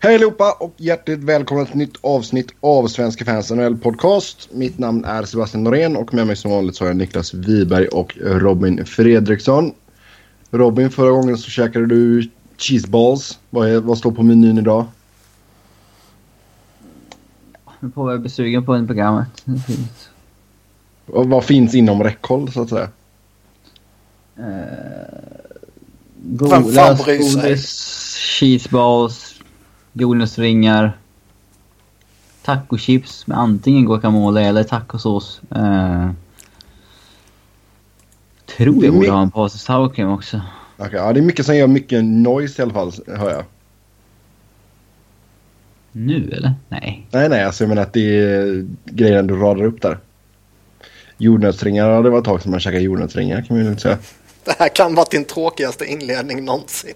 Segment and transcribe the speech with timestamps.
[0.00, 4.48] Hej allihopa och hjärtligt välkomna till ett nytt avsnitt av Svenska fans NHL podcast.
[4.52, 7.88] Mitt namn är Sebastian Norén och med mig som vanligt så har jag Niklas Wiberg
[7.88, 9.72] och Robin Fredriksson.
[10.50, 13.38] Robin, förra gången så käkade du cheeseballs.
[13.50, 14.84] Vad, är, vad står på menyn idag?
[17.80, 19.44] Jag får väl bli sugen på en programmet.
[21.06, 22.88] Och vad finns inom räckhåll så att säga?
[24.38, 24.44] Uh,
[26.16, 27.76] godis,
[28.40, 29.27] cheeseballs,
[29.98, 30.98] godisringar,
[32.42, 35.40] tacochips med antingen guacamole eller tacosås.
[35.56, 36.10] Uh,
[38.56, 40.40] tror jag borde ha en påse sour cream också.
[40.76, 43.44] Okej, ja, det är mycket som gör mycket noise i alla fall, hör jag.
[45.92, 46.54] Nu eller?
[46.68, 47.06] Nej.
[47.10, 49.98] Nej, nej, alltså jag menar att det är grejen du radar upp där.
[51.16, 53.98] Jordnötsringar, ja, det var ett tag sedan man käkade jordnötsringar kan man ju lugnt säga.
[54.44, 56.94] Det här kan vara din tråkigaste inledning någonsin.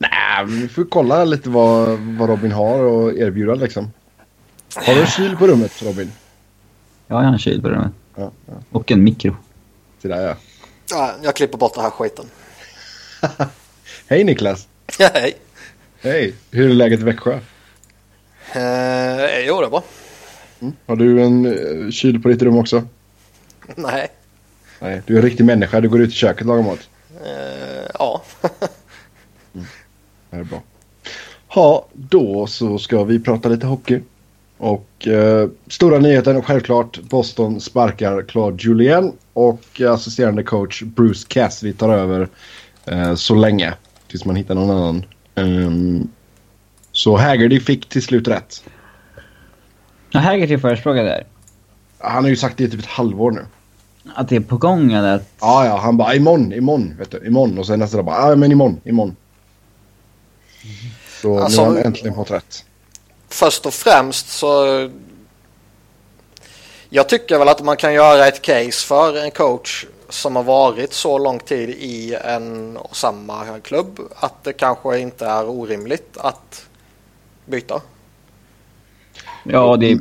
[0.00, 3.92] Nej, men vi får kolla lite vad, vad Robin har att erbjuda liksom.
[4.74, 6.12] Har du en kyl på rummet Robin?
[7.06, 7.92] Jag har en kyl på rummet.
[8.14, 8.52] Ja, ja.
[8.70, 9.36] Och en mikro.
[10.02, 10.34] Se där ja.
[10.90, 12.24] Ja, jag klipper bort den här skiten.
[14.06, 14.68] Hej Niklas!
[14.98, 15.36] Hej.
[16.00, 16.34] Hej!
[16.50, 17.32] Hur är läget i Växjö?
[18.52, 19.82] Eh, jo, det är bra.
[20.86, 22.82] Har du en uh, kyl på ditt rum också?
[23.76, 24.08] Nej.
[24.78, 25.80] Nej, du är en riktig människa.
[25.80, 26.88] Du går ut i köket och lagar mat.
[27.24, 28.22] Eh, ja.
[30.30, 30.62] Det är bra.
[31.54, 34.00] Ja, då så ska vi prata lite hockey.
[34.58, 37.00] Och eh, stora nyheten självklart.
[37.00, 42.28] Boston sparkar Claude Julien och assisterande coach Bruce Cassidy tar över
[42.86, 43.74] eh, så länge.
[44.08, 45.04] Tills man hittar någon annan.
[45.34, 46.08] Ehm,
[46.92, 48.64] så Haggerty fick till slut rätt.
[50.10, 51.24] Ja, Haggerty förespråkar där.
[51.98, 53.46] Han har ju sagt det i typ ett halvår nu.
[54.14, 55.32] Att det är på gång eller att...
[55.40, 57.58] Ja, ja, han bara imorgon, imorgon, vet du, imorgon.
[57.58, 59.16] Och sen nästa dag bara, ja men imorgon, imorgon.
[61.22, 62.64] Så Alltså- nu har han äntligen fått rätt.
[63.28, 64.90] Först och främst så...
[66.88, 70.92] Jag tycker väl att man kan göra ett case för en coach som har varit
[70.92, 76.66] så lång tid i en och samma klubb att det kanske inte är orimligt att
[77.46, 77.80] byta.
[79.44, 79.98] Ja, det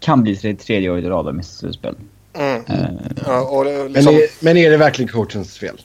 [0.00, 1.94] kan bli tre- tredje året i rad av missat slutspel.
[2.32, 2.64] Mm.
[2.68, 2.84] Eh,
[3.26, 5.80] Ja, Men, liksom, är, men är det verkligen coachens fel?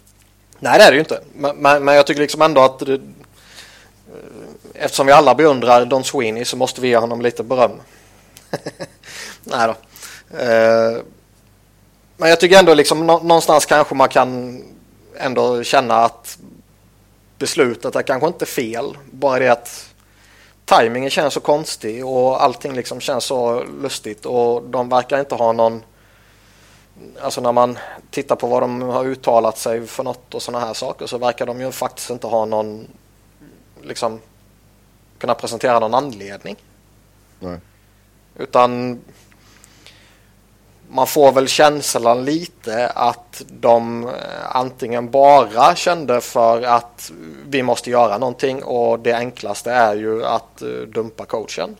[0.59, 1.21] Nej det är det ju inte.
[1.35, 2.99] Men, men, men jag tycker liksom ändå att det,
[4.73, 7.81] eftersom vi alla beundrar Don Sweeney så måste vi ge honom lite beröm.
[9.43, 9.75] Nej då.
[10.37, 11.01] Eh,
[12.17, 14.61] men jag tycker ändå liksom nå- någonstans kanske man kan
[15.17, 16.37] ändå känna att
[17.37, 18.97] beslutet är kanske inte fel.
[19.11, 19.85] Bara det att
[20.65, 25.51] tajmingen känns så konstig och allting liksom känns så lustigt och de verkar inte ha
[25.51, 25.83] någon
[27.21, 27.77] Alltså när man
[28.11, 31.45] tittar på vad de har uttalat sig för något och sådana här saker så verkar
[31.45, 32.87] de ju faktiskt inte ha någon
[33.83, 34.19] liksom
[35.17, 36.55] kunna presentera någon anledning.
[37.39, 37.59] Nej.
[38.35, 38.99] Utan
[40.89, 47.11] man får väl känslan lite att de eh, antingen bara kände för att
[47.49, 51.75] vi måste göra någonting och det enklaste är ju att eh, dumpa coachen.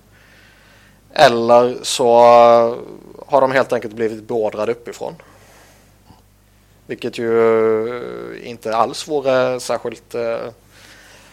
[1.14, 2.08] Eller så
[3.28, 5.16] har de helt enkelt blivit beordrade uppifrån.
[6.86, 10.38] Vilket ju inte alls vore särskilt eh,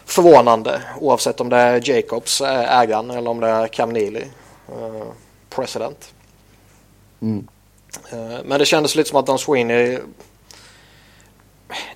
[0.09, 4.23] förvånande oavsett om det är Jacobs eh, ägaren eller om det är Cam Neely,
[4.69, 5.07] eh,
[5.51, 6.13] president.
[7.23, 7.49] Mm.
[8.13, 9.99] Eh, Men det kändes lite som att Don Sweeney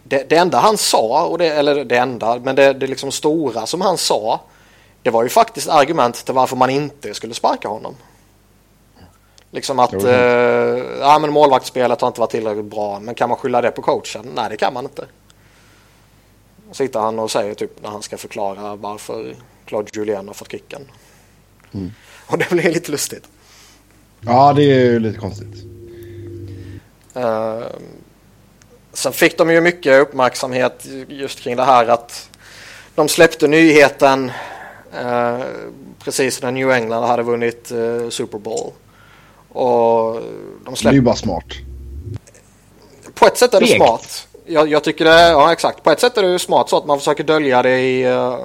[0.03, 3.67] det, det enda han sa, och det, eller det enda, men det, det liksom stora
[3.67, 4.41] som han sa
[5.03, 7.97] det var ju faktiskt argument till varför man inte skulle sparka honom.
[9.51, 10.11] Liksom att eh,
[11.01, 14.33] ja, men målvaktsspelet har inte varit tillräckligt bra, men kan man skylla det på coachen?
[14.35, 15.07] Nej, det kan man inte.
[16.73, 20.91] Sitter han och säger typ när han ska förklara varför Claude Julien har fått kicken.
[21.75, 21.93] Mm.
[22.27, 23.25] Och det blir lite lustigt.
[24.21, 25.65] Ja, det är ju lite konstigt.
[27.15, 27.63] Eh,
[28.93, 32.31] sen fick de ju mycket uppmärksamhet just kring det här att
[32.95, 34.33] de släppte nyheten
[35.01, 35.41] eh,
[35.99, 38.73] precis när New England hade vunnit eh, Super Bowl.
[39.49, 40.21] Och de
[40.65, 41.01] Det är ju släppte...
[41.01, 41.45] bara smart.
[43.15, 43.77] På ett sätt är det Fegt.
[43.77, 44.29] smart.
[44.47, 45.83] Jag, jag tycker det, ja exakt.
[45.83, 48.03] På ett sätt är det ju smart så att man försöker dölja det i...
[48.05, 48.37] eh,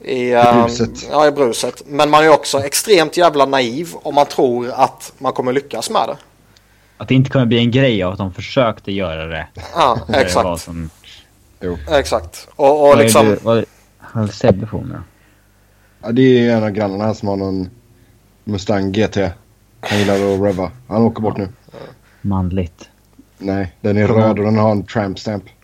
[0.00, 0.90] i, eh, bruset.
[1.10, 1.82] Ja, i bruset.
[1.86, 6.02] Men man är också extremt jävla naiv om man tror att man kommer lyckas med
[6.08, 6.16] det.
[6.98, 9.46] Att det inte kommer bli en grej av att de försökte göra det.
[9.74, 10.60] Ja, Det exakt.
[10.62, 10.90] som,
[11.60, 11.78] Jo.
[11.90, 12.48] Exakt.
[12.56, 13.26] Och, och vad är liksom...
[13.26, 13.64] du- vad
[13.98, 15.02] har Sebbe på med?
[16.02, 17.70] Ja, det är en av grannarna här som har någon
[18.44, 19.16] Mustang GT.
[19.80, 20.70] Han gillar att reva.
[20.88, 21.48] Han åker bort nu.
[22.20, 22.88] Manligt.
[23.38, 25.44] Nej, den är röd och den har en tramp stamp.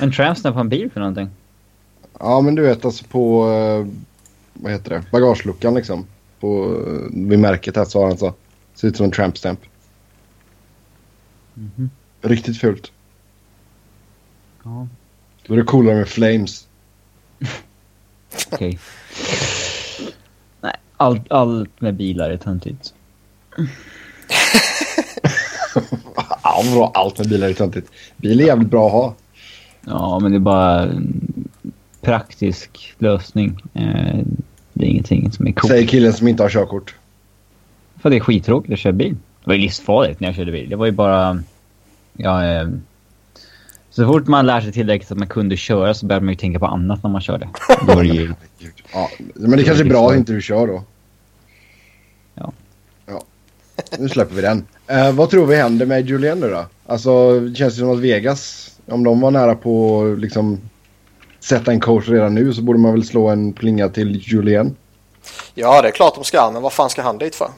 [0.00, 1.30] En tramsnap på en bil för någonting?
[2.18, 3.50] Ja, men du vet alltså på...
[3.52, 3.86] eh,
[4.52, 5.04] Vad heter det?
[5.12, 6.06] Bagageluckan liksom.
[6.40, 8.34] På, eh, vid märket här så har han så.
[8.74, 9.60] Ser ut som en tramp stamp.
[11.54, 11.90] Mhm.
[12.22, 12.92] Riktigt fult.
[14.64, 14.88] Ja,
[15.46, 16.66] Då är det coolare med flames.
[18.52, 18.78] okej.
[20.60, 22.94] Nej, allt, allt med bilar är töntigt.
[26.54, 26.90] Ja, vadå?
[26.94, 27.90] Allt med bilar är töntigt.
[28.16, 29.14] Bil är jävligt bra att ha.
[29.86, 31.48] Ja, men det är bara en
[32.00, 33.62] praktisk lösning.
[33.74, 34.18] Eh,
[34.72, 35.70] det är ingenting som är coolt.
[35.70, 36.94] Säger killen som inte har körkort.
[38.02, 39.14] För det är skittråkigt att köra bil.
[39.14, 40.70] Det var ju livsfarligt när jag körde bil.
[40.70, 41.42] Det var ju bara...
[42.12, 42.68] Ja, eh,
[43.90, 46.58] så fort man lär sig tillräckligt att man kunde köra så började man ju tänka
[46.58, 47.48] på annat när man körde.
[47.86, 48.34] Då var det ju...
[48.92, 50.82] Ja, men det kanske är bra att inte du kör då.
[53.98, 54.66] Nu släpper vi den.
[54.86, 56.66] Eh, vad tror vi händer med Julien nu då?
[56.86, 60.60] Alltså, det känns ju som att Vegas, om de var nära på att liksom
[61.40, 64.76] sätta en coach redan nu så borde man väl slå en plinga till Julien.
[65.54, 67.48] Ja, det är klart de ska, men vad fan ska han dit för?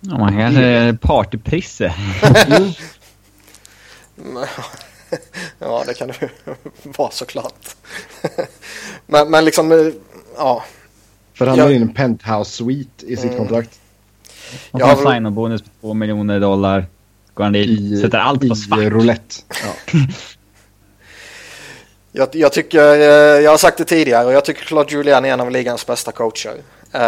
[0.00, 1.94] Ja, man kanske partyprisse.
[5.58, 6.28] ja, det kan det ju
[6.96, 7.76] vara såklart.
[9.06, 9.78] men, men liksom, eh,
[10.36, 10.64] ja.
[11.34, 13.36] För han har in en penthouse suite i sitt Mm.
[13.36, 13.78] kontrakt.
[14.70, 16.86] Och Ja, får en sign-on-bonus på två miljoner dollar.
[17.34, 18.78] Går han dit, I, sätter allt i på svart.
[18.78, 19.34] roulette.
[19.48, 19.98] Ja.
[22.12, 25.28] Jag, jag tycker, eh, jag har sagt det tidigare och jag tycker Claude Julien är
[25.32, 26.54] en av ligans bästa coacher.
[26.92, 27.00] Eh,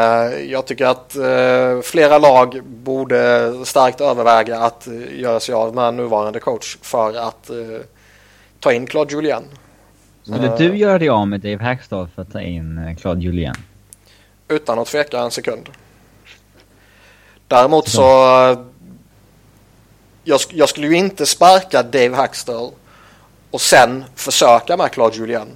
[0.50, 6.40] Jag tycker att eh, flera lag borde starkt överväga att göra sig av med nuvarande
[6.40, 7.50] coach för att
[8.60, 9.42] ta in Claude Julien.
[10.22, 13.54] Skulle du göra dig av med Dave Hackstall för att ta in Claude Julien?
[14.48, 15.68] Utan att tveka en sekund.
[17.54, 18.02] Däremot så...
[18.50, 18.58] eh,
[20.24, 22.70] Jag, jag skulle ju inte sparka Dave Hackstall
[23.50, 25.48] och sen försöka med Claude Julien.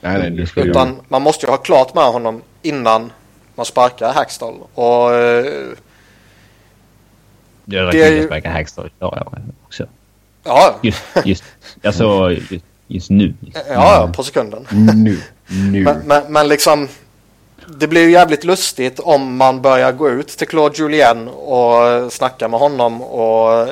[0.00, 3.12] Nej, nej, det skulle Utan man måste ju ha klart med honom innan
[3.54, 4.54] man sparkar Hackstall.
[4.74, 5.44] Och eh,
[7.64, 9.86] Det är kunnat ju- sparka Hackstall idag ja, också.
[10.44, 11.44] ja, Just, just,
[11.84, 13.34] alltså just, just nu.
[13.40, 13.58] Just.
[13.68, 14.66] ja, på sekunden.
[14.94, 15.20] Nu.
[15.48, 15.84] Nu.
[15.84, 16.88] Men, men, men liksom,
[17.78, 22.48] det blir ju jävligt lustigt om man börjar gå ut till Claude Julien och snacka
[22.48, 23.68] med honom och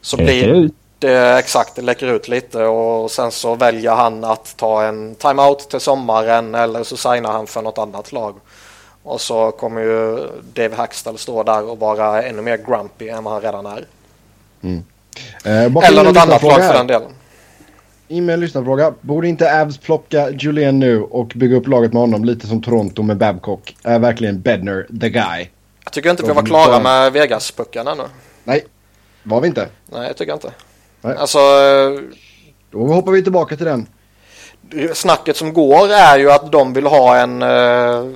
[0.00, 4.84] så blir det exakt, det läcker ut lite och sen så väljer han att ta
[4.84, 8.34] en timeout till sommaren eller så signar han för något annat lag.
[9.02, 13.32] Och så kommer ju Dave Hackstall stå där och vara ännu mer grumpy än vad
[13.32, 13.86] han redan är.
[15.44, 17.10] Eh, bakom Eller något annat lag för den delen.
[18.10, 18.94] In med en lyssnarfråga.
[19.00, 23.02] Borde inte Avs plocka Julien nu och bygga upp laget med honom lite som Toronto
[23.02, 23.76] med Babcock?
[23.82, 25.48] Är verkligen Bedner the guy?
[25.84, 28.02] Jag tycker inte vi var klara med Vegas-pucken ännu.
[28.44, 28.64] Nej,
[29.22, 29.68] var vi inte.
[29.86, 30.52] Nej, jag tycker inte.
[31.00, 31.16] Nej.
[31.16, 31.38] Alltså,
[32.70, 33.86] Då hoppar vi tillbaka till den.
[34.94, 38.06] snacket som går är ju att de vill ha en eh,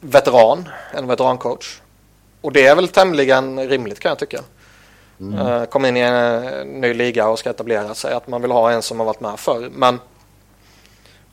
[0.00, 1.80] veteran, en veterancoach.
[2.40, 4.40] Och det är väl tämligen rimligt kan jag tycka.
[5.20, 8.14] Eh, kom in i en eh, ny liga och ska etablera sig.
[8.14, 9.70] Att man vill ha en som har varit med förr.
[9.72, 10.00] Men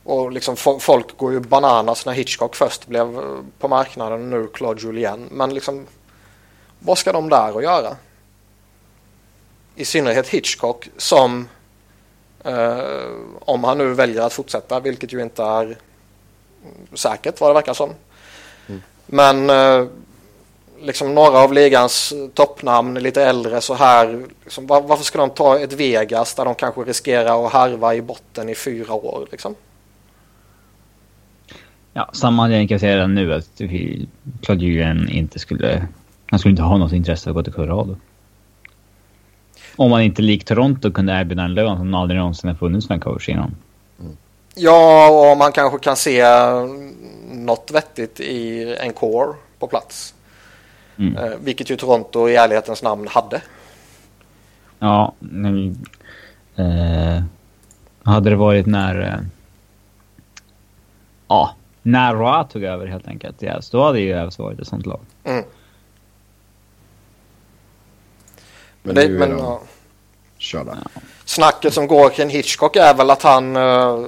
[0.04, 3.24] och liksom fo- folk går ju bananas när Hitchcock först blev eh,
[3.60, 5.28] på marknaden och nu Claude Julien.
[5.32, 5.86] Men liksom
[6.80, 7.96] vad ska de där att göra?
[9.76, 11.48] I synnerhet Hitchcock som
[12.44, 13.10] Eh,
[13.40, 15.78] om han nu väljer att fortsätta, vilket ju inte är
[16.94, 17.89] säkert vad det verkar som.
[19.06, 19.86] Men eh,
[20.86, 24.25] liksom några av ligans toppnamn, lite äldre så här.
[24.44, 28.01] Liksom, var, varför ska de ta ett Vegas där de kanske riskerar att harva i
[28.01, 29.27] botten i fyra år?
[29.32, 29.56] Liksom?
[31.94, 33.62] Ja, samma anledning kan jag säga redan nu att
[34.42, 35.88] Claude Julien inte skulle...
[36.27, 37.98] Han skulle inte ha något intresse av att gå till Colorado.
[39.75, 43.00] Om man inte likt Toronto kunde erbjuda en lön som aldrig någonsin har funnits en
[43.00, 43.56] coach innan.
[44.56, 46.24] Ja, och man kanske kan se
[47.32, 50.13] något vettigt i en core på plats.
[50.98, 51.18] Mm.
[51.18, 53.42] Eh, vilket ju Toronto i ärlighetens namn hade.
[54.80, 55.86] Ja, men...
[56.56, 57.24] Eh,
[58.04, 59.02] hade det varit när...
[59.02, 59.20] Eh,
[61.28, 63.42] ja, när Roa tog över helt enkelt.
[63.42, 65.00] Ja, så då hade ju Avs varit ett sånt lag.
[65.24, 65.44] Mm.
[68.84, 69.62] Men, det, men, de ja.
[71.25, 74.06] Snacket som går kring Hitchcock är väl att han eh,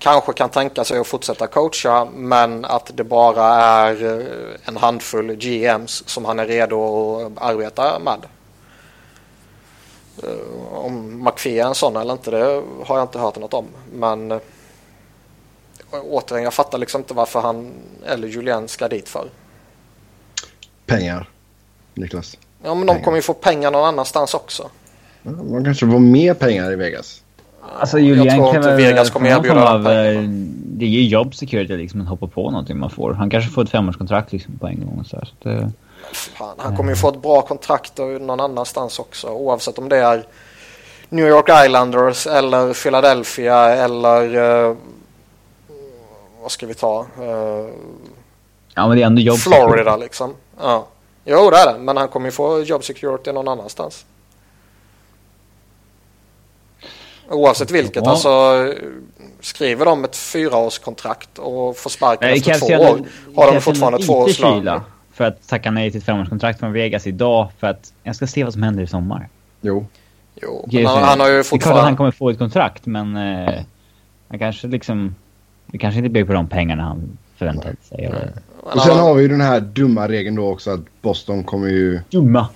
[0.00, 5.34] kanske kan tänka sig att fortsätta coacha men att det bara är eh, en handfull
[5.34, 8.18] GMs som han är redo att arbeta med.
[10.22, 13.66] Eh, om McPhee är en sån eller inte det har jag inte hört något om.
[13.92, 14.38] Men eh,
[15.90, 17.72] återigen jag fattar liksom inte varför han
[18.06, 19.30] eller Julien ska dit för.
[20.86, 21.28] Pengar.
[21.94, 22.38] Niklas.
[22.62, 23.04] Ja men de Pengar.
[23.04, 24.70] kommer ju få pengar någon annanstans också.
[25.22, 27.22] Ja, Man kanske får mer pengar i Vegas.
[27.80, 28.76] Alltså Julian jag tror inte.
[28.76, 30.22] Vegas kommer erbjuda av, eh,
[30.64, 33.12] Det är ju job security liksom att hoppa på någonting man får.
[33.12, 35.72] Han kanske får ett femårskontrakt liksom på en gång så här, så det,
[36.12, 39.28] Fan, han kommer ju få ett bra kontrakt någon annanstans också.
[39.28, 40.24] Oavsett om det är
[41.08, 44.36] New York Islanders eller Philadelphia eller
[44.68, 44.76] eh,
[46.42, 47.06] vad ska vi ta?
[47.18, 47.66] Eh,
[48.74, 50.34] Ja men det är ändå jobb Florida liksom.
[50.60, 50.86] Ja.
[51.24, 51.78] Jo det är det.
[51.78, 54.04] Men han kommer ju få job security någon annanstans.
[57.30, 58.04] Oavsett vilket.
[58.04, 58.10] Ja.
[58.10, 58.30] Alltså
[59.40, 62.96] skriver de ett fyraårskontrakt och får sparken Nej, efter två år.
[62.96, 63.04] ändå-
[63.36, 64.80] Har de fortfarande två års lön.
[65.12, 68.44] för att tacka nej till ett femårskontrakt från Vegas idag för att jag ska se
[68.44, 69.28] vad som händer i sommar.
[69.60, 69.86] Jo.
[70.42, 71.82] Jo, men han, han har ju Det är klart att fortfarande...
[71.82, 73.54] han kommer få ett kontrakt men eh,
[74.28, 75.14] han kanske liksom...
[75.66, 78.04] Det kanske inte blir på de pengarna han förväntade sig.
[78.04, 78.32] Eller...
[78.62, 82.00] Och sen har vi ju den här dumma regeln då också att Boston kommer ju
[82.10, 82.48] Dumma.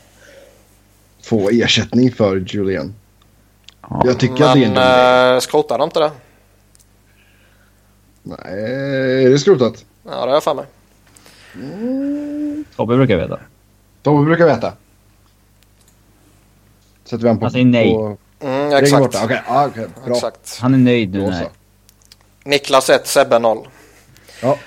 [1.23, 2.95] få ersättning för Julian.
[3.91, 4.03] Ja.
[4.05, 6.11] Jag tycker att det är en Men dum äh, skrotar de inte det?
[8.23, 9.85] Nej, är det skrotat?
[10.05, 10.65] Ja, det har jag för mig.
[12.77, 13.39] Tobbe brukar veta.
[14.03, 14.73] Tobbe brukar veta.
[17.05, 17.45] Sätter vi han på...
[17.45, 17.93] Han säger nej.
[17.95, 19.03] På Mm, exakt.
[19.03, 19.25] borta.
[19.25, 20.15] Okej, ja, okej, bra.
[20.15, 20.59] exakt.
[20.61, 21.45] Han är nöjd nu så.
[22.45, 23.69] Niklas 1, Sebbe 0.
[24.43, 24.59] Ja.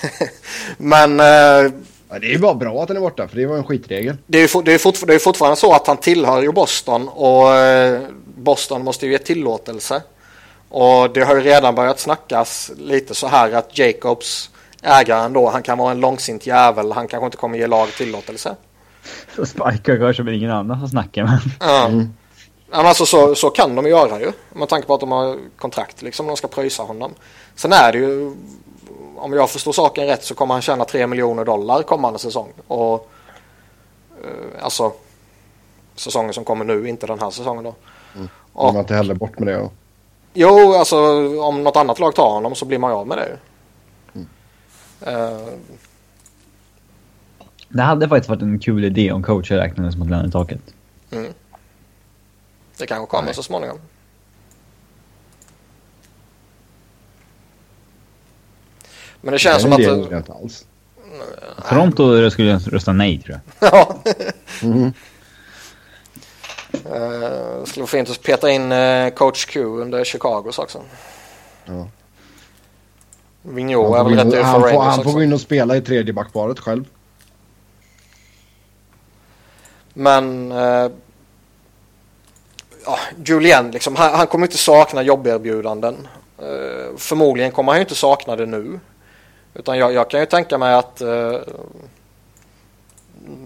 [0.76, 3.56] Men äh, ja, det är ju bara bra att den är borta för det var
[3.56, 4.16] en skitregel.
[4.26, 7.08] det är ju det är fortfar- det är fortfarande så att han tillhör ju Boston
[7.08, 8.00] och eh,
[8.40, 10.02] Boston måste ju ge tillåtelse.
[10.68, 14.50] Och det har ju redan börjat snackas lite så här att Jacobs,
[14.82, 16.92] ägaren då, han kan vara en långsint jävel.
[16.92, 18.56] Han kanske inte kommer ge lag tillåtelse.
[19.36, 21.40] Så sparkar kanske väl ingen annan som snackar.
[21.60, 21.86] Ja.
[21.86, 22.14] Mm.
[22.70, 24.32] Ja, men alltså, så, så kan de göra ju.
[24.52, 26.26] Med tanke på att de har kontrakt liksom.
[26.26, 27.14] De ska pröjsa honom.
[27.54, 28.36] Sen är det ju.
[29.16, 32.52] Om jag förstår saken rätt så kommer han tjäna 3 miljoner dollar kommande säsong.
[32.66, 33.10] Och
[34.24, 34.92] eh, alltså
[35.94, 37.74] säsongen som kommer nu, inte den här säsongen då.
[38.14, 39.56] De Och, var inte heller bort med det.
[39.60, 39.72] Och...
[40.34, 40.96] jo, alltså
[41.42, 43.36] om något annat lag tar honom så blir man ju av med det ju.
[45.12, 45.38] Eh,
[47.68, 50.60] Det hade faktiskt varit en kul idé om coacher räknades mot lönetaket.
[51.10, 51.32] mm.
[52.78, 53.34] Det kanske kommer Nej.
[53.34, 53.78] så småningom.
[59.20, 60.12] Men det känns som Den att...
[60.12, 60.66] inte alls.
[61.68, 63.72] Toronto skulle rösta nej tror jag.
[63.72, 64.02] Ja.
[64.62, 64.92] Mhm.
[66.74, 70.82] Uh, skulle vara fint att peta in eh, coach Q under Chicagos också.
[71.64, 71.88] Ja.
[73.42, 75.80] Vigneault är Han, väl rätt han, för Rangers han får gå in och spela i
[75.80, 76.84] tredje backparet själv.
[79.94, 80.90] Men uh,
[82.84, 86.08] ja, Julien, liksom, han, han kommer inte sakna jobberbjudanden.
[86.42, 88.80] Uh, förmodligen kommer han ju inte sakna det nu.
[89.54, 91.36] Utan jag, jag kan ju tänka mig att uh,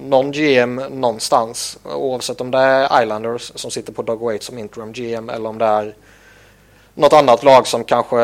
[0.08, 4.92] någon GM någonstans, oavsett om det är Islanders som sitter på Doug Waite som interim
[4.92, 5.94] GM eller om det är
[6.94, 8.18] något annat lag som kanske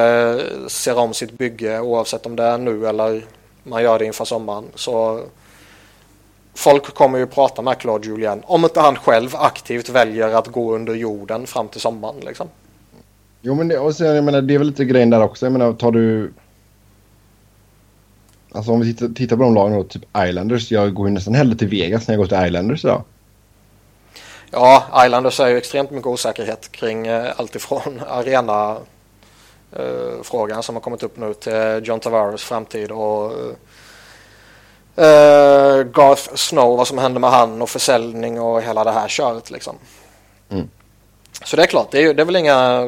[0.69, 3.25] ser om sitt bygge oavsett om det är nu eller
[3.63, 4.65] man gör det inför sommaren.
[4.75, 5.21] Så
[6.55, 10.75] folk kommer ju prata med Claude Julien om inte han själv aktivt väljer att gå
[10.75, 12.21] under jorden fram till sommaren.
[12.21, 12.49] Liksom.
[13.41, 15.47] Jo men det, och sen, jag menar, det är väl lite grejen där också.
[15.47, 16.33] Jag menar tar du...
[18.53, 20.71] Alltså om vi tittar, tittar på de lagen då, typ Islanders.
[20.71, 23.03] Jag går ju nästan hellre till Vegas när jag går till Islanders idag.
[24.51, 28.77] Ja, Islanders är ju extremt mycket osäkerhet kring eh, allt ifrån arena
[29.73, 33.33] eh, frågan som har kommit upp nu till John Tavares framtid och
[34.97, 39.51] eh, Garth Snow, vad som händer med han och försäljning och hela det här köret
[39.51, 39.77] liksom.
[40.49, 40.69] Mm.
[41.45, 42.83] Så det är klart, det är, ju, det är väl inga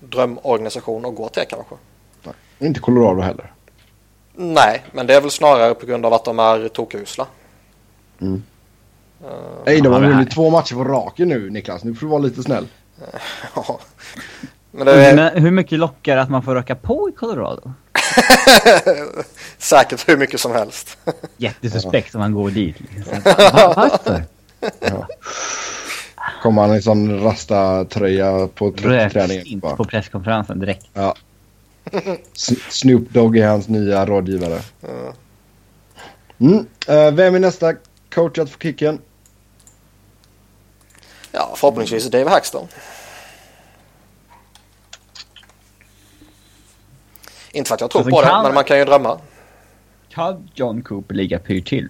[0.00, 1.74] drömorganisation att gå till kanske.
[2.58, 3.53] Inte Colorado heller.
[4.36, 7.26] Nej, men det är väl snarare på grund av att de är tokusla.
[8.20, 8.42] Mm.
[9.66, 11.84] Nej, de har Ja, vunnit två matcher på raken nu Niklas.
[11.84, 12.66] Nu får du vara lite snäll.
[13.54, 13.78] ja.
[14.70, 17.72] Men det är Men hur mycket lockar att man får röka på i Colorado?
[19.58, 20.98] säkert hur mycket som helst.
[21.36, 22.76] Jättesuspekt om man går dit.
[22.80, 23.20] Liksom.
[23.24, 24.22] Va- Varför?
[26.42, 29.60] Kommer han i sån rasta-tröja på tr- träningen.
[29.60, 30.86] På presskonferensen direkt.
[30.94, 31.14] Ja.
[32.70, 34.60] Snoop Dogg är hans nya rådgivare.
[36.40, 36.66] Mm.
[36.88, 37.74] Eh, vem är nästa
[38.14, 38.98] coach att få kicken?
[41.32, 42.68] Ja, förhoppningsvis Dave Hackstone.
[47.52, 49.18] Inte för att jag tror Alltså, på det, kan- men man kan ju drömma.
[50.08, 51.88] Kan John Cooper ligga pyrt till?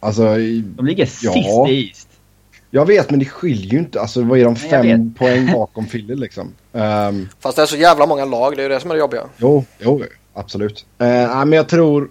[0.00, 1.68] Alltså, i- De ligger sist Ja.
[1.68, 2.05] i East.
[2.76, 4.00] Jag vet men det skiljer ju inte.
[4.00, 6.54] Alltså vad är de fem poäng bakom Philly liksom?
[6.72, 9.00] Um, Fast det är så jävla många lag, det är ju det som är det
[9.00, 9.28] jobbiga.
[9.38, 10.02] jo, jo,
[10.34, 10.86] absolut.
[11.02, 12.10] Uh, nej, men jag tror...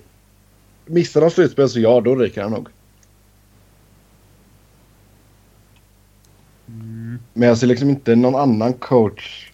[0.86, 2.67] Missar de slutspel så ja, då ryker han nog.
[7.34, 9.51] Men jag ser liksom inte någon annan coach.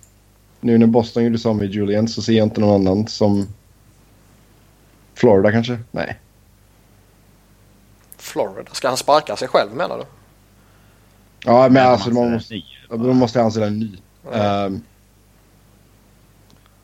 [0.60, 3.48] Nu när Boston gjorde så med Julian så ser jag inte någon annan som
[5.14, 5.80] Florida kanske?
[5.92, 6.20] Nej.
[8.18, 8.72] Florida.
[8.72, 10.04] Ska han sparka sig själv menar du?
[11.46, 12.64] Ja, men Men alltså man måste, ny.
[12.90, 13.98] då måste anställa en ny.
[14.34, 14.82] Ehm,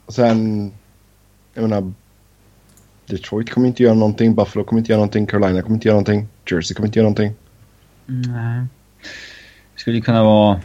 [0.06, 0.72] och sen,
[1.54, 1.94] jag menar,
[3.06, 6.28] Detroit kommer inte göra någonting, Buffalo kommer inte göra någonting, Carolina kommer inte göra någonting,
[6.52, 7.34] Jersey kommer inte göra någonting.
[8.06, 8.66] Nej.
[9.74, 10.62] Det skulle kunna vara...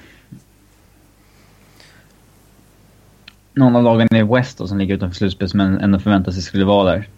[3.55, 6.65] Någon av lagen i West då, som ligger utanför slutspel som ändå förväntar sig skulle
[6.65, 7.09] vara där.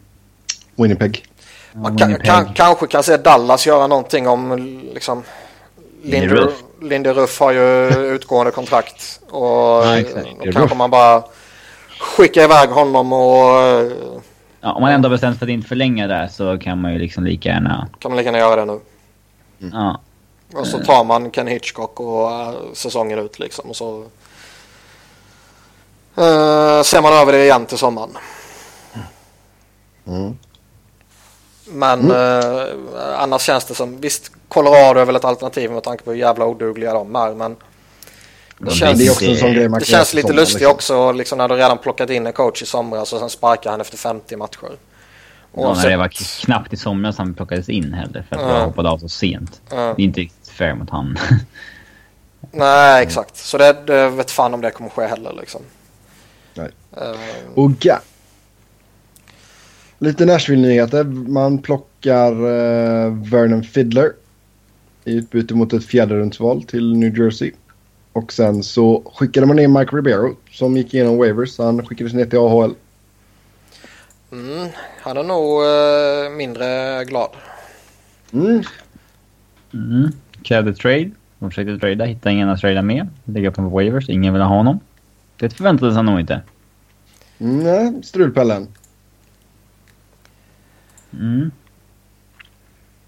[0.77, 1.25] Winnipeg.
[1.73, 4.59] Ja, Man kan, kan, kanske kan se Dallas göra någonting om
[4.95, 5.23] liksom
[6.81, 7.41] Lindy Ruff.
[7.41, 9.21] Har ju utgående kontrakt.
[9.31, 10.29] Och Ja, exakt.
[10.45, 11.23] då kanske man bara
[12.01, 13.93] skickar iväg honom och eh,
[14.61, 17.25] Ja, om man ändå bestämt för att inte förlänga där så kan man ju liksom
[17.25, 17.89] lika gärna...
[17.99, 18.81] kan man lika gärna göra det nu.
[19.73, 20.01] Ja.
[20.55, 23.71] Och så tar man Ken Hitchcock och uh, säsongen ut liksom.
[23.71, 24.05] Och så
[26.17, 28.11] eh, ser man över det igen till sommaren.
[30.07, 30.39] Mm.
[31.67, 32.65] Men eh,
[33.19, 36.47] annars känns det som, visst Colorado är väl ett alternativ med tanke på hur jävla
[36.47, 37.35] odugliga de är.
[37.35, 37.57] Men
[38.59, 40.73] De känns- Det också det kan göra känns lite lustigt liksom.
[40.75, 43.81] också liksom när du redan plockat in en coach i somras och sen sparkar han
[43.81, 44.71] efter 50 matcher.
[45.57, 46.09] Ja, när det var
[46.45, 48.59] knappt i somras han plockades in heller för att Ja.
[48.59, 49.61] jag hoppade av så sent.
[49.71, 49.77] Ja.
[49.77, 51.19] Det är inte riktigt fair mot han.
[52.51, 53.37] Nej, exakt.
[53.37, 55.61] Så det, det vet fan om det kommer ske heller liksom.
[56.55, 56.71] Nej.
[56.97, 57.15] Eh,
[57.55, 57.99] Och ja.
[60.05, 61.05] Lite Nashville-nyheter.
[61.05, 64.13] Man plockar eh, Vernon Fiddler
[65.05, 67.53] i utbyte mot ett fjärderumsval till New Jersey.
[68.13, 71.59] Och sen så skickade man ner Mike Ribeiro som gick igenom waivers.
[71.59, 72.75] Han skickades ner till AHL.
[74.33, 74.69] mm,
[75.01, 77.31] han är nog eh, mindre glad.
[78.33, 78.63] Mm.
[79.75, 80.13] Mm.
[80.43, 81.11] Krävde trade.
[81.39, 83.09] De försökte trada, hittade ingen att trada med.
[83.25, 84.81] Ligga på waivers, ingen ville ha honom.
[85.37, 86.41] Det förväntades han nog inte.
[87.39, 88.69] Nej, strulpellen.
[91.21, 91.51] Mm.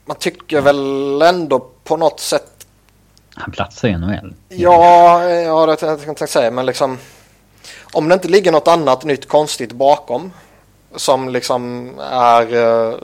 [0.05, 2.67] Man tycker väl ändå på något sätt
[3.35, 4.35] Han platsar i NHL.
[4.49, 6.99] Ja, ja det jag tänkte säga, men liksom
[7.93, 10.33] om det inte ligger något annat nytt konstigt bakom
[10.97, 12.99] som liksom är eh,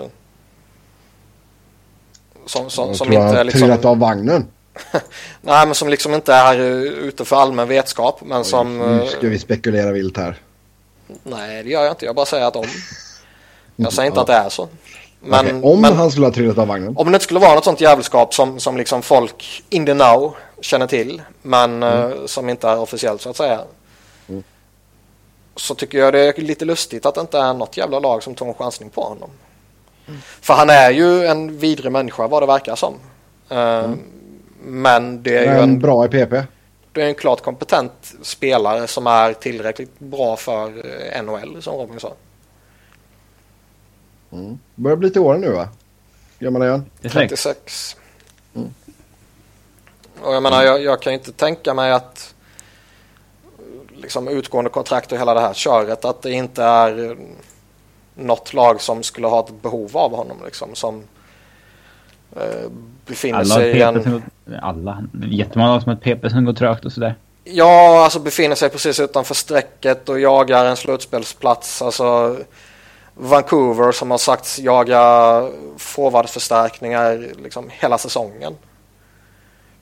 [2.47, 4.47] som, som, Jag som tror inte är har liksom trillat av vagnen.
[5.41, 9.29] nej men som liksom inte är ute för allmän vetskap men som Nu eh, ska
[9.29, 10.37] vi spekulera vilt här.
[11.23, 12.67] nej det gör jag inte jag bara säger att om
[13.77, 14.69] jag säger inte att det är så
[15.25, 16.97] men, Okej, om men han skulle ha trillat av vagnen.
[16.97, 20.35] om det inte skulle vara något sånt jävelskap som, som liksom folk in the now
[20.61, 23.61] känner till men eh, som inte är officiellt så att säga.
[24.29, 24.43] Mm.
[25.57, 28.35] Så tycker jag det är lite lustigt att det inte är något jävla lag som
[28.35, 29.31] tog en chansning på honom.
[30.41, 32.95] För han är ju en vidrig människa vad det verkar som.
[33.49, 33.91] Eh,
[34.65, 36.43] Men det är ju Men en, bra i PP.
[36.93, 40.67] det är en klart kompetent spelare som är tillräckligt bra för
[41.17, 42.13] eh, NHL som Robin sa.
[44.33, 44.59] Mm.
[44.75, 45.68] Börjar bli till åren nu va?
[47.01, 47.31] Det är släkt.
[47.31, 47.97] 36.
[48.55, 48.75] Mm.
[50.21, 52.35] Och jag menar, jag, jag kan ju inte tänka mig att
[53.95, 57.16] liksom utgående kontrakt och hela det här köret att det inte är
[58.14, 61.03] något lag som skulle ha ett behov av honom liksom som
[62.37, 62.71] eh,
[63.07, 64.23] befinner Alla sig i en...
[64.62, 65.05] Alla.
[65.25, 67.14] Jättemånga lag som har ett PP som går trögt och sådär.
[67.45, 71.83] Ja, alltså befinner sig precis utanför strecket och jagar en slutspelsplats.
[71.83, 72.38] Alltså
[73.23, 78.57] Vancouver som har sagts jaga forwardförstärkningar liksom hela säsongen.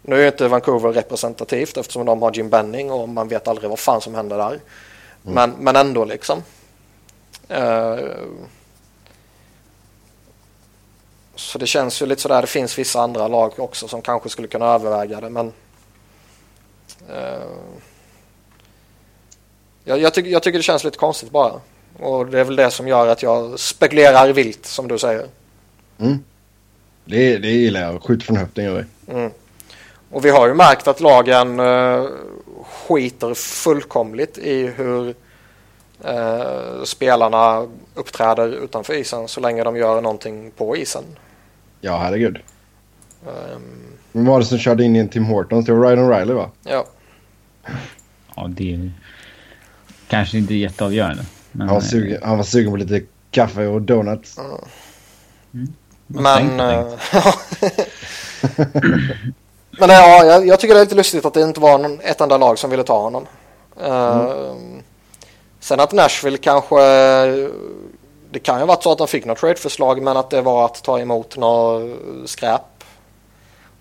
[0.03, 3.79] Nu är inte Vancouver representativt eftersom de har Jim Benning och man vet aldrig vad
[3.79, 4.61] fan som händer där.
[5.23, 6.43] Men, men ändå liksom.
[7.49, 7.99] Eh,
[11.35, 14.49] så det känns ju lite sådär, det finns vissa andra lag också som kanske skulle
[14.49, 15.53] kunna överväga det men
[17.09, 17.49] Eh,
[19.85, 21.61] jag, jag, tycker, jag tycker det känns lite konstigt bara.
[22.01, 25.27] Och det är väl det som gör att jag spekulerar vilt som du säger.
[25.99, 26.25] Mm.
[27.05, 28.03] Det, det gillar jag.
[28.03, 28.75] Skjut från höften gör
[29.07, 29.15] vi.
[29.15, 29.31] Mm.
[30.11, 32.05] Och vi har ju märkt att lagen eh,
[32.65, 35.15] skiter fullkomligt i hur
[36.05, 41.05] eh, spelarna uppträder utanför isen så länge de gör någonting på isen.
[41.81, 42.39] Ja, herregud.
[43.27, 43.81] Ehm,
[44.13, 45.67] Vem var det som körde in i en Tim Hortons?
[45.67, 46.51] Det var Ryan O'Reilly va?
[46.63, 46.87] ja.
[48.37, 48.93] Ja, det är
[50.09, 51.23] kanske inte jätteavgörande.
[51.53, 54.37] Men, Han var, sugen, han var sugen på lite kaffe och donuts.
[56.07, 56.97] Vad Men, eh,
[59.71, 62.21] men ja, jag, jag tycker det är lite lustigt att det inte var någon, ett
[62.21, 63.27] enda lag som ville ta honom.
[63.83, 64.55] Eh,
[65.61, 66.77] Sen att Nashville kanske,
[68.31, 70.65] det kan ju ha varit så att de fick något trade-förslag men att det var
[70.65, 71.91] att ta emot något
[72.27, 72.85] skräp.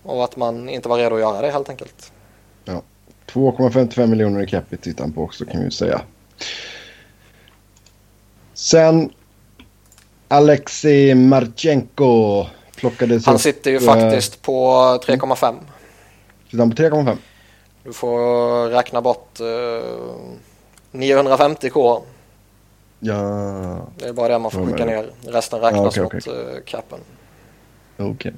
[0.02, 2.12] Och att man inte var redo att göra det helt enkelt.
[3.32, 6.00] 2,55 miljoner i capita tittar han på också kan vi säga.
[8.60, 9.10] Sen
[10.28, 12.46] Alexei Marchenko
[12.76, 14.74] plockades Han upp, sitter ju eh, faktiskt på
[15.06, 15.56] 3,5.
[16.44, 17.16] Sitter han på 3,5?
[17.84, 19.46] Du får räkna bort eh,
[20.92, 22.02] 950k.
[22.98, 23.14] Ja,
[23.98, 25.10] Det är bara det man får skicka ner.
[25.26, 26.54] Resten räknas Ja, okej, mot okej.
[26.56, 26.98] eh, capen.
[27.98, 28.32] okej.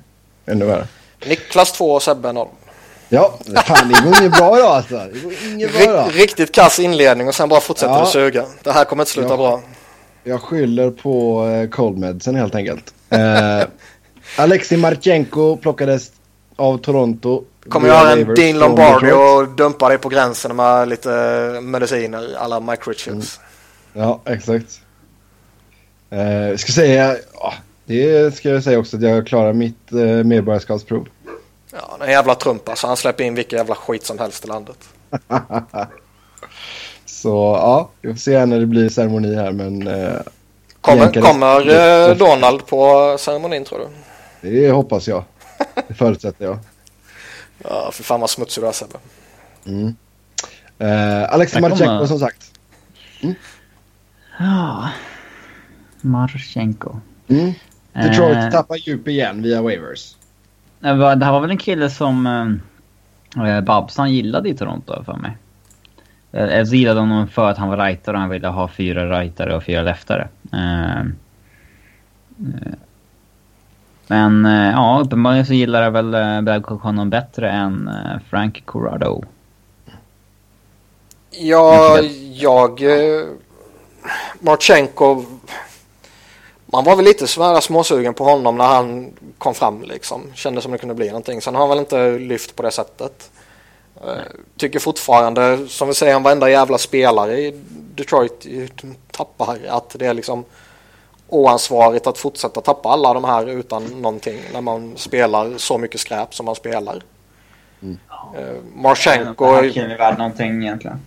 [0.47, 0.87] Ännu värre.
[1.27, 2.49] Niklas 2 och Sebbe 0.
[3.09, 3.35] Ja,
[3.67, 4.95] fan det går inget bra idag alltså.
[5.13, 6.07] Det går inget bra idag.
[6.11, 8.01] Rik- riktigt kass inledning och sen bara fortsätter Ja.
[8.01, 8.47] det suga.
[8.63, 9.37] Det här kommer inte sluta Ja.
[9.37, 9.61] bra.
[10.25, 12.95] Jag skyller på eh, cold medicine helt enkelt.
[13.11, 13.63] Eh,
[14.39, 16.13] Alexei Marchenko plockades
[16.57, 17.45] av Toronto.
[17.69, 21.11] Kommer via göra en Dean Lombardi och dumpa dig på gränsen med lite
[21.63, 23.41] mediciner alla Mike Richards.
[23.93, 24.81] Ja, exakt.
[26.11, 27.55] Eh, jag ska säga, ja,
[27.87, 31.09] det ska jag säga också att jag klarar mitt eh, medborgarskapsprov.
[31.73, 32.87] Ja, en jävla Trump alltså.
[32.87, 34.89] Han släpper in vilken jävla skit som helst i landet.
[37.23, 37.29] Så
[37.61, 40.13] ja, vi får se när det blir ceremoni här men eh,
[40.81, 41.57] Kommer, kommer
[42.11, 44.51] eh, Donald på ceremonin tror du?
[44.51, 45.25] det hoppas jag.
[45.89, 46.59] Det förutsätter jag.
[47.65, 48.95] Ja, för fan vad smutsig du är Sebbe.
[49.67, 49.87] Mm.
[50.79, 52.43] Eh, kommer- Marchenko som sagt.
[54.39, 54.89] Ja.
[56.01, 56.97] Marchenko.
[57.29, 57.53] Mm.
[57.93, 60.17] Detroit Eh, tappar djup igen via waivers.
[60.81, 62.27] det var- det här var väl en kille som
[63.37, 65.37] eh, Babsan gillade i Toronto för mig.
[66.33, 69.21] Eh, Jag så gillade honom för att han var rightare och han ville ha fyra
[69.21, 70.29] rightare och fyra leftare.
[70.53, 71.07] Eh, eh,
[74.07, 77.91] Men eh, ja, uppenbarligen så gillar jag väl Babcock honom bättre än
[78.31, 79.25] Frank Corrado.
[81.31, 81.99] Ja,
[82.33, 82.81] jag...
[84.41, 85.25] Marchenko...
[86.67, 90.23] Man var väl lite sådär småsugen på honom när han kom fram liksom.
[90.35, 91.41] Kände som det kunde bli någonting.
[91.41, 93.31] Sen har han väl inte lyft på det sättet.
[94.03, 94.23] Eh,
[94.57, 97.55] Tycker fortfarande, som vi säger, om varenda jävla spelare i
[97.95, 98.47] Detroit
[99.11, 99.59] tappar.
[99.69, 100.45] Att det är liksom
[101.29, 104.41] oansvarigt att fortsätta tappa alla de här utan någonting.
[104.53, 107.03] När man spelar så mycket skräp som man spelar.
[108.37, 109.45] Eh, Marchenko...
[109.45, 111.01] är värd någonting egentligen.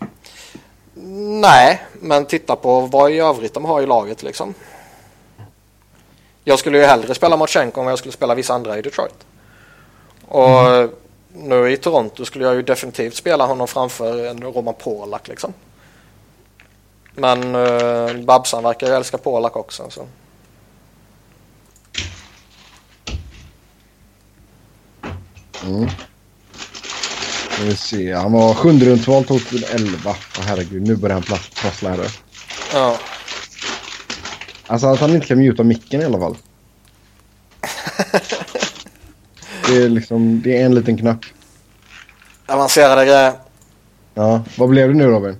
[1.41, 4.53] Nej, men titta på vad i övrigt de har i laget liksom.
[6.43, 9.25] Jag skulle ju hellre spela Marchenko än vad jag skulle spela vissa andra i Detroit.
[10.27, 10.89] Och
[11.35, 15.53] nu i Toronto skulle jag ju definitivt spela honom framför en Roman Polak liksom.
[17.15, 19.89] Men uh, Babsan verkar ju älska Polak också.
[19.89, 20.07] Så.
[25.63, 25.89] Mm.
[27.61, 28.13] Vi se.
[28.13, 29.99] Han var sjunde rundsval 2011.
[30.05, 32.11] Åh herregud, nu börjar han prassla här.
[32.73, 32.97] Ja.
[34.67, 36.37] Alltså att han inte kan muta micken i alla fall.
[39.67, 41.25] Det är liksom, det är en liten knapp.
[42.45, 43.33] Avancerade grejer.
[44.13, 45.35] Ja, vad blev det nu Robin?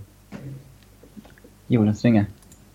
[1.68, 2.26] Jordens ringar.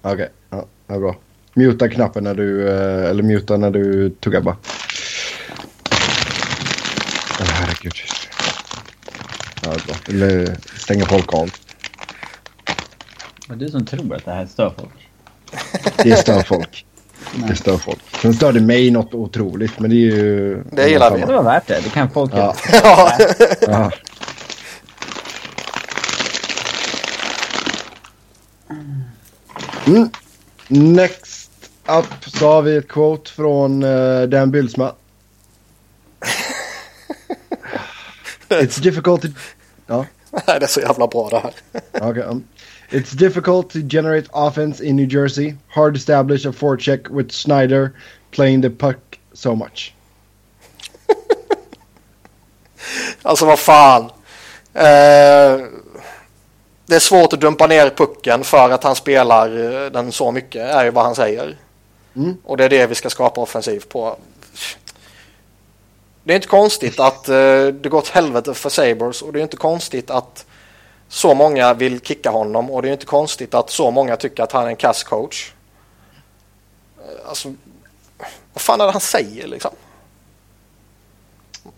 [0.02, 1.16] Okej, ja, det är bra.
[1.54, 4.56] Muta knappen när du, eh, eller muta när du tuggar bara.
[7.40, 7.92] Åh herregud.
[9.62, 9.96] Ja, bra.
[10.08, 11.50] Eller stänga folk av.
[13.48, 15.08] Det är du som tror att det här stör folk.
[15.96, 16.86] Det stör folk.
[17.48, 17.98] Det stör folk.
[18.22, 20.62] Sen stör det mig något otroligt, men det är ju...
[20.72, 21.20] Det gillar vi.
[21.20, 21.80] Det var värt det.
[21.84, 22.54] Det kan folk Ja.
[22.72, 23.12] Ja.
[23.60, 23.90] Ja.
[29.86, 30.10] Mm.
[30.68, 31.50] Next
[31.86, 34.92] up så har vi ett quote från uh, Dan Bylsma.
[38.48, 39.28] It's difficult to...
[39.86, 41.54] Ja, det är så jävla bra det här.
[42.10, 42.22] okay.
[42.22, 42.44] Um,
[42.90, 45.56] it's difficult to generate offense in New Jersey.
[45.68, 47.94] Hard to establish a forecheck with Snyder
[48.30, 49.94] playing the puck so much.
[53.22, 54.02] Alltså vad fan.
[54.74, 55.60] Eh,
[56.86, 60.62] det är svårt att dumpa ner pucken för att han spelar eh, den så mycket
[60.62, 61.56] är ju vad han säger.
[62.16, 62.36] Mm.
[62.44, 64.16] Och det är det vi ska skapa offensiv på.
[66.24, 69.56] Det är inte konstigt att eh, det gått helvete för Sabres och det är inte
[69.56, 70.46] konstigt att
[71.12, 74.52] så många vill kicka honom och det är inte konstigt att så många tycker att
[74.52, 75.52] han är en kass coach.
[76.98, 77.54] Eh, Alltså,
[78.52, 79.70] vad fan är det han säger liksom?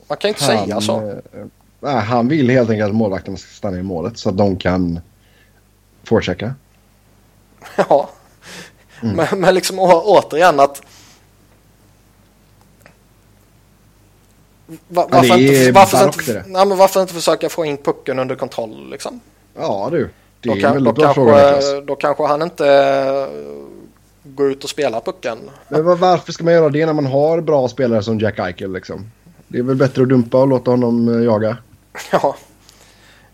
[0.06, 1.10] Man kan inte säga så.
[1.10, 1.44] eh,
[1.80, 5.00] nej, han vill helt enkelt att målvakten ska stanna i målet så att de kan
[6.04, 6.54] forechecka.
[7.88, 8.10] Ja.
[9.00, 10.82] Men, men liksom å, återigen att...
[14.88, 18.90] Va, varför, inte, varför, inte, nej, men varför inte försöka få in pucken under kontroll
[18.90, 19.20] liksom?
[19.58, 19.98] Ja du,
[20.40, 23.26] det Då, är en kan, då, väldigt bra fråga kanske, då kanske han inte eh,
[24.24, 25.38] går ut och spelar pucken.
[25.68, 28.72] Men var- varför ska man göra det när man har bra spelare som Jack Eichel
[28.72, 29.10] liksom?
[29.48, 31.56] Det är väl bättre att dumpa och låta honom eh, jaga.
[32.12, 32.36] Ja.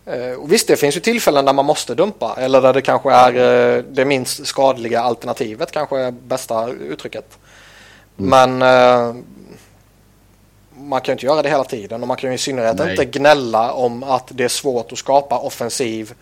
[0.05, 3.11] Eh, och visst, det finns ju tillfällen där man måste dumpa eller där det kanske
[3.11, 7.37] är det minst skadliga alternativet kanske bästa uttrycket.
[8.19, 8.57] Mm.
[8.57, 8.61] Men
[10.79, 12.91] man kan ju inte göra det hela tiden och man kan ju i synnerhet Nej.
[12.91, 16.13] inte gnälla om att det är svårt att skapa offensiv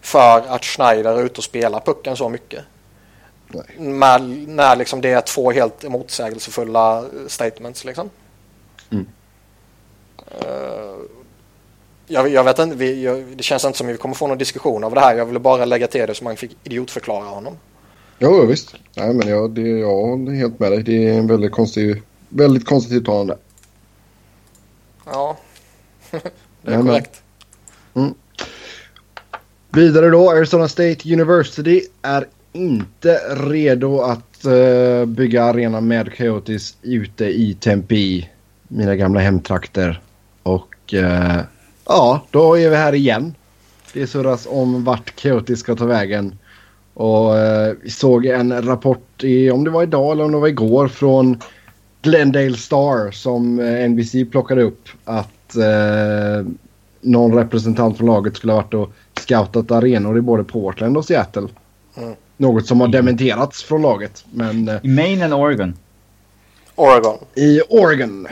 [0.00, 2.64] för att Schneider är ute och spelar pucken så mycket.
[3.78, 8.10] Med, när liksom det är två helt motsägelsefulla statements liksom.
[8.90, 9.06] Mm.
[10.44, 10.98] Uh,
[12.06, 14.38] jag, jag, vet inte, vi, jag, det känns inte som att vi kommer få någon
[14.38, 15.16] diskussion av det här.
[15.16, 17.56] Jag ville bara lägga till det så man fick idiotförklara honom.
[18.18, 18.74] Jo, visst.
[18.96, 20.82] Nej, men jag, det, jag håller helt med dig.
[20.82, 23.36] Det är en väldigt konstig, väldigt konstigt uttalande.
[25.12, 25.36] Ja,
[26.62, 27.22] det är korrekt.
[27.94, 28.14] Mm.
[29.70, 37.24] Vidare då, Arizona State University är inte redo att uh, bygga arena med Coyotes ute
[37.24, 38.28] i Tempe,
[38.68, 40.00] mina gamla hemtrakter.
[40.42, 41.40] Och uh,
[41.84, 43.34] ja, då är vi här igen.
[43.92, 46.38] Det surras om vart Coyotes ska ta vägen.
[46.94, 50.48] Och uh, vi såg en rapport, i, om det var idag eller om det var
[50.48, 51.40] igår, från
[52.10, 53.56] Glendale Star som
[53.88, 54.88] NBC plockade upp.
[55.04, 55.56] Att
[57.00, 61.48] någon representant från laget skulle ha varit och scoutat arenor i både Portland och Seattle.
[61.96, 62.14] Mm.
[62.36, 64.24] Något som har dementerats från laget.
[64.30, 65.76] Men, eh, I Maine eller Oregon?
[66.74, 67.18] Oregon.
[67.34, 68.28] I Oregon.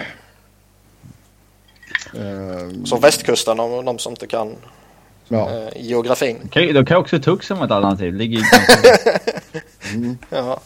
[2.84, 4.56] Så västkusten om de som inte kan
[5.28, 5.50] ja.
[5.50, 6.38] eh, geografin.
[6.44, 8.14] Okay, då kan också Tucson vara ett alternativ.
[8.14, 8.42] Ligger
[9.94, 10.18] mm.
[10.30, 10.60] ja.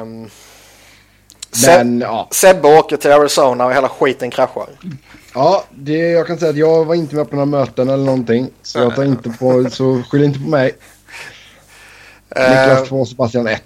[0.00, 0.30] Um,
[1.66, 2.28] Men, ja.
[2.30, 4.68] Sebbe åker till Arizona och hela skiten kraschar.
[5.34, 8.50] Ja, det, jag kan säga att jag var inte med på några möten eller någonting.
[8.62, 10.72] Så jag tar inte på, så skyll inte på mig.
[12.36, 13.62] Niklas 2, Sebastian 1.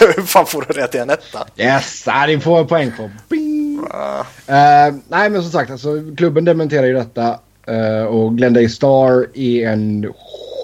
[0.00, 1.46] Hur fan får du det till en etta?
[1.56, 3.02] Yes, det får jag poäng på.
[3.02, 4.20] Uh.
[4.48, 7.38] Uh, nej men som sagt, alltså, klubben dementerar ju detta.
[7.68, 10.12] Uh, och Glendale Star är en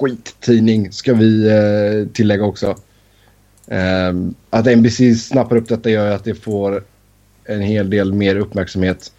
[0.01, 2.77] skittidning ska vi tillägga också.
[4.51, 6.85] Att NBC snappar upp detta gör att det får
[7.45, 9.13] en hel del mer uppmärksamhet.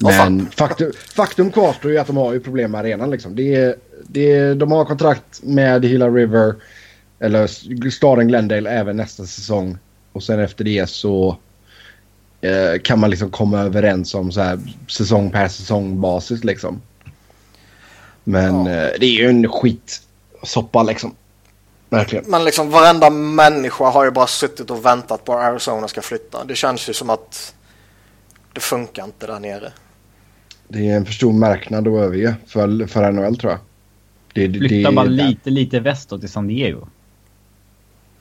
[0.00, 3.10] Men faktum, faktum kvarstår ju att de har ju problem med arenan.
[3.10, 3.36] Liksom.
[3.36, 6.54] Det, det, de har kontrakt med Hilla River
[7.18, 9.78] eller staden Glendale även nästa säsong.
[10.12, 11.36] Och sen efter det så
[12.40, 16.82] eh, kan man liksom komma överens om så här säsong per säsong basis liksom.
[18.24, 18.72] Men ja.
[18.72, 21.14] eh, det är ju en skitsoppa liksom.
[21.90, 22.24] Verkligen.
[22.28, 26.44] Men liksom varenda människa har ju bara suttit och väntat på att Arizona ska flytta.
[26.44, 27.54] Det känns ju som att
[28.52, 29.72] det funkar inte där nere.
[30.68, 33.60] Det är en för stor marknad att överge för, för NHL tror jag.
[34.34, 36.86] Det, Flyttar det, man lite, lite väståt till San Diego?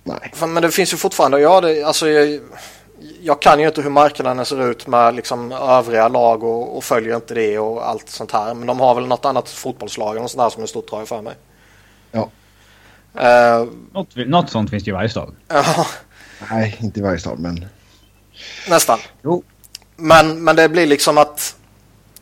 [0.04, 0.34] Nej.
[0.40, 2.40] Men det finns ju fortfarande, ja, det, alltså, jag,
[3.22, 7.16] jag, kan ju inte hur marknaden ser ut med liksom, övriga lag och, och, följer
[7.16, 8.54] inte det och allt sånt här.
[8.54, 11.08] Men de har väl något annat fotbollslag eller sånt där som är stort tror jag
[11.08, 11.34] för mig.
[13.16, 15.36] Uh, något, något sånt finns det i varje stad.
[15.48, 15.88] Ja.
[16.52, 17.66] Nej, inte i varje stad men...
[18.70, 19.00] Nästan.
[19.24, 19.44] Jo.
[19.96, 21.56] Men, men det blir liksom att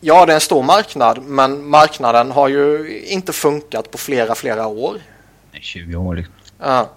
[0.04, 4.67] Ja, det är en stor marknad, men marknaden har ju inte funkat på flera, flera
[4.67, 5.01] år.
[5.51, 6.34] Nej, 20 år liksom.
[6.60, 6.89] Ja.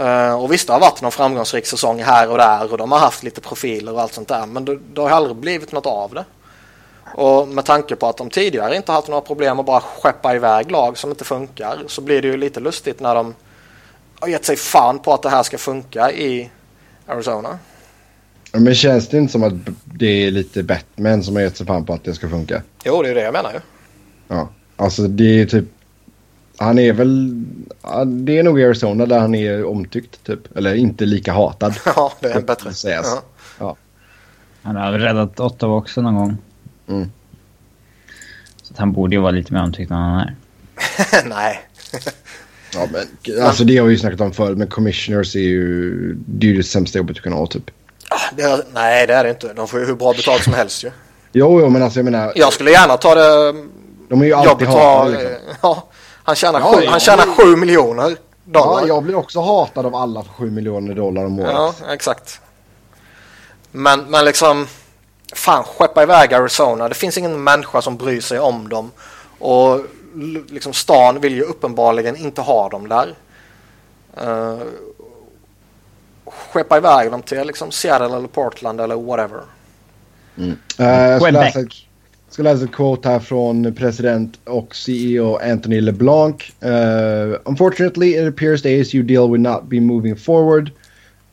[0.00, 2.98] Uh, och visst, det har varit någon framgångsrik säsong här och där och de har
[2.98, 6.14] haft lite profiler och allt sånt där, men det, det har aldrig blivit något av
[6.14, 6.24] det.
[7.16, 10.70] Och med tanke på att de tidigare inte haft några problem att bara skeppa iväg
[10.70, 13.34] lag som inte funkar så blir det ju lite lustigt när de
[14.20, 16.50] har gett sig fan på att det här ska funka i
[17.06, 17.58] Arizona.
[18.52, 19.52] Men känns det inte som att
[19.84, 22.62] det är lite Batman som har gett sig fan på att det ska funka?
[22.84, 23.60] Jo, det är det jag menar ju.
[24.28, 25.64] Ja, alltså det är typ...
[26.56, 27.44] Han är väl...
[28.06, 30.56] Det är nog Arizona där han är omtyckt typ.
[30.56, 31.74] Eller inte lika hatad.
[31.96, 32.72] ja, det är bättre.
[32.72, 33.06] Sägas.
[33.14, 33.22] Ja.
[33.58, 33.76] ja.
[34.62, 36.36] Han har räddat Ottawa också någon gång.
[36.88, 37.10] Mm.
[38.62, 40.36] Så han borde ju vara lite mer omtyckt än han är.
[41.24, 41.60] Nej.
[42.74, 44.58] ja, men alltså det har vi ju snackat om förut.
[44.58, 46.14] Men commissioners är ju...
[46.14, 47.70] Det är ju det sämsta jobbet du kan ha typ.
[48.36, 49.52] Det är, nej, det är det inte.
[49.52, 50.90] De får ju hur bra betalt som helst ju.
[51.32, 52.32] Jo, jo, men alltså jag menar...
[52.36, 53.54] Jag skulle gärna ta det...
[54.08, 55.54] De är ju alltid hatade liksom.
[55.62, 55.88] Ja,
[56.22, 58.80] han tjänar, ja, sju, han tjänar sju miljoner dollar.
[58.80, 61.52] Ja, jag blir också hatad av alla för sju miljoner dollar om året.
[61.54, 62.40] Ja, exakt.
[63.72, 64.66] Men, men liksom...
[65.34, 66.88] Fan, skeppa iväg Arizona.
[66.88, 68.90] Det finns ingen människa som bryr sig om dem.
[69.38, 69.80] Och
[70.48, 73.14] liksom stan vill ju uppenbarligen inte ha dem där.
[74.26, 74.62] Uh,
[76.26, 79.40] skeppa iväg dem till liksom Seattle eller Portland eller whatever.
[80.36, 80.50] Mm.
[80.80, 81.60] Uh, jag ska läsa,
[82.28, 86.52] ska läsa ett quote här från president och CEO Anthony LeBlanc.
[86.64, 90.70] Uh, Unfortunately it appears the ASU deal will not be moving forward.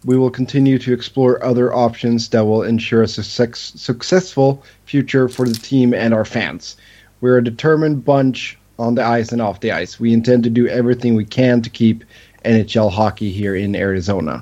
[0.06, 5.48] We will continue to explore other options that will ensure a success, successful future for
[5.48, 6.78] the team and our fans.
[7.22, 10.00] We're a determined bunch on the ice and off the ice.
[10.00, 12.04] We intend to do everything we can to keep
[12.44, 14.42] NHL hockey here in Arizona.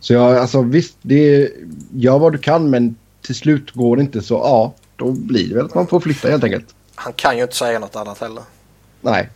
[0.00, 1.50] Så ja, alltså visst, det
[1.94, 5.54] gör vad du kan men till slut går det inte så ja, då blir det
[5.54, 6.74] väl att man får flytta helt enkelt.
[6.94, 8.42] Han kan ju inte säga något annat heller.
[9.00, 9.28] Nej.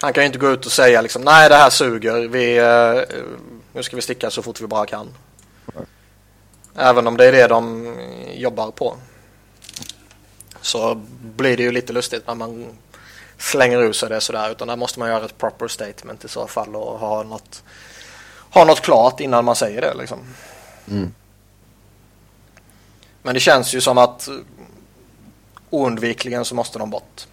[0.00, 2.28] Han kan ju inte gå ut och säga liksom nej det här suger.
[2.28, 3.22] Vi, uh,
[3.76, 5.14] nu ska vi sticka så fort vi bara kan.
[6.74, 7.94] Även om det är det de
[8.34, 8.96] jobbar på.
[10.60, 10.94] Så
[11.36, 12.66] blir det ju lite lustigt när man
[13.38, 14.50] slänger ur sig det sådär.
[14.50, 17.62] Utan där måste man göra ett proper statement i så fall och ha något,
[18.50, 20.18] ha något klart innan man säger det liksom.
[20.90, 21.14] Mm.
[23.22, 24.28] Men det känns ju som att
[25.70, 27.26] oundvikligen så måste de bort.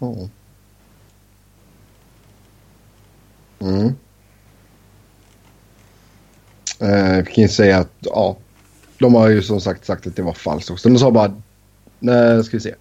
[0.00, 0.30] Mm.
[3.58, 3.94] Mm.
[6.78, 8.36] Eh, kan ju säga att ja,
[8.98, 10.88] de har ju som sagt sagt att det var falskt också.
[10.88, 11.40] De sa bara,
[11.98, 12.74] nej, ska vi se.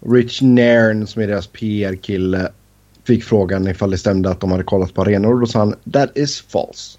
[0.00, 2.52] Rich Nairn som är deras PR-kille
[3.04, 5.74] fick frågan ifall det stämde att de hade kollat på arenor och då sa han
[5.92, 6.98] that is false.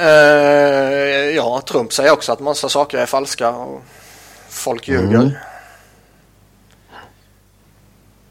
[0.00, 3.82] Uh, ja, Trump säger också att massa saker är falska och
[4.48, 5.14] folk ljuger.
[5.14, 5.30] Mm.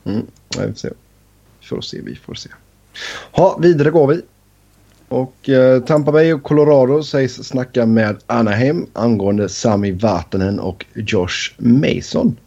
[0.05, 0.89] Mm, vi får se.
[1.59, 2.49] Vi får se, vi får se.
[3.31, 4.21] Ha, vidare går vi.
[5.09, 11.53] Och eh, Tampa Bay och Colorado sägs snacka med Anaheim angående Sami Vatanen och Josh
[11.57, 12.37] Mason.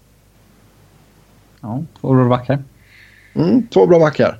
[1.61, 2.63] Ja, två bra backar.
[3.35, 4.39] Mm, två bra backar.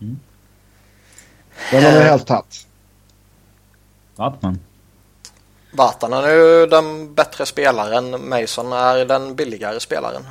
[0.00, 0.18] Mm.
[1.72, 2.66] Vem har ni helst tagit?
[4.16, 4.58] Vatman.
[5.72, 8.28] Vatanen är ju den bättre spelaren.
[8.28, 10.22] Mason är den billigare spelaren.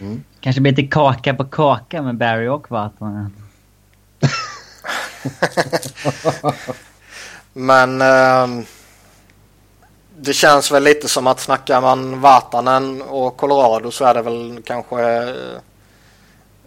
[0.00, 0.24] Mm.
[0.40, 3.45] Kanske blir lite kaka på kaka med Barry och Vatanen.
[7.52, 8.64] Men eh,
[10.18, 14.62] det känns väl lite som att snackar man Vatanen och Colorado så är det väl
[14.64, 15.02] kanske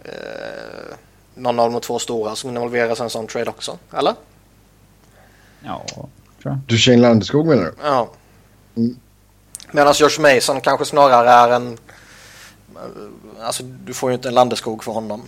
[0.02, 0.94] eh,
[1.34, 4.14] någon av de två stora som involveras i en sån trade också, eller?
[5.60, 6.04] Ja, tror
[6.42, 6.58] jag.
[6.66, 7.74] Du Shane Landeskog menar du?
[7.82, 8.10] Ja.
[8.76, 8.96] Mm.
[9.72, 11.78] Medan Josh Mason kanske snarare är en...
[13.40, 15.22] Alltså du får ju inte en Landeskog för honom.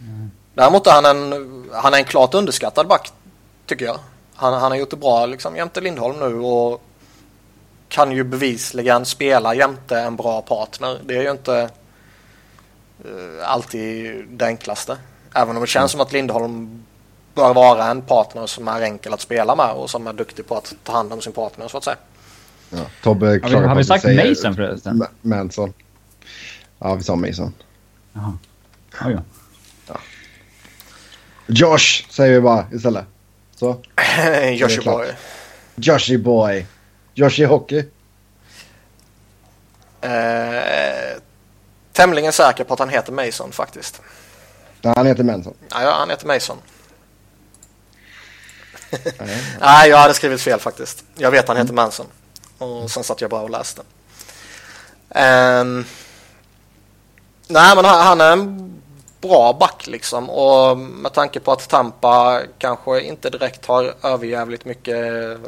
[0.00, 0.30] Mm.
[0.58, 3.12] Däremot är han en, han är en klart underskattad back
[3.66, 3.98] tycker jag.
[4.34, 6.82] Han, han har gjort det bra liksom jämte Lindholm nu och
[7.88, 11.00] kan ju bevisligen spela jämte en bra partner.
[11.04, 11.70] Det är ju inte
[13.04, 14.96] uh, alltid det enklaste.
[15.34, 15.98] Även om det känns mm.
[15.98, 16.84] som att Lindholm
[17.34, 20.56] bör vara en partner som är enkel att spela med och som är duktig på
[20.56, 21.96] att ta hand om sin partner så att säga.
[22.70, 25.06] Ja, Tobbe har vi, har vi sagt Mason förresten?
[25.20, 25.72] Manson.
[26.78, 27.54] Ja, vi sa Mason.
[28.12, 28.38] Jaha.
[29.04, 29.20] Oh, ja.
[31.48, 33.04] Josh säger vi bara istället.
[33.56, 33.82] Så.
[34.52, 35.06] Joshy boy.
[35.74, 36.66] Joshy boy.
[37.14, 37.84] Joshy hockey.
[40.00, 41.20] Eh,
[41.92, 44.00] tämligen säker på att han heter Mason faktiskt.
[44.80, 45.54] Ja, han heter Manson.
[45.70, 46.58] Ja, han heter Mason.
[49.60, 51.04] Nej, jag hade skrivit fel faktiskt.
[51.14, 51.82] Jag vet han heter mm.
[51.82, 52.06] Manson.
[52.58, 53.82] Och sen satt jag bara och läste.
[55.08, 55.84] Um,
[57.48, 58.77] nej, men han, han är en
[59.20, 64.96] bra back liksom och med tanke på att Tampa kanske inte direkt har överjävligt mycket
[64.96, 65.38] eh,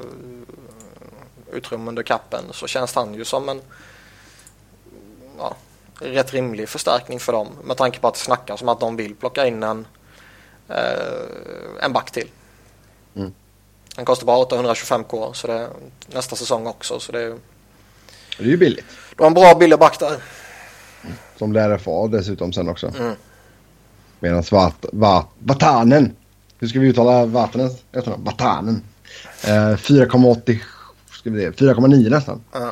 [1.52, 3.60] utrymme under kappen så känns han ju som en
[5.38, 5.56] ja,
[6.00, 9.14] rätt rimlig förstärkning för dem med tanke på att det snackas om att de vill
[9.14, 9.86] plocka in en,
[10.68, 12.28] eh, en back till.
[13.16, 13.34] Mm.
[13.96, 15.68] Han kostar bara 825k så det
[16.06, 17.36] nästa säsong också så det är,
[18.38, 18.86] det är ju billigt.
[19.16, 20.22] Du har en bra billig back där.
[21.36, 22.92] Som lär få dessutom sen också.
[22.98, 23.14] Mm.
[24.20, 26.16] Medan Vat, Vat, Vatanen.
[26.58, 27.70] Hur ska vi uttala Vatanen?
[28.16, 28.82] Vatanen.
[29.44, 30.58] Eh, 4,80.
[31.24, 32.40] 4,9 nästan.
[32.56, 32.68] Uh.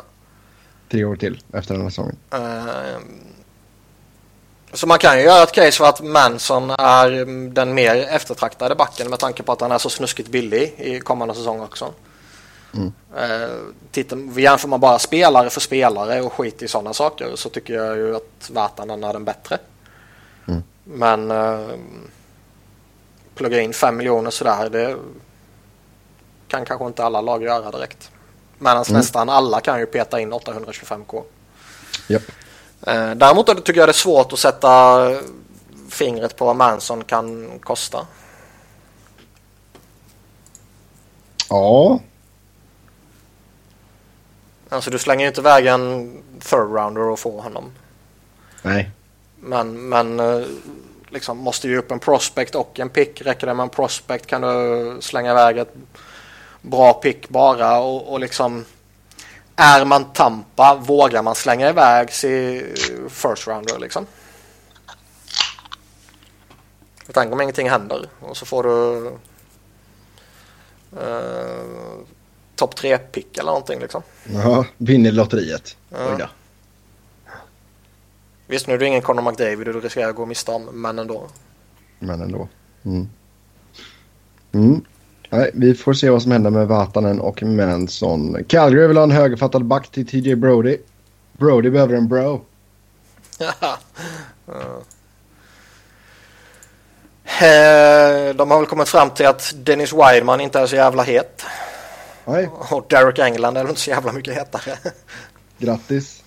[0.90, 2.16] Tre år till efter den här säsongen.
[2.34, 2.98] Uh,
[4.72, 7.10] så man kan ju göra ett case för att Manson är
[7.54, 11.34] den mer eftertraktade backen med tanke på att han är så snuskigt billig i kommande
[11.34, 11.92] säsong också.
[12.74, 12.92] Mm.
[13.90, 17.96] Tittar, jämför man bara spelare för spelare och skit i sådana saker så tycker jag
[17.96, 19.58] ju att Vatanen är den bättre.
[20.90, 21.68] Men eh,
[23.34, 24.96] plugga in 5 miljoner sådär det
[26.48, 28.10] kan kanske inte alla lag göra direkt.
[28.58, 28.98] Medan mm.
[28.98, 31.22] nästan alla kan ju peta in 825k.
[32.08, 32.22] Yep.
[32.86, 34.98] Eh, däremot tycker jag det är svårt att sätta
[35.88, 38.06] fingret på vad Manson kan kosta.
[41.48, 42.00] Ja.
[44.68, 47.72] Alltså du slänger ju inte iväg en third rounder och får honom.
[48.62, 48.90] Nej.
[49.40, 50.46] Men, men eh,
[51.08, 53.22] liksom måste ju upp en prospect och en pick.
[53.22, 55.74] Räcker det med en prospect kan du slänga iväg ett
[56.62, 58.64] bra pick bara och, och liksom
[59.56, 62.66] är man Tampa vågar man slänga iväg sig
[63.08, 64.06] first rounder liksom.
[67.12, 69.10] Tänk om ingenting händer och så får du
[70.96, 72.00] uh,
[72.56, 74.02] topp tre pick eller någonting liksom.
[74.24, 75.76] Ja, vinner lotteriet.
[75.90, 76.28] Ja.
[78.48, 80.98] Visst nu är det ingen Conor McDavid och du riskerar att gå miste om, men
[80.98, 81.26] ändå.
[81.98, 82.48] Men ändå.
[82.84, 83.08] Mm.
[84.52, 84.84] Mm.
[85.30, 88.44] Nej, vi får se vad som händer med Vatanen och Manson.
[88.44, 90.78] Calgary vill ha en högerfattad back till TJ Brody.
[91.32, 92.44] Brody behöver en bro.
[97.40, 101.42] Eh, de har väl kommit fram till att Dennis Wideman inte är så jävla het.
[102.24, 102.48] Nej.
[102.52, 104.78] Och Derek England är väl inte så jävla mycket hetare.
[105.58, 106.17] Grattis.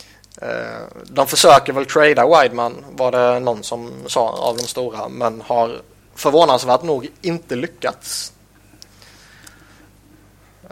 [0.42, 5.42] Eh, de försöker väl trada Wideman var det någon som sa av de stora men
[5.42, 5.82] har
[6.16, 8.34] förvånansvärt nog inte lyckats.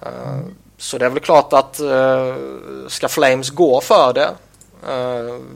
[0.01, 0.39] Eh,
[0.77, 1.81] så det är väl klart att
[2.91, 4.29] ska Flames gå för det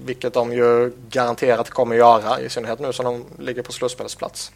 [0.05, 4.51] vilket de ju garanterat kommer göra i synnerhet nu som de ligger på slutspelsplats.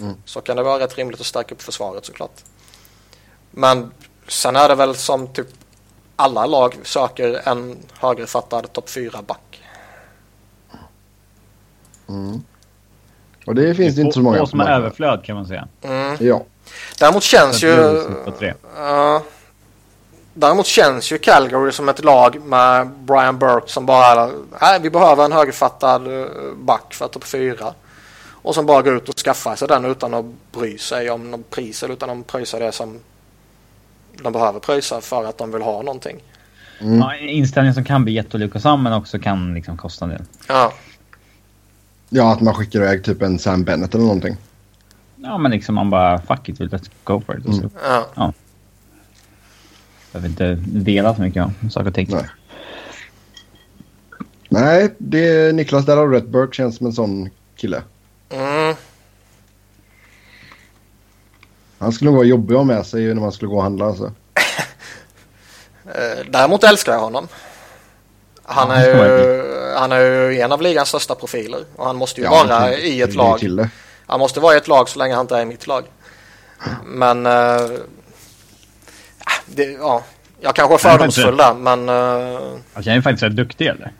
[0.00, 0.14] Mm.
[0.24, 2.44] Så kan det vara rätt rimligt att stärka upp försvaret såklart.
[3.50, 3.92] Men
[4.28, 5.48] sen är det väl som typ
[6.20, 9.62] alla lag söker en högerfattad topp 4-back.
[12.08, 12.42] Mm.
[13.46, 14.38] Och det finns det inte så många.
[14.38, 15.68] Två som är överflöd kan man säga.
[15.82, 16.16] Mm.
[16.20, 16.42] Ja.
[16.98, 17.70] Däremot känns ju...
[17.70, 19.20] Uh,
[20.34, 24.30] däremot känns ju Calgary som ett lag med Brian Burke som bara...
[24.60, 27.74] Nej, vi behöver en högerfattad eh, back för topp 4.
[28.30, 31.42] Och som bara går ut och skaffar sig den utan att bry sig om någon
[31.42, 33.00] pris eller utan att pröjsa det som
[34.22, 36.22] de behöver pröjsa för att de vill ha någonting.
[36.80, 36.98] Mm.
[36.98, 40.22] Ja, inställning som kan bli jättelyckosam men också kan liksom kosta en del.
[40.48, 40.72] Ja.
[42.08, 44.36] Ja, att man skickar iväg typ en Sam Bennett eller någonting.
[45.16, 47.46] Ja, men liksom man bara fuck it, let's go for it.
[47.46, 47.70] Mm.
[47.82, 48.06] Ja.
[48.14, 48.32] ja.
[50.12, 52.08] Jag vill inte dela så mycket om saker och ting.
[52.10, 52.26] Nej.
[54.48, 56.28] Nej, det är Niklas där har rätt.
[56.28, 57.82] Burke känns som en sån kille.
[58.30, 58.76] Mm.
[61.78, 63.86] Han skulle nog vara jobbig att ha med sig när man skulle gå och handla.
[63.86, 64.12] Alltså.
[65.94, 67.28] Eh, däremot älskar jag honom.
[68.42, 69.42] Han är, ju,
[69.76, 71.60] han är ju en av ligans största profiler.
[71.76, 73.40] Och han måste ju ja, vara i ett lag.
[74.06, 75.84] Han måste vara i ett lag så länge han inte är i mitt lag.
[76.86, 77.26] Men...
[77.26, 77.32] Uh,
[79.46, 80.04] det, ja,
[80.40, 81.88] jag kanske är fördomsfull där, men...
[81.88, 83.92] Uh, alltså, jag är faktiskt rätt duktig, eller?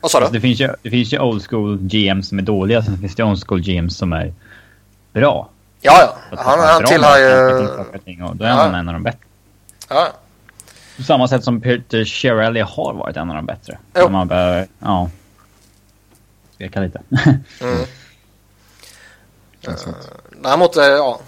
[0.00, 0.24] Vad sa du?
[0.24, 3.14] Alltså, det, finns ju, det finns ju old school GMs som är dåliga, sen finns
[3.14, 4.34] det old school GMs som är
[5.12, 5.50] bra.
[5.80, 6.38] Ja, ja.
[6.42, 7.66] Han, han tillhör ju...
[8.34, 9.20] Då är han en av de bättre.
[9.88, 10.08] Ja.
[10.96, 13.78] På samma sätt som Peter Shirelli har varit en av de bättre.
[13.94, 14.08] Jo.
[14.08, 15.10] Man bara, ja.
[16.58, 17.02] Tveka lite.
[17.60, 17.80] mm.
[19.68, 19.74] Uh,
[20.42, 21.20] däremot, uh, ja.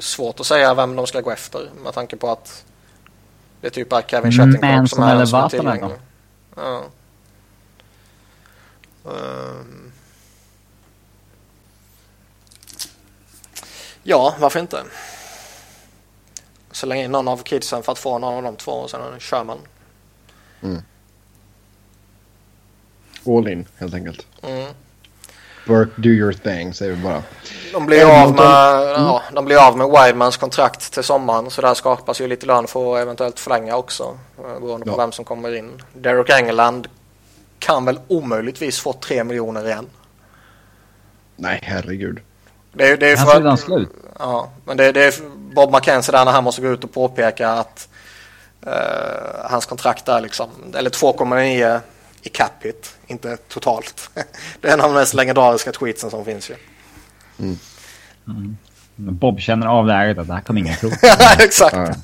[0.00, 2.64] Svårt att säga vem de ska gå efter med tanke på att
[3.60, 5.96] det typ är Kevin Shattenkirk som är, som är tillgänglig.
[6.56, 6.82] Ja.
[9.04, 9.91] Um.
[14.02, 14.82] Ja, varför inte?
[16.70, 19.44] Slänga in någon av kidsen för att få någon av de två och sen kör
[19.44, 19.58] man.
[20.62, 20.82] Mm.
[23.26, 24.26] All in helt enkelt.
[24.42, 24.72] Mm.
[25.66, 27.22] Work, do your thing säger vi bara.
[27.72, 29.02] De blir, av med, mm.
[29.02, 32.66] ja, de blir av med Wildmans kontrakt till sommaren så där skapas ju lite lön
[32.66, 34.18] för att eventuellt förlänga också.
[34.38, 34.96] Eh, beroende på ja.
[34.96, 35.82] vem som kommer in.
[35.94, 36.88] Derek England
[37.58, 39.86] kan väl omöjligtvis få tre miljoner igen.
[41.36, 42.20] Nej, herregud.
[42.72, 43.88] Det är, det är för att, slut.
[44.18, 45.14] Ja, men det, det är
[45.54, 47.88] Bob McKenzie där när han måste gå ut och påpeka att
[48.66, 48.72] uh,
[49.50, 51.80] hans kontrakt är liksom, eller 2,9
[52.22, 54.10] i cap hit, inte totalt.
[54.60, 56.54] det är en av de mest legendariska tweetsen som finns ju.
[57.38, 57.58] Mm.
[58.26, 58.56] Mm.
[58.96, 60.90] Bob känner av läget att det här kommer ingen tro.
[61.38, 61.98] Exakt.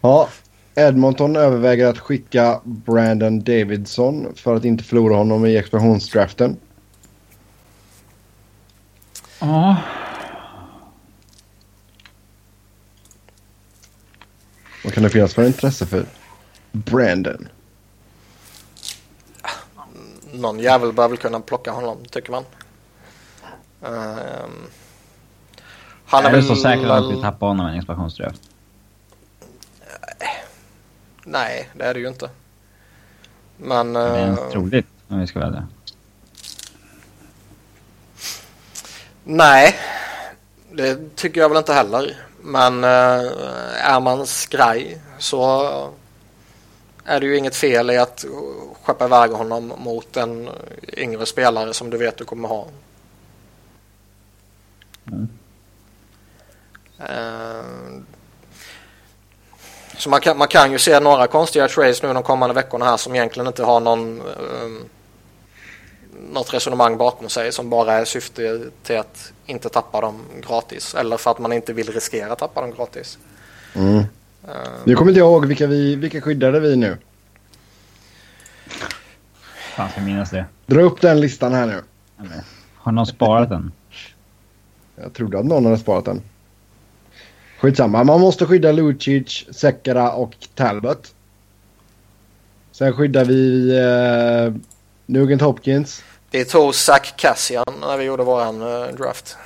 [0.00, 0.28] ja,
[0.74, 6.56] Edmonton överväger att skicka Brandon Davidson för att inte förlora honom i expansionsdraften.
[9.40, 9.76] Ja.
[14.84, 16.06] Vad kan det finnas för intresse för
[16.72, 17.48] Brandon?
[20.32, 22.44] Någon jävel bör väl kunna plocka honom, tycker man.
[23.80, 23.90] Um,
[26.04, 26.44] han är, är väl...
[26.44, 28.40] så säker på att vi tappar honom i en expansionsdraft?
[31.24, 32.30] Nej, det är det ju inte.
[33.56, 33.92] Men...
[33.92, 35.66] Det är uh, troligt, om vi ska välja.
[39.32, 39.76] Nej,
[40.70, 42.16] det tycker jag väl inte heller.
[42.42, 45.92] Men uh, är man skraj så
[47.04, 48.24] är det ju inget fel i att
[48.82, 50.48] skeppa iväg honom mot en
[50.96, 52.66] yngre spelare som du vet du kommer ha.
[55.06, 55.28] Mm.
[57.00, 58.02] Uh,
[59.96, 62.96] Så man kan, man kan ju se några konstiga trades nu de kommande veckorna här
[62.96, 64.84] som egentligen inte har någon um,
[66.32, 71.16] något resonemang bakom sig som bara är syfte till att inte tappa dem gratis eller
[71.16, 73.18] för att man inte vill riskera att tappa dem gratis.
[73.74, 73.96] Mm.
[73.96, 74.04] Uh,
[74.84, 76.96] nu kommer inte jag ihåg vilka, vi, vilka skyddade vi nu.
[79.76, 80.44] Fan, ska minnas det.
[80.66, 81.82] Dra upp den listan här nu.
[82.74, 83.72] Har någon sparat den?
[84.96, 86.22] Jag trodde att någon hade sparat den.
[87.60, 88.04] Skitsamma.
[88.04, 91.14] Man måste skydda Lucic, Sekera och Talbot.
[92.72, 94.54] Sen skyddar vi eh,
[95.06, 96.02] Nugent Hopkins.
[96.30, 99.36] Vi tog Zach Cassian när vi gjorde våran uh, draft.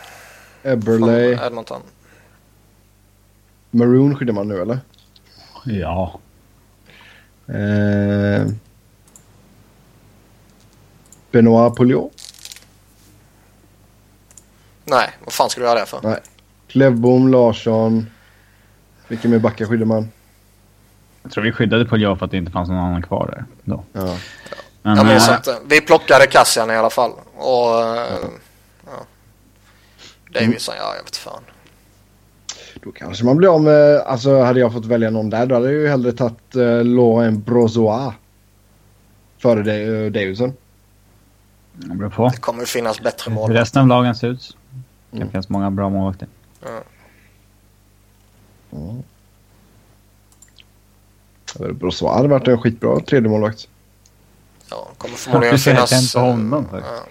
[0.62, 1.36] Eberley.
[1.36, 1.82] Från Edmonton.
[3.70, 4.78] Maroon skyddar man nu eller?
[5.64, 6.20] Ja.
[7.46, 8.46] Eh,
[11.30, 12.12] Benoit Pouliot.
[14.84, 16.00] Nej, vad fan ska du göra det för?
[16.02, 16.20] Nej.
[16.68, 18.06] Klevbom, Larsson.
[19.08, 20.08] Vilka mer backar skyddar man?
[21.22, 23.44] Jag tror vi skyddade Pouliot för att det inte fanns någon annan kvar där.
[23.64, 23.84] Då.
[23.92, 24.16] Ja.
[24.84, 25.58] Men, jag minns äh, inte.
[25.66, 27.12] Vi plockade Cassian i alla fall.
[27.36, 27.68] Och...
[27.68, 28.30] Uh,
[28.86, 29.06] ja.
[30.32, 31.42] Davison, ja jag vet fan.
[32.82, 33.96] Då kanske man blir av med...
[33.96, 37.46] Alltså hade jag fått välja någon där då hade jag ju hellre tagit uh, Laurent
[37.46, 38.14] Brozois.
[39.38, 40.52] Före uh, Davidson.
[41.72, 42.28] Det beror på.
[42.28, 43.50] Det kommer finnas bättre mål.
[43.50, 44.56] Hur resten av lagen ser ut.
[45.10, 45.30] Det Mm.
[45.30, 46.28] finns många bra målvakter.
[46.62, 46.82] Ja.
[48.72, 49.02] Mm.
[51.78, 53.68] Brozois hade varit en skitbra tredje målvakt.
[54.70, 56.12] Ja, kommer förmodligen Varför säger jag finnas...
[56.12, 56.78] tänt på honom för?
[56.78, 57.04] ja.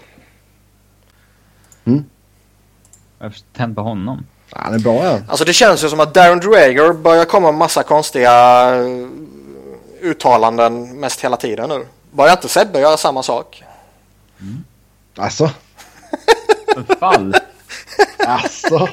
[3.19, 4.25] Jag har tänt på honom.
[4.49, 5.19] Ja, han är bra ja.
[5.27, 8.31] Alltså det känns ju som att Darren Drager börjar komma med massa konstiga
[8.75, 9.07] eh,
[10.01, 11.87] uttalanden mest hela tiden nu.
[12.11, 13.63] Börjar inte Sebbe göra samma sak?
[15.17, 15.51] Alltså.
[16.75, 17.35] Förfall.
[18.27, 18.87] Alltså.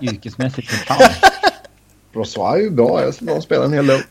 [0.00, 1.10] Yrkesmässigt förfall.
[2.12, 3.02] Brozois är ju bra.
[3.02, 4.02] Jag ser spelar en hel del.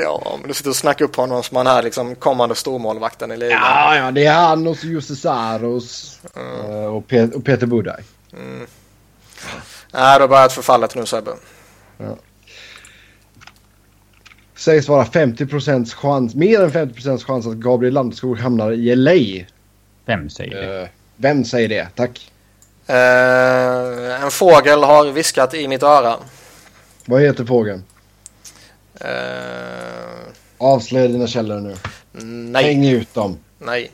[0.00, 3.36] Ja, men du sitter och snackar upp honom som han är liksom kommande stormålvakten i
[3.36, 3.58] ligan.
[3.62, 8.02] Ja, ja, det är han och Jussi Saros eh, och, Pe- och Peter Budaj.
[9.92, 11.30] Nej, då börjar ett förfallet nu Sebbe.
[14.56, 19.44] Sägs vara 50% chans, mer än 50% chans att Gabriel Landeskog hamnar i LA.
[20.06, 20.82] Vem säger det?
[20.82, 21.88] Eh, vem säger det?
[21.94, 22.30] Tack.
[22.86, 26.16] Eh, en fågel har viskat i mitt öra.
[27.06, 27.84] Vad heter fågeln?
[29.04, 31.74] Eh, Avslöja dina källor nu.
[32.52, 33.38] nej, Häng ut dem.
[33.58, 33.90] nej.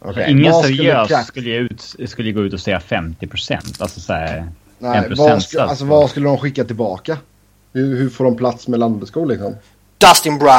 [0.00, 0.30] Okej.
[0.30, 3.80] Ingen Vad skulle seriös skulle, ut, skulle gå ut och säga 50 procent.
[3.82, 7.18] Alltså så här, Nej, vad, skulle, alltså, på- vad skulle de skicka tillbaka?
[7.72, 9.54] Hur, hur får de plats med Landeskog liksom?
[9.98, 10.52] Dustin Brown.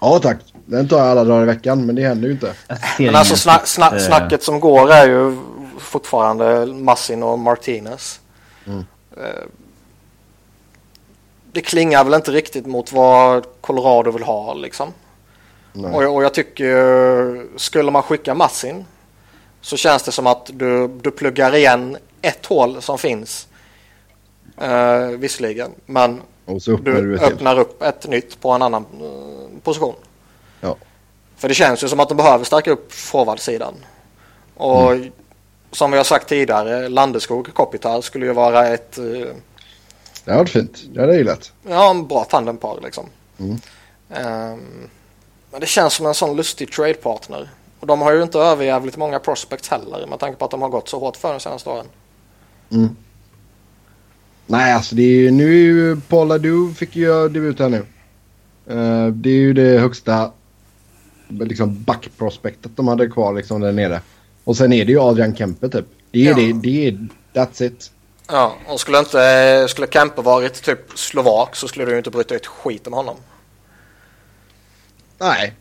[0.00, 0.36] Ja tack.
[0.66, 2.52] Den tar jag alla dagar i veckan men det händer ju inte.
[2.98, 5.38] Men alltså sna sna eh, snacket som går är ju
[5.78, 8.20] fortfarande Massin och Martinez.
[8.66, 8.84] Mm.
[11.52, 14.92] Eh, det klingar väl inte riktigt mot vad Colorado vill ha liksom.
[15.94, 18.84] Och, jag- och jag tycker skulle man skicka Massin
[19.60, 23.48] så känns det som att du, du pluggar igen ett hål som finns.
[24.62, 29.94] Uh, visserligen, men Och du öppnar upp ett nytt på en annan eh, position.
[30.60, 30.76] Ja.
[31.36, 33.74] För det känns ju som att de behöver stärka upp forwardsidan.
[34.54, 35.12] Och Mm.
[35.70, 39.04] som vi har sagt tidigare, Landeskog Kopitar skulle ju vara ett eh,
[40.24, 40.84] Det hade varit fint.
[40.92, 41.52] Det hade jag gillat.
[41.68, 43.06] ja, en bra tandempar liksom.
[43.38, 43.56] Mm.
[44.10, 44.88] Ehm,
[45.50, 47.50] men det känns som en sån lustig tradepartner.
[47.80, 50.68] Och de har ju inte överjävligt många prospects heller med tanke på att de har
[50.68, 51.86] gått så hårt för de senaste åren.
[52.70, 52.96] Mm.
[54.46, 57.86] Nej, alltså det är ju, nu är ju Paul fick ju debut här nu.
[58.66, 60.32] Eh, det är ju det högsta
[61.28, 64.00] liksom backprospektet de hade kvar liksom där nere.
[64.44, 65.86] Och sen är det ju Adrian Kempe typ.
[66.10, 66.36] Det är Ja.
[66.36, 67.90] det, det är, that's it.
[68.28, 72.34] Ja, och skulle inte skulle Kempe varit typ slovak så skulle du ju inte bryta
[72.34, 73.16] ut skit om honom.
[75.18, 75.54] Nej.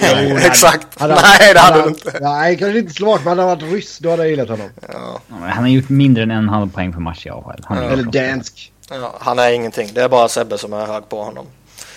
[0.46, 1.00] Exakt.
[1.00, 2.18] Hade- Nej, det hade du inte.
[2.20, 4.70] Nej, kanske inte slovak men hade han varit ryss då hade jag gillat honom.
[4.92, 7.60] Ja, Ja, Han har gjort mindre än en halv poäng per match i AHL.
[7.64, 7.90] Han är Ja.
[7.90, 8.72] Eller dansk.
[8.90, 9.90] ja, han är ingenting.
[9.94, 11.46] Det är bara Sebbe som är hög på honom.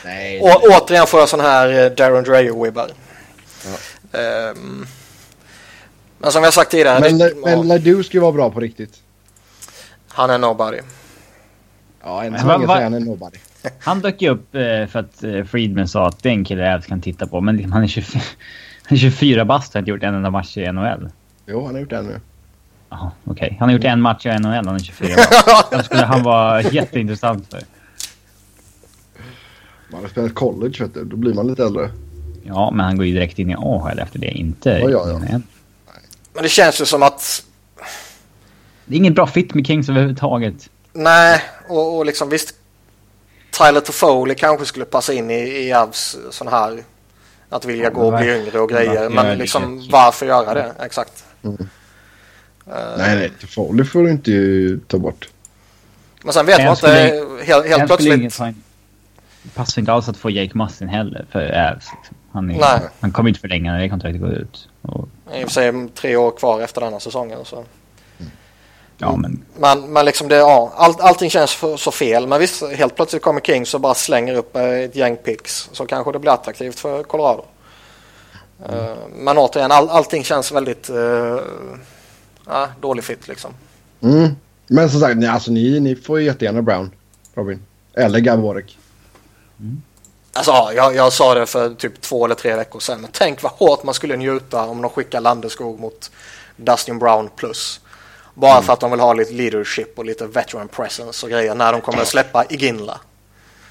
[0.06, 0.42] Nej.
[0.42, 2.90] Och återigen får jag sån här eh, Darren Dreyer-wibbar.
[4.14, 4.88] Ehm,
[6.20, 8.60] men som jag sagt tidigare, men det, men ja, Ladu ska ju vara bra på
[8.60, 9.02] riktigt.
[10.08, 10.78] han är nobody.
[12.04, 13.38] Ja, än Men så länge vad- säger han är nobody.
[13.80, 17.02] Han dök ju upp eh, för att eh, Friedman sa att den killen jag kan
[17.02, 17.42] titta på.
[17.42, 18.22] Men liksom, han är 24,
[18.84, 21.10] han är 24 bast och har inte gjort en enda match i NHL.
[21.46, 22.20] Jo, han har gjort det nu.
[22.90, 23.58] Jaha, okej.
[23.60, 25.16] Han har gjort en match i NHL han är 24
[25.46, 25.72] bast.
[25.72, 27.62] Då skulle han vara jätteintressant för.
[29.92, 31.04] Man har spelat college vet du.
[31.06, 31.90] Då blir man lite äldre.
[32.44, 34.32] Ja, men han går ju direkt in i AHL efter det.
[34.32, 35.40] Inte Ja, ja, ja.
[36.38, 37.44] Men det känns ju som att
[38.86, 40.70] Det är inget bra fit med Kings överhuvudtaget.
[40.94, 42.54] Nej, och, och liksom visst.
[43.52, 46.84] Tyler Toffoli kanske skulle passa in i, i Avs sån här.
[47.50, 49.10] Att vilja gå och bli yngre och grejer.
[49.10, 50.72] Men liksom varför göra det?
[50.80, 51.26] Exakt.
[51.44, 51.56] Mm.
[51.56, 51.68] Uh,
[52.98, 53.32] nej, nej.
[53.42, 55.30] Toffoli får du inte ta bort.
[56.24, 56.88] Men sen vet man inte
[57.46, 58.38] helt, helt plötsligt.
[59.44, 61.86] Det passar inte alls att få Jake Mustin heller för Avs.
[61.98, 62.16] Liksom.
[62.32, 64.70] Han, är, han kommer inte förlänga när det kontraktet går ut.
[64.82, 65.10] Och...
[65.34, 67.46] I och för sig tre år kvar efter denna säsongen.
[67.46, 67.64] Så.
[68.98, 69.44] Ja, men...
[69.60, 72.28] Men, men liksom det, ja, all, allting känns för, så fel.
[72.28, 75.70] Men visst, helt plötsligt kommer Kings och bara slänger upp ett gäng picks.
[75.72, 77.46] Så kanske det blir attraktivt för Colorado.
[78.66, 78.80] Mm.
[78.80, 80.98] Uh, men återigen, all, allting känns väldigt uh,
[82.48, 83.52] uh, dålig fit liksom.
[84.02, 84.36] Mm.
[84.68, 86.92] Men som sagt, alltså, ni, ni får jättegärna Brown,
[87.36, 87.66] Robin.
[87.94, 88.78] Eller Gaborek.
[89.60, 89.82] Mm.
[90.38, 93.02] Alltså, jag, jag sa det för typ två eller tre veckor sedan.
[93.02, 96.12] Men tänk vad hårt man skulle njuta om de skickar Landeskog mot
[96.56, 97.80] Dustin Brown plus.
[98.34, 98.64] Bara mm.
[98.64, 101.82] för att de vill ha lite leadership och lite veteran presence och grejer när de
[101.82, 103.00] kommer att släppa Iginla.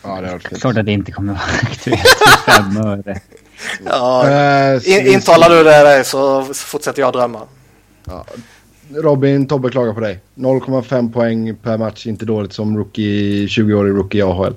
[0.03, 3.21] Ja, det är klart att det inte kommer att vara aktuellt fem öre.
[3.85, 4.25] Ja,
[4.77, 7.43] uh, in, intalar du det så fortsätter jag drömma.
[8.05, 8.25] Ja.
[8.91, 10.21] Robin, Tobbe klagar på dig.
[10.35, 14.55] 0,5 poäng per match, inte dåligt som rookie, 20-årig rookie i AHL.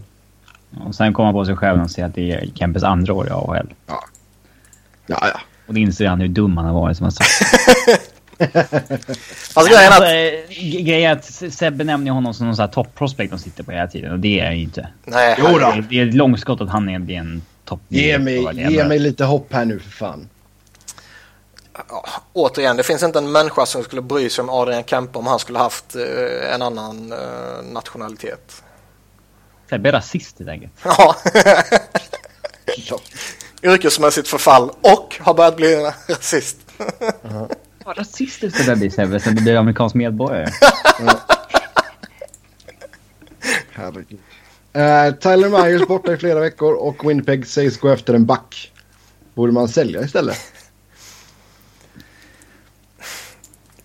[0.86, 3.28] Och sen kommer han på sig själv och säger att det är Kempes andra år
[3.28, 3.74] i AHL.
[3.88, 4.04] Ja.
[5.08, 5.40] Ja, ja.
[5.68, 7.30] Och då inser han hur dum han har varit som har sagt.
[9.54, 10.50] Fast grejen alltså, att...
[10.86, 14.12] Grejen att Sebbe nämner honom som någon sån här top-prospect de sitter på hela tiden
[14.12, 14.88] och det är han ju inte.
[15.06, 15.36] Nej.
[15.40, 15.84] Jo då.
[15.90, 19.54] Det är ett långskott att han är en topp Ge mig, ge mig lite hopp
[19.54, 20.30] här nu för fan.
[21.90, 25.28] Ja, återigen, det finns inte en människa som skulle bry sig om Adrian Kempe om
[25.28, 27.64] han skulle haft eh, en annan eh,
[29.70, 29.80] nationalitet.
[29.80, 30.74] Sebbe är rasist helt enkelt.
[32.90, 33.00] Ja.
[33.64, 35.76] Yrkesmässigt förfall och har börjat bli
[36.10, 36.58] rasist.
[36.78, 37.56] uh-huh.
[37.86, 40.52] Vad rasistiskt det där blir Sebbe sen du blir amerikansk medborgare.
[43.72, 44.20] Herregud.
[44.78, 48.72] Uh, Tyler Myers borta i flera veckor och Winnipeg sägs gå efter en back.
[49.34, 50.38] Borde man sälja istället?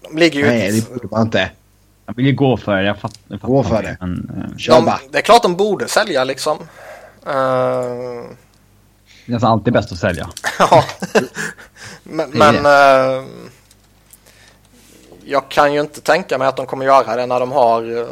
[0.03, 0.47] De ligger ju...
[0.47, 1.51] Nej, det borde man inte.
[2.07, 2.83] Jag vill ju gå för det.
[2.83, 3.97] Jag, fatt, jag fattar Gå för det.
[4.01, 4.31] Men,
[4.69, 6.59] uh, de, det är klart de borde sälja liksom.
[6.61, 6.67] Uh...
[9.27, 10.29] Det är nästan alltid bäst att sälja.
[10.59, 10.85] ja.
[12.03, 12.31] men...
[12.31, 13.25] men uh,
[15.27, 18.07] jag kan ju inte tänka mig att de kommer göra det när de har uh,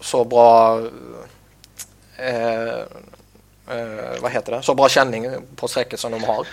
[0.00, 0.80] så bra...
[4.20, 4.62] vad heter det?
[4.62, 5.26] Så bra känning
[5.56, 6.46] på sträcket som de har.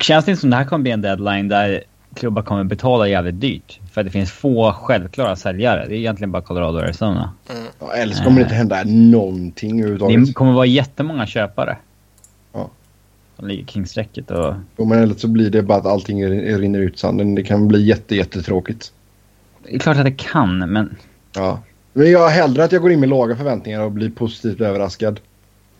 [0.00, 1.84] Känns det inte som det här kommer bli en deadline där
[2.14, 3.80] klubbar kommer betala jävligt dyrt.
[3.92, 5.86] För att det finns få självklara säljare.
[5.88, 7.32] Det är egentligen bara Colorado och Arizona.
[7.50, 7.62] Mm.
[7.78, 10.26] Ja, eller så kommer det inte hända någonting överhuvudtaget.
[10.26, 11.76] Det kommer vara jättemånga köpare.
[12.52, 12.70] Ja.
[13.36, 14.54] Som ligger kring strecket och...
[14.76, 17.34] Jo, men eller så blir det bara att allting rinner ut sanden.
[17.34, 18.92] Det kan bli jätte, jättetråkigt.
[19.64, 20.96] Det är klart att det kan, men...
[21.34, 21.58] Ja.
[21.92, 25.20] Men jag hellre att jag går in med låga förväntningar och blir positivt överraskad.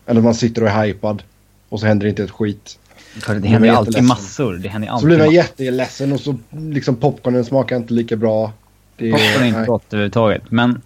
[0.05, 1.23] Eller att man sitter och är hypad.
[1.69, 2.79] Och så händer inte ett skit.
[3.13, 4.53] Det händer ju alltid massor.
[4.53, 8.51] Det händer alltid så blir man jätteledsen och så liksom popcornen smakar inte lika bra.
[8.97, 10.41] Det, Popcorn är inte gott överhuvudtaget.
[10.49, 10.81] Men,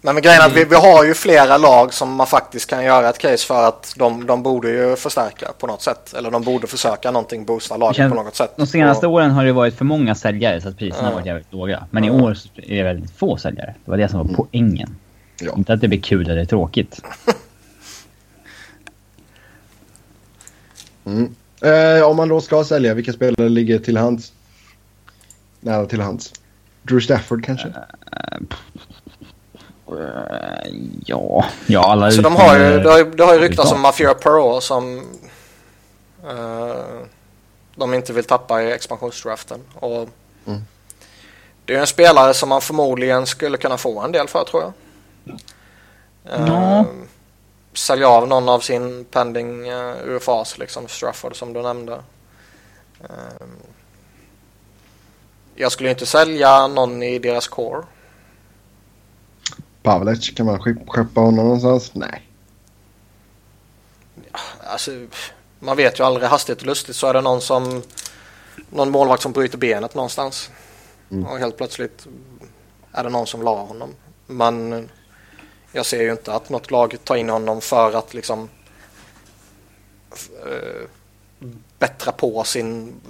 [0.00, 2.84] men, men grejen är att vi, vi har ju flera lag som man faktiskt kan
[2.84, 6.14] göra ett case för att de, de borde ju förstärka på något sätt.
[6.14, 8.54] Eller de borde försöka någonting, boosta laget känns, på något sätt.
[8.56, 11.12] De senaste och, åren har det varit för många säljare så att priserna mm.
[11.12, 11.84] har varit jävligt låga.
[11.90, 12.16] Men mm.
[12.16, 13.74] i år är det väldigt få säljare.
[13.84, 14.36] Det var det som var mm.
[14.36, 14.96] poängen.
[15.40, 15.52] Ja.
[15.56, 17.02] Inte att det blir kul eller tråkigt.
[21.04, 21.34] mm.
[21.62, 24.32] Eh, om man då ska sälja, vilka spelare ligger till hands?
[25.60, 26.32] Nära till hands.
[26.82, 27.68] Drew Stafford kanske?
[29.92, 29.96] Uh,
[31.06, 33.80] ja, ja alla Så de har ju, det har ju, det har ju ryktats om
[33.80, 34.98] Mafia Perot som
[36.24, 36.74] uh,
[37.74, 39.60] de inte vill tappa i expansionsdraften.
[39.74, 40.08] Och
[40.46, 40.60] mm.
[41.64, 44.72] Det är en spelare som man förmodligen skulle kunna få en del för tror jag.
[46.40, 46.84] Uh, ja
[47.72, 52.02] sälja av någon av sin pending eh, UFAs, liksom Strafford som du nämnde.
[53.02, 53.46] Uh,
[55.54, 57.82] jag skulle inte sälja någon i deras core.
[59.82, 61.94] Pavlec, kan man skeppa honom någonstans?
[61.94, 62.28] Nej.
[64.60, 64.90] Alltså,
[65.58, 66.28] man vet ju aldrig.
[66.28, 67.82] Hastigt och lustigt så är det någon som
[68.70, 70.50] någon målvakt som bryter benet någonstans.
[71.10, 71.26] Mm.
[71.26, 72.06] Och helt plötsligt
[72.92, 73.94] är det någon som ha honom.
[74.26, 74.88] Men
[75.72, 78.48] jag ser ju inte att något lag tar in honom för att liksom
[80.46, 80.88] äh,
[81.78, 83.00] bättra på sin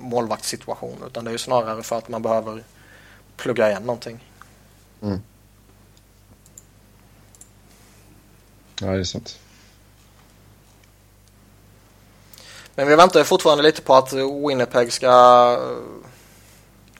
[0.00, 2.64] målvaktssituation utan det är ju snarare för att man behöver
[3.36, 4.24] plugga igen någonting.
[5.02, 5.20] Mm.
[8.80, 9.38] Ja, det är sant.
[12.74, 15.58] Men vi väntar fortfarande lite på att Winnipeg ska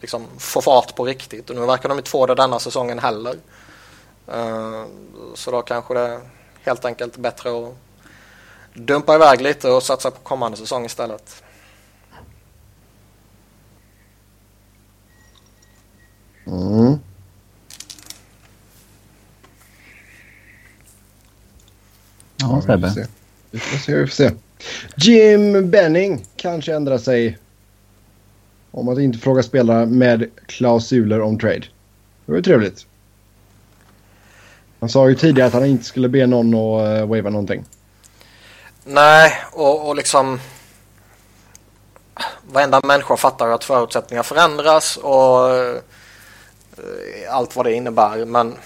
[0.01, 3.39] liksom få fart på riktigt och nu verkar de inte få det denna säsongen heller.
[4.35, 4.85] Uh,
[5.35, 6.21] så då kanske det är
[6.63, 7.75] helt enkelt bättre att
[8.75, 11.43] dumpa iväg lite och satsa på kommande säsong istället.
[16.47, 16.99] Mm.
[22.37, 23.09] Ja, Sebbe.
[23.51, 24.31] Vi får se, vi får se.
[24.97, 27.39] Jim Benning kanske ändrar sig.
[28.71, 31.61] Om att inte fråga spelare med klausuler om trade.
[32.27, 32.87] Det var ju trevligt.
[34.81, 37.65] Han sa ju tidigare att han inte skulle be någon att uh, wava någonting.
[38.85, 40.41] Nej, och, och liksom
[42.53, 45.81] varenda människa fattar att förutsättningar förändras och uh,
[47.31, 48.25] allt vad det innebär.
[48.25, 48.57] Men...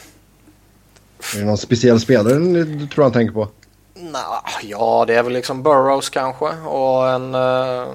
[1.35, 2.35] Är det någon speciell spelare
[2.65, 3.49] du tror han tänker på?
[3.95, 7.93] Nah, ja, det är väl liksom Burrows kanske och en uh,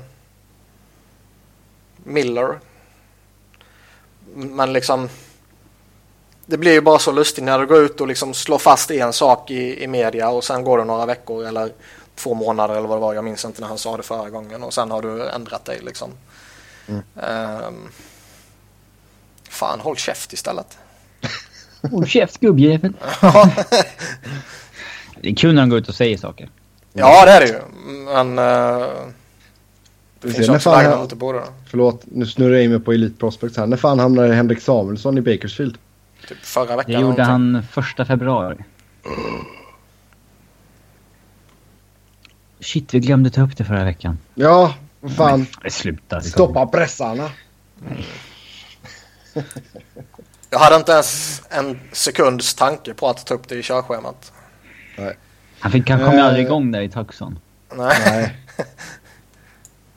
[2.04, 2.60] Miller.
[4.34, 5.10] Men liksom
[6.50, 9.14] det blir ju bara så lustigt när du går ut och liksom slår fast en
[9.14, 11.72] sak i, i media och sen går det några veckor eller
[12.16, 13.14] två månader eller vad det var.
[13.14, 15.80] Jag minns inte när han sa det förra gången och sen har du ändrat dig
[15.86, 16.12] liksom.
[16.88, 17.02] Mm.
[17.66, 17.88] Um,
[19.50, 20.78] fan, håll käft istället.
[21.92, 22.94] håll käft gubbjävel.
[25.22, 26.50] det är kul när de går ut och säger saker.
[26.94, 27.60] Ja, det är det ju.
[28.06, 28.40] Men...
[28.40, 28.88] Uh,
[30.22, 31.44] det finns också det borde.
[31.70, 33.68] Förlåt, nu snurrar jag in mig på Elite Prospects här.
[33.68, 35.78] När fan hamnade Henrik Samuelsson i Bakersfield?
[36.28, 36.94] Typ förra veckan.
[36.94, 38.58] Det gjorde han första februari.
[42.60, 44.18] Shit, vi glömde ta upp det förra veckan.
[44.36, 45.46] Ja, vad fan.
[45.62, 46.22] Men, sluta.
[46.22, 47.30] Stoppa pressarna.
[50.50, 54.34] Jag hade inte ens en sekunds tanke på att ta upp det i körschemat.
[54.98, 55.18] Nej.
[55.60, 57.40] Han, fick, han kom ju aldrig igång där i Tucson.
[57.76, 57.98] Nej.
[58.06, 58.38] Nej.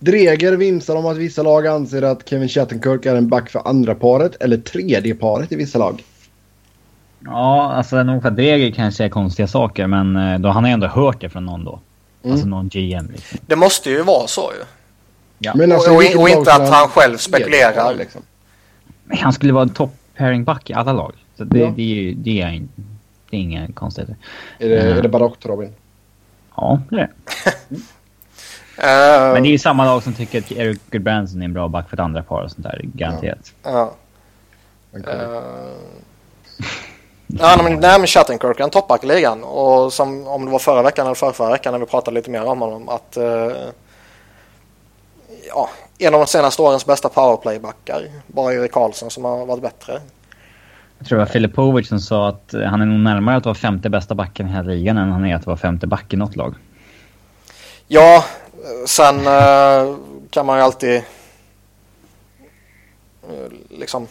[0.00, 3.94] Dreger vimsar om att vissa lag anser att Kevin Shattenkirk är en back för andra
[3.94, 6.04] paret eller tredje paret i vissa lag.
[7.24, 10.70] Ja, alltså nog för att Dreger kan säga konstiga saker men eh, då han har
[10.70, 11.80] ändå hört det från någon då.
[12.22, 12.32] Mm.
[12.32, 13.38] Alltså någon GM liksom.
[13.46, 14.64] Det måste ju vara så ju.
[15.38, 15.52] Ja.
[15.54, 17.94] Men alltså, och, och, och inte att han själv spekulerar.
[17.94, 18.22] Liksom.
[19.18, 21.12] Han skulle vara en top pairing back i alla lag.
[21.36, 21.72] Så det, ja.
[21.76, 22.62] det, det, är,
[23.30, 24.16] det är inga konstigheter.
[24.58, 25.72] Är det, uh, är det barockt Robin?
[26.56, 27.76] Ja, det är det.
[28.84, 31.68] uh, Men det är ju samma lag som tycker att Eric Goodbranson är en bra
[31.68, 32.80] back för ett andra par och sånt där.
[32.82, 33.52] Garanterat.
[33.62, 33.92] Ja.
[34.92, 35.14] Okay.
[35.14, 35.30] Uh,
[37.38, 39.44] Ja, men, nej, men Shattenkirk är en toppback i ligan.
[39.44, 42.30] Och som om det var förra veckan eller förra, förra veckan när vi pratade lite
[42.30, 42.88] mer om honom.
[42.88, 43.52] Att, eh,
[45.48, 45.68] ja,
[45.98, 48.02] en av de senaste årens bästa powerplaybackar.
[48.26, 50.00] Bara Erik Karlsson som har varit bättre.
[50.98, 53.90] Jag tror det var Filipovic som sa att han är nog närmare att vara femte
[53.90, 56.54] bästa backen i hela ligan än han är att vara femte back i något lag.
[57.88, 58.24] Ja,
[58.86, 59.96] sen eh,
[60.30, 60.96] kan man ju alltid
[63.28, 64.08] eh, liksom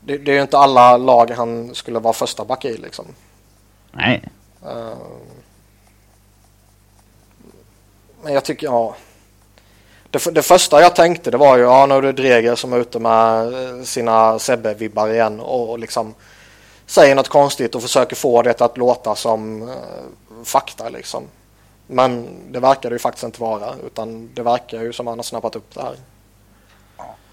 [0.00, 3.04] det, det är ju inte alla lag han skulle vara första back i liksom.
[3.92, 4.22] Nej.
[4.66, 4.94] Uh,
[8.22, 8.96] men jag tycker, ja.
[10.10, 12.78] Det, det, första jag tänkte det var ju, ja nu är det Dreger som är
[12.78, 16.14] ute med eh, sina Sebbe-vibbar igen och liksom
[16.86, 19.70] säger något konstigt och försöker få det att låta som
[20.44, 21.24] fakta liksom.
[21.90, 25.22] Men det verkar det ju faktiskt inte vara utan det verkar ju som han har
[25.22, 25.96] snappat upp det här.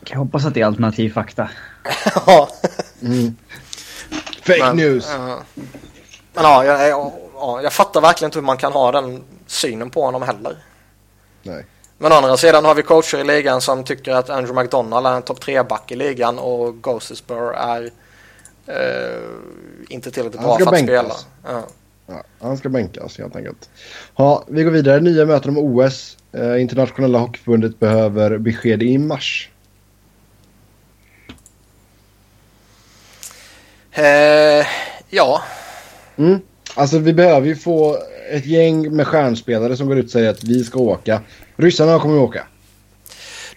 [0.09, 1.49] Jag hoppas att det är alternativ fakta.
[2.25, 2.49] ja.
[3.01, 3.35] Mm.
[4.41, 5.13] Fake men, news.
[5.15, 5.19] Uh,
[6.33, 9.89] men ja jag, jag, jag, jag fattar verkligen inte hur man kan ha den synen
[9.89, 10.57] på honom heller.
[11.43, 11.65] Nej.
[11.97, 15.13] Men å andra sidan har vi coacher i ligan som tycker att Andrew McDonald är
[15.13, 17.91] en topp tre back i ligan och Ghostesbur är uh,
[19.89, 21.15] inte tillräckligt bra för att spela.
[21.43, 21.63] Ja.
[22.07, 23.69] Ja, han ska bänkas helt enkelt.
[24.15, 24.99] Ja, vi går vidare.
[24.99, 26.17] Nya möten om OS.
[26.31, 29.49] Eh, internationella hockeyförbundet behöver besked i mars.
[33.91, 34.65] Eh,
[35.09, 35.41] ja.
[36.17, 36.39] Mm.
[36.75, 37.97] Alltså vi behöver ju få
[38.31, 41.21] ett gäng med stjärnspelare som går ut och säger att vi ska åka.
[41.55, 42.47] Ryssarna kommer att åka.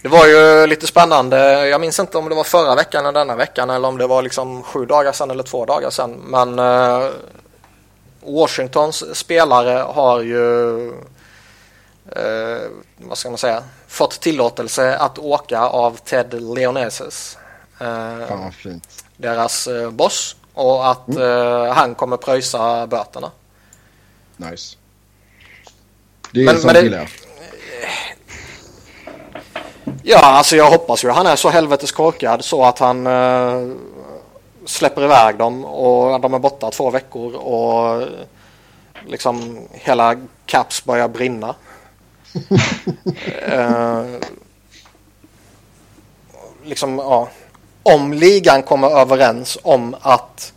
[0.01, 1.67] Det var ju lite spännande.
[1.67, 4.21] Jag minns inte om det var förra veckan eller denna veckan eller om det var
[4.21, 6.11] liksom sju dagar sedan eller två dagar sedan.
[6.11, 7.09] Men eh,
[8.21, 10.87] Washingtons spelare har ju
[12.11, 17.37] eh, vad ska man säga fått tillåtelse att åka av Ted Leoneses.
[17.79, 21.21] Eh, fint deras eh, boss och att mm.
[21.21, 23.31] eh, han kommer pröjsa böterna.
[24.37, 24.77] Nice.
[26.31, 27.09] Det är men, sånt gillar jag.
[30.03, 33.75] Ja, alltså jag hoppas ju han är så helvetes korkad så att han eh,
[34.69, 38.07] släpper iväg dem och de är borta två veckor och
[39.05, 40.15] liksom hela
[40.45, 41.55] Caps börjar brinna.
[43.47, 44.03] eh,
[46.63, 47.29] liksom, ja
[47.83, 50.53] om ligan kommer överens om att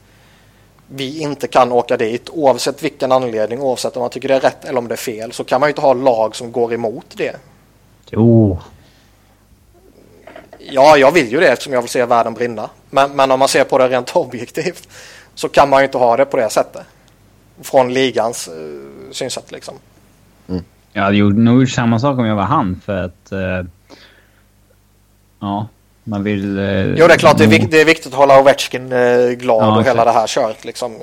[0.86, 4.64] vi inte kan åka dit oavsett vilken anledning, oavsett om man tycker det är rätt
[4.64, 7.06] eller om det är fel så kan man ju inte ha lag som går emot
[7.16, 7.36] det.
[8.10, 8.58] Jo.
[10.58, 12.70] Ja, jag vill ju det eftersom jag vill se världen brinna.
[12.94, 14.88] Men, men om man ser på det rent objektivt
[15.34, 16.82] så kan man ju inte ha det på det sättet.
[17.62, 19.74] Från ligans uh, synsätt liksom.
[20.48, 20.64] Mm.
[20.92, 23.32] Jag hade gjort, nog gjort samma sak om jag var han för att...
[23.32, 23.68] Uh,
[25.40, 25.68] ja,
[26.04, 26.58] man vill...
[26.58, 29.62] Uh, jo, det är klart det är, det är viktigt att hålla Ovechkin uh, glad
[29.62, 30.96] ja, och hela det här köret liksom.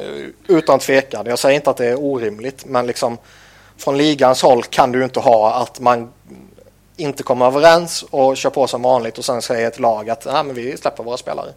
[0.47, 1.25] Utan tvekan.
[1.25, 3.17] Jag säger inte att det är orimligt men liksom
[3.77, 6.11] från ligans håll kan du inte ha att man
[6.97, 10.43] inte kommer överens och kör på som vanligt och sen säger ett lag att Nej,
[10.43, 11.49] men vi släpper våra spelare.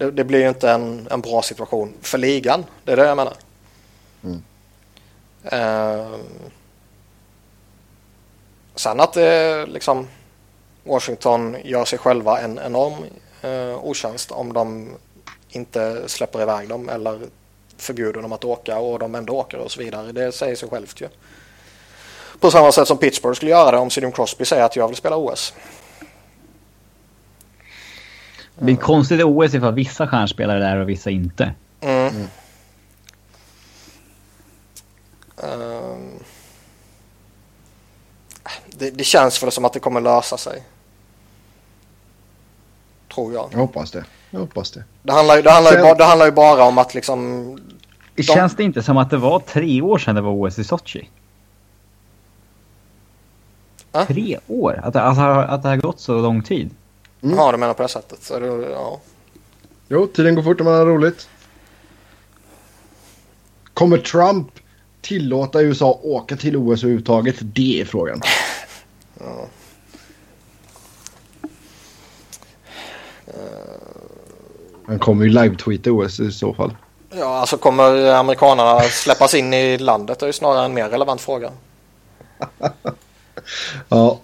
[0.00, 2.64] Det, det blir ju inte en, en, bra situation för ligan.
[2.84, 3.34] Det är det jag menar.
[4.24, 4.42] Mm.
[5.52, 6.18] Uh,
[8.74, 10.08] sen att det liksom
[10.84, 12.94] Washington gör sig själva en enorm
[13.44, 14.90] uh, otjänst om de
[15.48, 17.20] inte släpper iväg dem eller
[17.76, 20.12] förbjuder dem att åka och de ändå åker och så vidare.
[20.12, 21.08] Det säger sig självt ju.
[22.38, 24.96] På samma sätt som Pittsburgh skulle göra det om Sidney Crosby säger att jag vill
[24.96, 25.54] spela OS.
[28.58, 31.54] Det blir konstigt i OS ifall vissa stjärnspelare är där och vissa inte.
[31.80, 32.14] Mm.
[32.14, 32.26] Mm.
[35.42, 36.10] Um,
[38.70, 40.62] det, det, känns väl som att det kommer lösa sig.
[43.14, 43.48] Tror jag.
[43.52, 44.04] Jag hoppas det.
[44.30, 44.84] Jag hoppas det.
[45.02, 47.44] Det handlar, det handlar, ju, bara, det handlar ju bara om att liksom...
[48.14, 48.22] De...
[48.22, 51.08] Känns det inte som att det var tre år sedan det var OS i Sochi?
[53.92, 54.06] Äh?
[54.06, 54.80] Tre år?
[54.84, 55.18] Att, att,
[55.50, 56.70] att det har gått så lång tid?
[57.22, 57.36] Mm.
[57.38, 58.22] Ja, du menar på det sättet.
[58.22, 59.00] Så det, ja.
[59.88, 61.28] Jo, tiden går fort när man har roligt.
[63.74, 64.48] Kommer Trump
[65.00, 67.36] tillåta USA åka till OS överhuvudtaget?
[67.40, 68.20] Det är frågan.
[69.18, 69.46] ja.
[74.86, 76.76] Han kommer ju live-tweeta OS i så fall.
[77.10, 80.18] Ja, alltså kommer amerikanerna släppas in i landet?
[80.18, 81.52] Det är ju snarare en mer relevant fråga.
[83.88, 84.20] ja.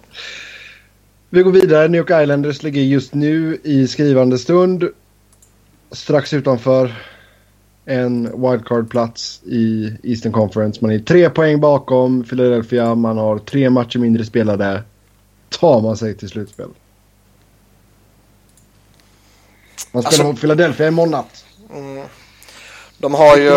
[1.29, 1.87] Vi går vidare.
[1.87, 4.89] New York Islanders ligger just nu i skrivande stund
[5.91, 6.95] strax utanför
[7.85, 10.79] en wildcard-plats i Eastern Conference.
[10.81, 12.95] Man är tre poäng bakom Philadelphia.
[12.95, 14.83] Man har tre matcher mindre spelade.
[15.49, 16.69] Tar man sig till slutspel.
[19.91, 21.45] Man spelar alltså, mot Philadelphia imorgon natt.
[21.73, 22.07] Mm.
[22.97, 23.49] De har ju,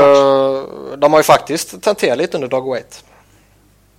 [0.97, 3.05] de har ju faktiskt till lite under Dog Wait.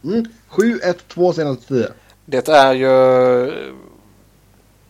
[0.03, 0.25] Mm.
[0.49, 1.87] 7-1-2 senaste 10.
[2.31, 3.73] Det är ju...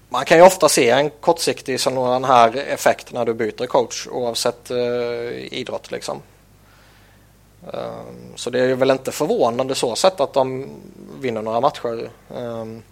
[0.09, 4.71] Man kan ju ofta se en kortsiktig sådan här effekt när du byter coach oavsett
[4.71, 6.21] eh, idrott liksom.
[7.71, 10.69] Um, så det är ju väl inte förvånande så sett att de
[11.19, 12.09] vinner några matcher.
[12.29, 12.83] Um,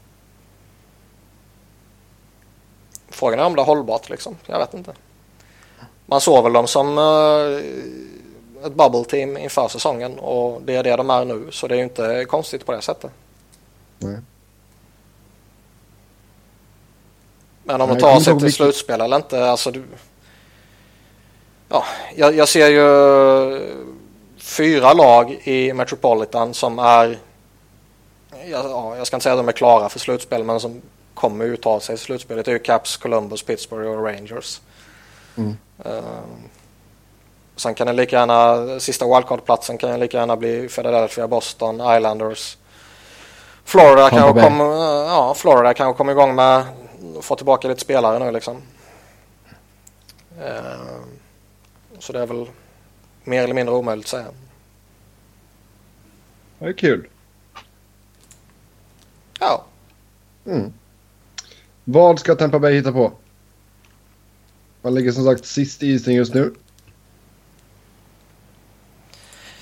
[3.10, 4.38] frågan är om det är hållbart liksom.
[4.46, 4.94] Jag vet inte.
[6.06, 7.62] Man såg väl dem som uh,
[8.66, 11.78] ett bubble team inför säsongen och det är det de är nu så det är
[11.78, 13.12] ju inte konstigt på det sättet.
[14.00, 14.18] Nej.
[17.70, 19.84] Men om de tar sig till slutspel eller inte, alltså du...
[21.70, 21.84] Ja,
[22.16, 23.76] jag, jag, ser ju
[24.38, 27.18] fyra lag i Metropolitan som är...
[28.46, 30.82] Ja, jag ska inte säga att de är klara för slutspel, men som
[31.14, 32.46] kommer uttala sig i slutspelet.
[32.46, 34.62] Det är ju Caps, Columbus, Pittsburgh och Rangers.
[35.38, 35.58] Mm.
[35.86, 36.02] Uh,
[37.56, 42.58] sen kan det lika gärna, sista wildcard-platsen kan det lika gärna bli Philadelphia, Boston, Islanders.
[43.66, 44.66] Florida kanske kommer,
[45.06, 45.74] ja, Florida
[46.12, 46.66] igång med
[47.22, 48.62] få tillbaka lite spelare nu liksom.
[50.40, 51.02] Eh,
[52.00, 52.46] så det är väl
[53.24, 54.28] mer eller mindre omöjligt att säga.
[56.60, 57.08] Det är kul.
[59.40, 59.66] Ja.
[60.46, 60.74] Mm.
[61.84, 63.12] Vad ska Tampa Bay hitta på?
[64.82, 66.54] Man ligger som sagt sist i isen just nu.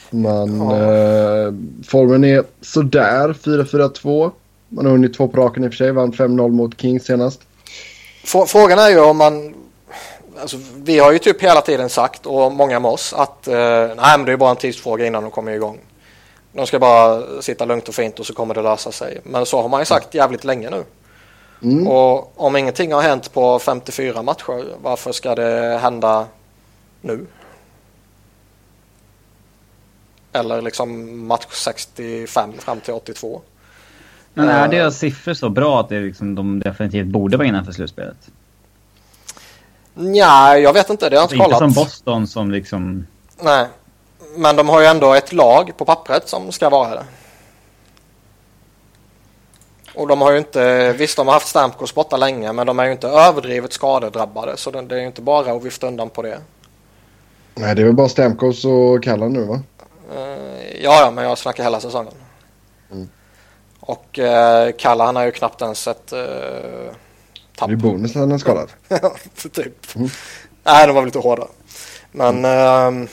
[0.10, 0.76] Man, ja.
[0.76, 1.54] eh,
[1.88, 4.32] formen är sådär, 4-4-2.
[4.70, 5.92] Man har vunnit två på raken i och för sig.
[5.92, 7.42] Vann 5-0 mot Kings senast.
[8.48, 9.54] Frågan är ju om man...
[10.42, 13.56] Alltså, vi har ju typ hela tiden sagt och många med oss att eh,
[13.98, 15.80] nej, men det är bara en tidsfråga innan de kommer igång.
[16.54, 19.22] De ska bara sitta lugnt och fint och så kommer det lösa sig.
[19.24, 20.84] Men så har man ju sagt jävligt länge nu.
[21.64, 21.88] Mm.
[21.88, 26.28] Och om ingenting har hänt på 54 matcher, varför ska det hända
[27.02, 27.26] nu?
[30.34, 33.42] Eller liksom match 65 fram till 82.
[34.38, 38.18] Men är deras siffror så bra att det liksom, de definitivt borde vara innanför slutspelet?
[39.94, 41.10] Nej, jag vet inte.
[41.10, 41.62] Det har jag inte kollat.
[41.62, 43.08] Inte som Boston som liksom...
[43.42, 43.68] Nej.
[44.36, 47.04] Men de har ju ändå ett lag på pappret som ska vara det.
[49.96, 52.86] Och de har ju inte, visst de har haft Stamkos borta länge men de är
[52.86, 56.40] ju inte överdrivet skadedrabbade så det är ju inte bara att vifta undan på det.
[57.56, 59.62] Nej, det är väl bara Stamkos och Kallan nu va?
[60.16, 62.14] Uh, ja, ja, men jag snackar hela säsongen.
[62.92, 63.10] Mm.
[63.88, 66.20] Och uh, Kalla han har ju knappt ens ett uh,
[67.56, 67.68] tapp.
[67.68, 68.70] Det är bonus när han är skadad.
[69.52, 69.96] typ.
[69.96, 70.10] Mm.
[70.64, 71.48] Nej, de var lite hårda.
[72.12, 73.02] Men mm.
[73.02, 73.10] uh,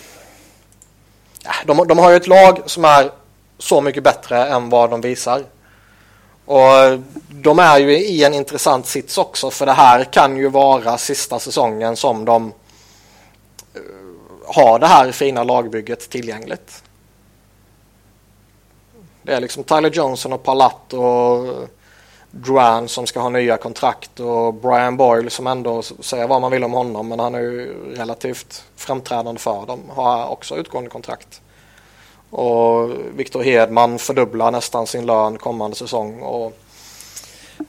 [1.66, 3.10] de, de har ju ett lag som är
[3.58, 5.44] så mycket bättre än vad de visar.
[6.44, 7.00] Och
[7.30, 11.38] de är ju i en intressant sits också för det här kan ju vara sista
[11.38, 12.52] säsongen som de
[13.74, 13.80] eh,
[14.46, 16.82] har det här fina lagbygget tillgängligt.
[19.24, 21.68] Det är liksom Tyler Johnson och Palat och
[22.30, 26.64] Duran som ska ha nya kontrakt och Brian Boyle som ändå säger vad man vill
[26.64, 31.40] om honom men han är ju relativt framträdande för dem har också utgående kontrakt.
[32.30, 36.22] Och Victor Hedman fördubblar nästan sin lön kommande säsong.
[36.22, 36.52] Och,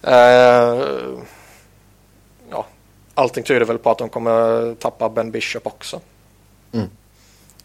[0.09, 0.85] eh,
[2.49, 2.65] ja,
[3.13, 5.99] allting tyder väl på att de kommer tappa Ben Bishop också.
[6.73, 6.89] Mm.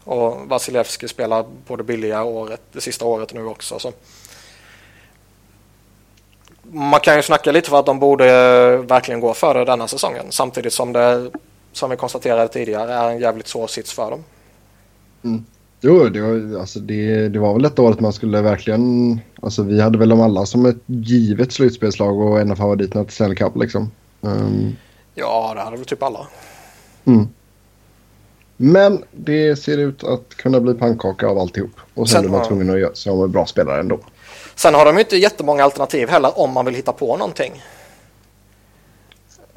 [0.04, 3.78] Och Vasilevski spelar både billiga året, det sista året nu också.
[3.78, 3.92] Så.
[6.62, 8.26] Man kan ju snacka lite för att de borde
[8.76, 10.26] verkligen gå före denna säsongen.
[10.30, 11.30] Samtidigt som det,
[11.72, 14.24] som vi konstaterade tidigare, är en jävligt svår sits för dem.
[15.24, 15.44] Mm.
[15.80, 19.20] Jo, det var, alltså det, det var väl ett året man skulle verkligen...
[19.42, 23.14] Alltså vi hade väl de alla som ett givet slutspelslag och en av favoriterna till
[23.14, 23.90] Stanley Cup liksom.
[24.20, 24.76] Um,
[25.14, 26.26] ja, det hade väl typ alla.
[27.04, 27.28] Mm.
[28.62, 31.70] Men det ser ut att kunna bli pannkaka av alltihop.
[31.94, 33.98] Och sen, sen är man tvungen att göra sig av med bra spelare ändå.
[34.54, 37.62] Sen har de inte jättemånga alternativ heller om man vill hitta på någonting.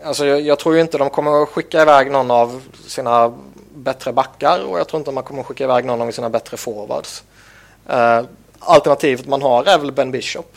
[0.03, 3.33] Alltså jag, jag tror ju inte de kommer att skicka iväg någon av sina
[3.75, 7.23] bättre backar och jag tror inte man kommer skicka iväg någon av sina bättre forwards.
[7.89, 8.25] Uh,
[8.59, 10.55] alternativet man har är väl Ben Bishop.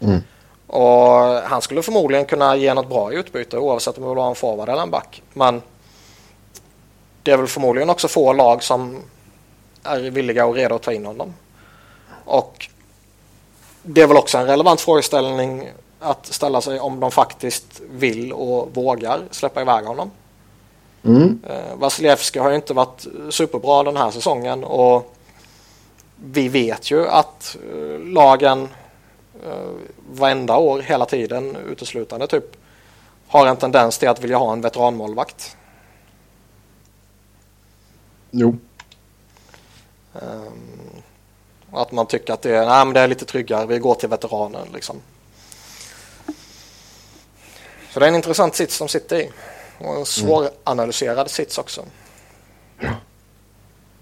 [0.00, 0.20] Mm.
[0.66, 1.10] Och
[1.44, 4.34] han skulle förmodligen kunna ge något bra i utbyte oavsett om man vill ha en
[4.34, 5.22] forward eller en back.
[5.32, 5.62] Men
[7.24, 9.02] det är väl förmodligen också få lag som
[9.82, 11.34] är villiga och redo att ta in honom.
[12.24, 12.68] Och
[13.82, 15.68] det är väl också en relevant frågeställning
[16.00, 20.10] att ställa sig om de faktiskt vill och vågar släppa iväg honom.
[21.04, 21.40] Mm.
[21.48, 25.14] Eh, Vasilevski har ju inte varit superbra den här säsongen och
[26.16, 28.68] vi vet ju att eh, lagen
[29.44, 29.70] eh,
[30.10, 32.56] varenda år hela tiden uteslutande typ
[33.28, 35.56] har en tendens till att vilja ha en veteranmålvakt.
[38.36, 38.58] Jo.
[40.12, 41.02] Um,
[41.72, 44.08] att man tycker att det är, nej, men det är lite tryggare, vi går till
[44.08, 45.00] veteranen liksom.
[47.90, 49.30] Så det är en intressant sits de sitter i.
[49.78, 51.28] Och en svåranalyserad mm.
[51.28, 51.84] sits också.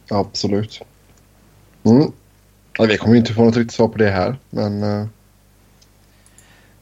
[0.08, 0.80] Ja, absolut.
[1.84, 2.12] Mm.
[2.78, 4.82] Ja, vi kommer inte få något riktigt svar på det här, men...
[4.82, 5.06] Uh,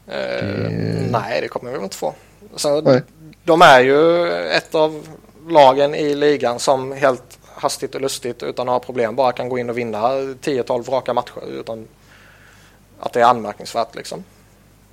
[0.06, 1.08] det...
[1.10, 2.14] Nej, det kommer vi inte få.
[2.56, 3.02] Sen.
[3.44, 5.08] De är ju ett av
[5.48, 9.70] lagen i ligan som helt hastigt och lustigt utan några problem bara kan gå in
[9.70, 11.88] och vinna 10-12 raka matcher utan
[13.00, 14.24] att det är anmärkningsvärt liksom.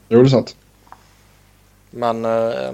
[0.09, 0.55] Jo, det är sant.
[1.89, 2.71] Men uh,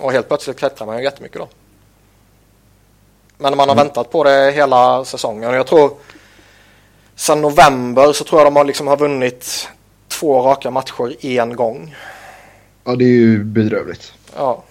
[0.00, 1.48] och helt plötsligt klättrar man ju jättemycket då.
[3.38, 3.86] Men man har mm.
[3.86, 5.50] väntat på det hela säsongen.
[5.50, 5.96] Och jag tror
[7.14, 9.68] sen november så tror jag de har, liksom har vunnit
[10.08, 11.96] två raka matcher en gång.
[12.84, 14.12] Ja, det är ju bedrövligt.
[14.36, 14.62] Ja.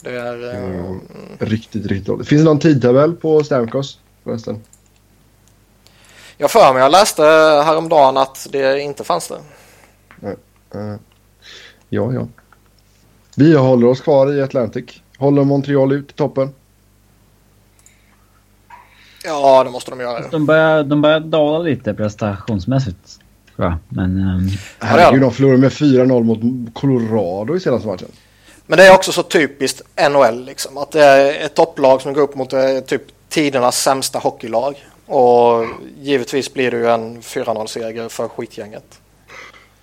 [0.00, 0.54] Det är...
[0.54, 1.00] Mm.
[1.38, 2.28] Riktigt, riktigt dåligt.
[2.28, 4.60] Finns det någon tidtabell på Stamkos förresten?
[6.36, 7.22] Jag för mig jag läste
[7.64, 9.40] häromdagen att det inte fanns det.
[10.16, 10.36] Nej.
[10.74, 10.96] Uh.
[11.88, 12.26] Ja, ja.
[13.36, 14.84] Vi håller oss kvar i Atlantic.
[15.18, 16.50] Håller Montreal ut i toppen?
[19.24, 20.28] Ja, det måste de göra.
[20.30, 23.20] De börjar, de börjar dala lite prestationsmässigt.
[23.88, 24.16] Men...
[24.16, 24.48] Um...
[24.78, 28.08] Herregud, de förlorade med 4-0 mot Colorado i senaste matchen.
[28.70, 30.78] Men det är också så typiskt NHL liksom.
[30.78, 34.84] Att det är ett topplag som går upp mot eh, typ tidernas sämsta hockeylag.
[35.06, 35.64] Och
[36.00, 38.84] givetvis blir det ju en 4-0-seger för skitgänget.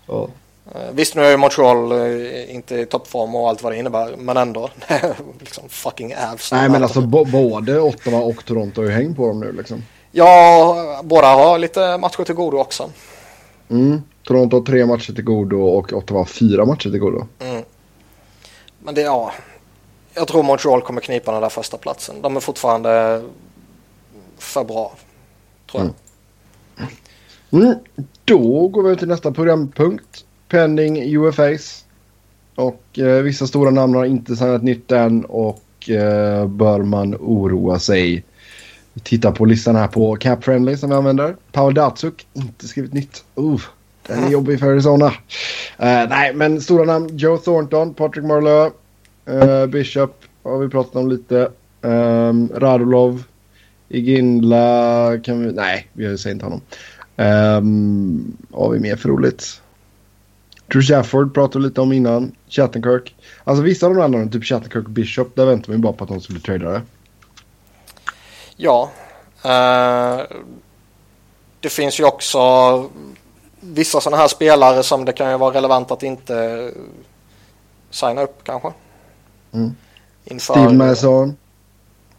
[0.09, 4.15] Eh, visst, nu är ju Montreal eh, inte i toppform och allt vad det innebär,
[4.17, 4.69] men ändå.
[5.39, 6.51] liksom fucking Avs.
[6.51, 9.83] Nej, men alltså både Ottawa och Toronto har ju häng på dem nu liksom.
[10.11, 12.89] Ja, båda har lite matcher till godo också.
[13.69, 14.01] Mm.
[14.27, 17.27] Toronto har tre matcher till godo och Ottawa har fyra matcher till godo.
[17.39, 17.63] Mm.
[18.88, 19.33] Men det, ja.
[20.13, 22.21] Jag tror Montreal kommer knipa den där första platsen.
[22.21, 23.23] De är fortfarande
[24.38, 24.95] för bra,
[25.71, 25.93] tror jag.
[27.49, 27.65] Mm.
[27.65, 27.79] Mm.
[28.25, 31.85] Då går vi till nästa programpunkt penning UFAs.
[32.55, 37.79] Och eh, vissa stora namn har inte signat nytt än och eh, bör man oroa
[37.79, 38.23] sig.
[38.93, 41.35] Vi tittar på listan här på Cap Friendly som vi använder.
[41.51, 43.23] Paul Datsuk, inte skrivit nytt.
[43.39, 43.61] Uh,
[44.07, 45.05] den är jobbig för Arizona.
[45.05, 45.13] Uh,
[46.09, 47.17] nej, men stora namn.
[47.17, 48.71] Joe Thornton, Patrick Marleau,
[49.29, 51.51] uh, Bishop har vi pratat om lite.
[51.81, 53.23] Um, Radulov.
[53.89, 55.51] Iginla kan vi...
[55.51, 56.61] Nej, vi säger inte honom.
[57.15, 59.61] Um, har vi mer för roligt?
[60.67, 62.31] Drew Shafford pratade vi lite om innan.
[62.49, 63.15] Chattenkirk.
[63.43, 66.09] Alltså vissa av de andra, typ Chattenkirk och Bishop, där väntar vi bara på att
[66.09, 66.81] de skulle trada det.
[68.55, 68.91] Ja.
[69.45, 70.37] Uh,
[71.59, 72.39] det finns ju också
[73.59, 76.71] vissa sådana här spelare som det kan ju vara relevant att inte
[77.89, 78.73] signa upp kanske.
[79.53, 79.75] Mm.
[80.25, 81.37] Inför, Steve Mason.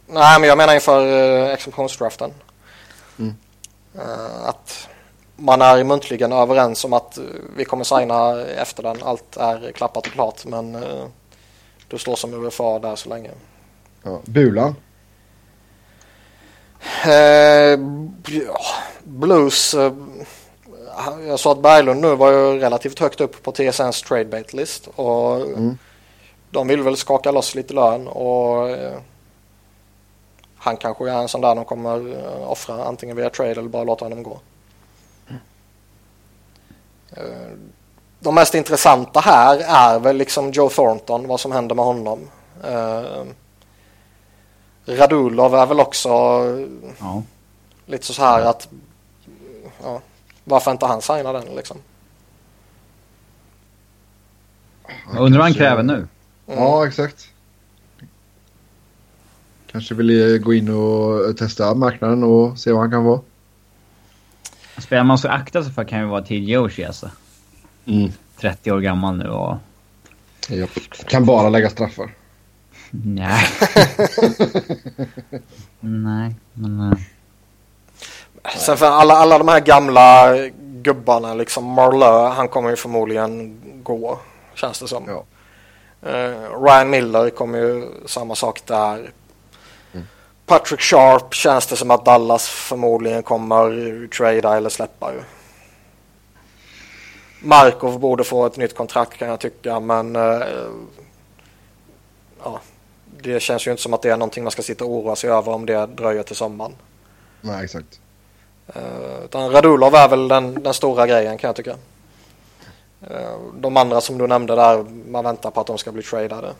[0.07, 2.31] Nej, men jag menar inför uh, exceptionsdraften.
[3.19, 3.35] Mm.
[3.95, 4.87] Uh, att
[5.35, 7.25] man är muntligen överens om att uh,
[7.55, 8.97] vi kommer signa efter den.
[9.03, 11.05] Allt är klappat och klart, men uh,
[11.87, 13.31] du står som UFA där så länge.
[14.03, 14.19] Ja.
[14.25, 14.75] Bulan?
[17.05, 17.79] Uh,
[19.03, 19.75] blues.
[21.27, 24.87] Jag sa att Berglund nu var ju relativt högt upp på TSNs tradebait list.
[24.95, 25.77] Och mm.
[26.51, 28.69] De vill väl skaka loss lite lön och
[30.57, 33.83] han kanske är en sån där de kommer eh, offra antingen via trade eller bara
[33.83, 34.39] låta honom gå.
[35.27, 35.41] Mm.
[38.19, 42.19] De mest intressanta här är väl liksom Joe Thornton, vad som händer med honom.
[44.85, 46.09] Radulov är väl också
[46.99, 47.23] ja.
[47.85, 48.67] lite så här att
[49.83, 50.01] ja,
[50.49, 51.77] varför inte han signa den liksom.
[55.13, 55.93] Jag undrar vad han kräver nu.
[55.93, 56.07] Mm.
[56.59, 57.29] Ja, exakt.
[59.71, 63.21] Kanske vill gå in och testa marknaden och se vad han kan vara.
[64.77, 67.11] Spelar man så akta sig för kan ju vara till Yoshi alltså.
[67.85, 68.11] Mm.
[68.41, 69.57] 30 år gammal nu och...
[70.49, 70.69] Japp.
[71.07, 72.11] Kan bara lägga straffar.
[72.91, 73.45] Nej.
[75.79, 76.79] Nej, men...
[76.79, 76.99] Uh...
[78.57, 84.19] Sen för alla, alla de här gamla gubbarna, liksom Marlö, han kommer ju förmodligen gå,
[84.55, 85.03] känns det som.
[85.07, 85.25] Ja.
[86.05, 89.11] Uh, Ryan Miller kommer ju samma sak där.
[90.45, 95.21] Patrick Sharp känns det som att Dallas förmodligen kommer trada eller släppa ju.
[97.39, 100.43] Markov borde få ett nytt kontrakt kan jag tycka men uh,
[102.43, 102.61] ja,
[103.21, 105.29] det känns ju inte som att det är någonting man ska sitta och oroa sig
[105.29, 106.75] över om det dröjer till sommaren.
[107.41, 107.99] Nej, exakt.
[108.75, 111.75] Uh, utan Radulov är väl den, den stora grejen kan jag tycka.
[113.11, 116.53] Uh, de andra som du nämnde där, man väntar på att de ska bli tradade.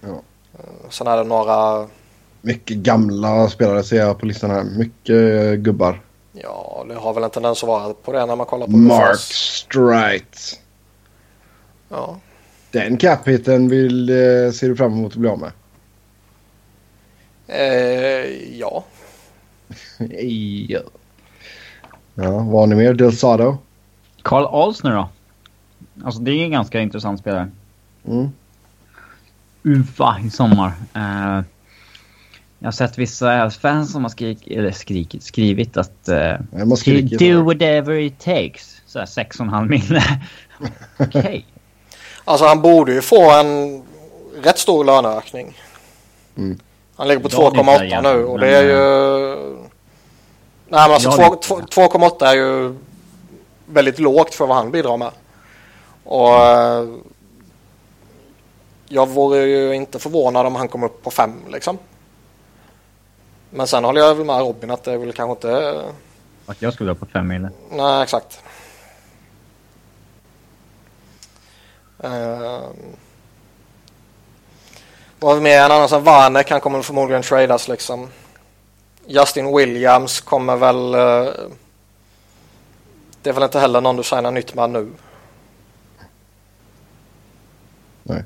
[0.00, 0.08] Ja.
[0.08, 1.86] Uh, sen är det några
[2.40, 4.64] mycket gamla spelare ser jag på listan här.
[4.64, 6.00] Mycket gubbar.
[6.32, 9.18] Ja, det har väl en tendens att vara på det när man kollar på Mark
[9.18, 10.38] Strite.
[11.88, 12.18] Ja.
[12.70, 15.52] Den caphiten vill, eh, ser du fram emot att bli av med?
[17.46, 18.84] Eh, ja.
[20.68, 20.80] ja.
[22.18, 22.94] Ja, vad har ni mer?
[22.94, 23.58] Del Sado?
[24.22, 25.08] Carl Alsner då?
[26.04, 27.50] Alltså det är en ganska intressant spelare.
[28.08, 28.28] Mm.
[29.62, 30.72] UFA i sommar.
[30.96, 31.44] Uh,
[32.58, 36.08] jag har sett vissa fans som har skrik, eller skrikit, skrivit att...
[36.08, 38.82] Uh, skrikit, do whatever it takes.
[38.86, 40.02] Så här 6,5 mille.
[40.98, 41.20] Okej.
[41.20, 41.42] Okay.
[42.24, 43.82] Alltså han borde ju få en
[44.42, 45.58] rätt stor löneökning.
[46.36, 46.58] Mm.
[46.96, 49.65] Han ligger på 2,8 nu och det är ju...
[50.68, 52.74] Nej men alltså 2,8 är ju
[53.66, 55.10] väldigt lågt för vad han bidrar med.
[56.04, 56.96] Och uh,
[58.88, 61.78] jag vore ju inte förvånad om han kom upp på 5 liksom.
[63.50, 65.82] Men sen håller jag väl med Robin att det är väl kanske inte...
[66.46, 67.48] Att jag skulle upp på fem mil?
[67.70, 68.40] Nej, exakt.
[72.04, 72.60] Uh,
[75.18, 75.58] vad mer?
[75.58, 78.08] En annan som Vanek, han kommer förmodligen tradas liksom.
[79.06, 80.94] Justin Williams kommer väl...
[80.94, 81.50] Uh,
[83.22, 84.92] det är väl inte heller någon du signar nytt med nu.
[88.02, 88.24] Nej.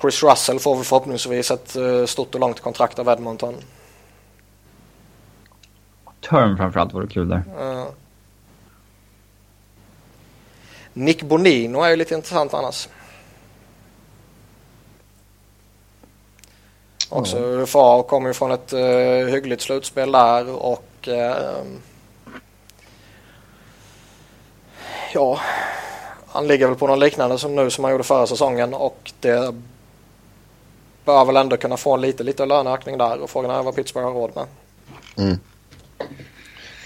[0.00, 3.54] Chris Russell får väl förhoppningsvis ett uh, stort och långt kontrakt av Edmonton.
[6.20, 7.42] Term framförallt vore kul där.
[7.60, 7.86] Uh.
[10.92, 12.88] Nick Bonino är ju lite intressant annars.
[17.14, 17.50] Också mm.
[17.50, 21.62] UFA och kommer ju från ett uh, hyggligt slutspel där och uh,
[25.14, 25.40] ja,
[26.26, 29.54] han ligger väl på något liknande som nu som han gjorde förra säsongen och det
[31.04, 34.06] bör väl ändå kunna få en lite, lite löneökning där och frågan är vad Pittsburgh
[34.06, 34.44] har råd med.
[35.16, 35.38] Mm.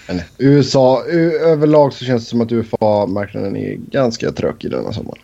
[0.07, 1.03] Men USA,
[1.41, 5.19] överlag så känns det som att UFA-marknaden är ganska trökig denna sommar.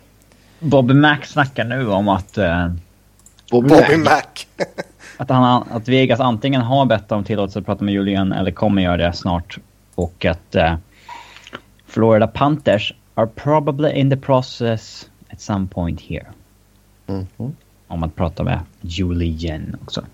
[0.58, 2.38] Bobby Mac snackar nu om att...
[2.38, 2.74] Uh,
[3.50, 4.22] Bobby, Bobby Mac.
[5.16, 8.82] att, han, att Vegas antingen har bett om tillåtelse att prata med Julian eller kommer
[8.82, 9.58] göra det snart.
[9.94, 10.74] Och att uh,
[11.86, 16.26] Florida Panthers are probably in the process at some point here.
[17.06, 17.52] Mm -hmm.
[17.88, 20.04] om att prata med Julian också.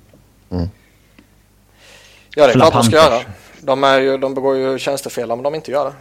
[0.49, 3.23] Ja, det är klart de ska Panthers.
[3.23, 3.35] göra.
[3.63, 5.93] De, är ju, de begår ju tjänstefel om de inte gör det.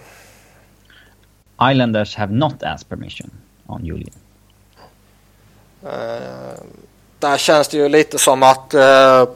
[1.71, 3.31] Islanders have not asked permission
[3.65, 4.15] on Julian.
[5.83, 6.59] Eh,
[7.19, 9.29] där känns det ju lite som att eh,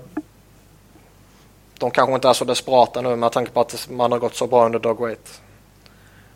[1.77, 4.47] de kanske inte är så desperata nu med tanke på att man har gått så
[4.47, 5.41] bra under Dog Wait.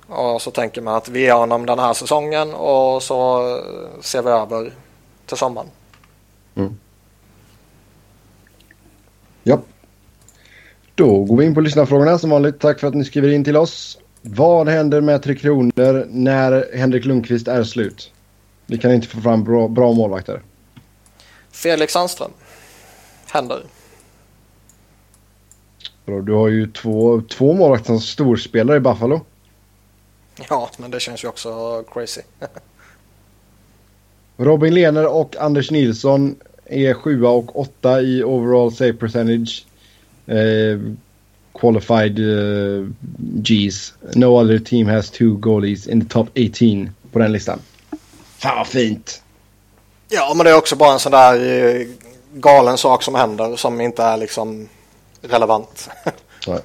[0.07, 4.21] Och så tänker man att vi ger honom den här säsongen och så eh, ser
[4.21, 4.73] vi över
[5.25, 5.67] till sommaren.
[6.55, 6.77] Mm.
[9.43, 9.59] Ja.
[10.95, 12.59] Då går vi in på lyssnarfrågorna som vanligt.
[12.59, 13.97] Tack för att ni skriver in till oss.
[14.21, 18.11] Vad händer med Tre Kronor när Henrik Lundqvist är slut?
[18.65, 20.41] Vi kan inte få fram bra, bra målvakter.
[21.57, 22.31] Felix Sandström.
[23.25, 23.63] Händer.
[26.05, 29.21] Bra, Du har ju två, två målvakter som storspelare i Buffalo.
[30.49, 32.21] Ja, men det känns ju också crazy.
[34.37, 36.35] Robin Lehner och Anders Nilsson
[36.65, 39.65] är sjua och åtta i overall save percentage.
[40.25, 40.79] Eh,
[41.53, 43.93] qualified eh, Gs.
[44.15, 47.59] No other team has two goalies in the top 18 på den listan.
[48.37, 49.21] Fan vad fint!
[50.09, 51.87] Ja, men det är också bara en sån där eh,
[52.33, 54.69] galen sak som händer som inte är liksom
[55.21, 55.89] relevant.
[56.47, 56.59] Nej.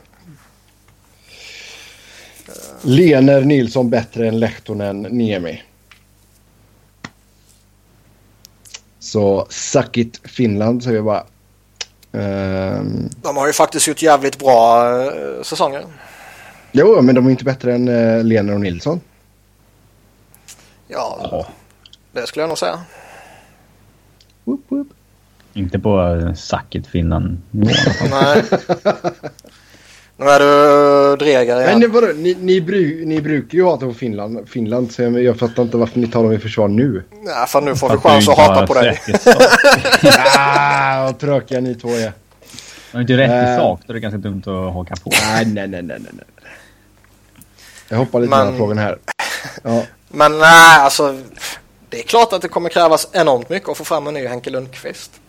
[2.82, 5.62] Lener Nilsson bättre än Lehtonen Niemi.
[8.98, 11.24] Så suck it Finland säger jag bara.
[12.12, 15.84] Ehm, De har ju faktiskt gjort jävligt bra eh, säsonger.
[16.72, 19.00] jo, men de är inte bättre än uh, Lener och Nilsson.
[20.88, 21.46] Ja, Ja.
[22.12, 22.80] det skulle jag nog säga.
[24.44, 24.86] Woop, woop.
[25.54, 27.70] Inte på uh, Sacket Finland nivå.
[28.10, 28.42] Nej.
[30.16, 31.80] Nu är du dregare Men igen.
[31.80, 35.38] det vadå, ni, ni, bru, ni brukar ju hata på Finland, Finland så jag, jag
[35.38, 37.02] fattar inte varför ni tar dem i försvar nu.
[37.24, 38.98] Nej, för nu får vi chans att hata på dig.
[40.38, 42.12] ah, vad tråkiga ni två är.
[42.92, 43.56] Du inte rätt i Äh.
[43.56, 45.10] sak då är det ganska dumt att haka på.
[45.32, 46.24] Nej, nej, nej, nej, nej.
[47.88, 48.98] Jag hoppar lite Men- mellan frågan här.
[49.62, 51.18] Ja, Men nej, alltså.
[51.92, 54.50] Det är klart att det kommer krävas enormt mycket att få fram en ny Henke
[54.50, 55.20] Lundqvist.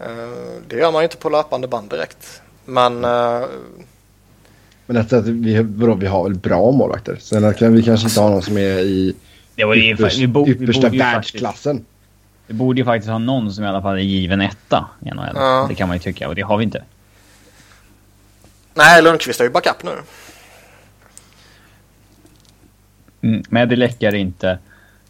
[0.00, 0.06] Eh,
[0.68, 2.42] Det gör man ju inte på löpande band direkt.
[2.64, 3.42] Men eh,
[4.86, 7.16] men att, att vi, vadå, vi har väl bra målvakter.
[7.20, 9.14] Sen kan vi kanske inte ha någon som är i
[9.54, 11.84] Det var ju, ypperst, vi, bo, vi, yppersta faktiskt, världsklassen.
[12.46, 15.32] vi borde ju faktiskt ha någon som i alla fall är given etta i NHL.
[15.34, 15.66] Ja.
[15.68, 16.84] Det kan man ju tycka och det har vi inte.
[18.74, 19.92] nej, Lundqvist är ju backup nu.
[23.22, 24.58] Mm, med det läcker inte.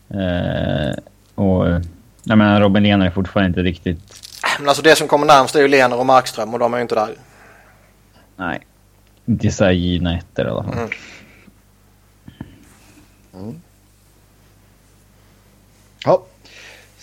[0.08, 0.94] Eh,
[1.34, 1.66] och
[2.24, 4.22] jag menar Robin Lehner är fortfarande inte riktigt...
[4.58, 6.82] Men alltså det som kommer närmst är ju Lener och Markström och de är ju
[6.82, 7.10] inte där.
[8.36, 8.60] Nej.
[9.26, 10.88] Inte så här givna ettor i alla fall.
[13.34, 13.60] Mm.
[16.04, 16.22] Ja.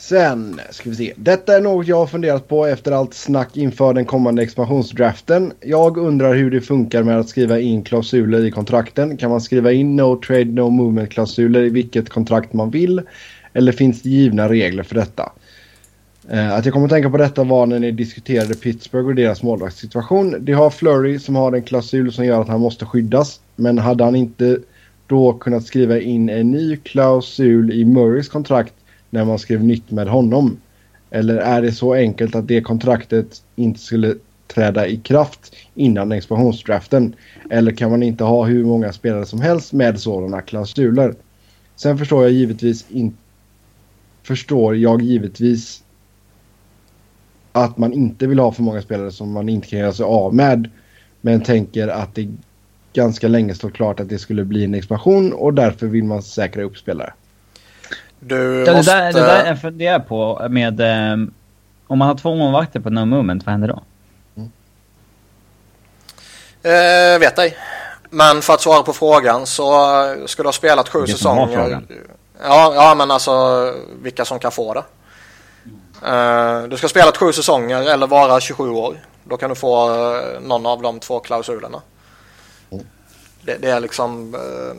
[0.03, 1.13] Sen ska vi se.
[1.15, 5.53] Detta är något jag har funderat på efter allt snack inför den kommande expansionsdraften.
[5.61, 9.17] Jag undrar hur det funkar med att skriva in klausuler i kontrakten.
[9.17, 13.01] Kan man skriva in no trade no movement klausuler i vilket kontrakt man vill?
[13.53, 15.31] Eller finns det givna regler för detta?
[16.29, 19.43] Eh, att jag kommer att tänka på detta var när ni diskuterade Pittsburgh och deras
[19.43, 20.35] målvaktssituation.
[20.39, 23.39] De har Flurry som har en klausul som gör att han måste skyddas.
[23.55, 24.59] Men hade han inte
[25.07, 28.73] då kunnat skriva in en ny klausul i Murrays kontrakt
[29.13, 30.57] när man skrev nytt med honom?
[31.11, 34.15] Eller är det så enkelt att det kontraktet inte skulle
[34.47, 37.15] träda i kraft innan expansionsdraften?
[37.49, 41.15] Eller kan man inte ha hur många spelare som helst med sådana klausuler?
[41.75, 43.17] Sen förstår jag givetvis inte
[44.23, 45.83] förstår jag givetvis
[47.51, 50.35] att man inte vill ha för många spelare som man inte kan göra sig av
[50.35, 50.69] med.
[51.21, 52.29] Men tänker att det
[52.93, 56.63] ganska länge står klart att det skulle bli en expansion och därför vill man säkra
[56.63, 57.13] upp spelare.
[58.25, 58.95] Du Ja, det, måste...
[58.95, 60.81] där, det där jag funderar på med...
[60.81, 61.33] ehm,
[61.87, 63.83] om man har två målvakter på no moment, vad händer då?
[66.69, 67.57] Eh, vet ej.
[68.09, 69.73] Men för att svara på frågan så
[70.05, 71.81] eh, ska du ha spelat sju har säsonger.
[72.43, 74.83] Ja, ja, men alltså vilka som kan få det.
[76.07, 78.95] Eh, du ska ha spelat sju säsonger eller vara 27 år.
[79.23, 81.81] Då kan du få eh, någon av de två klausulerna.
[82.71, 82.85] Mm.
[83.41, 84.75] Det, det är liksom eh,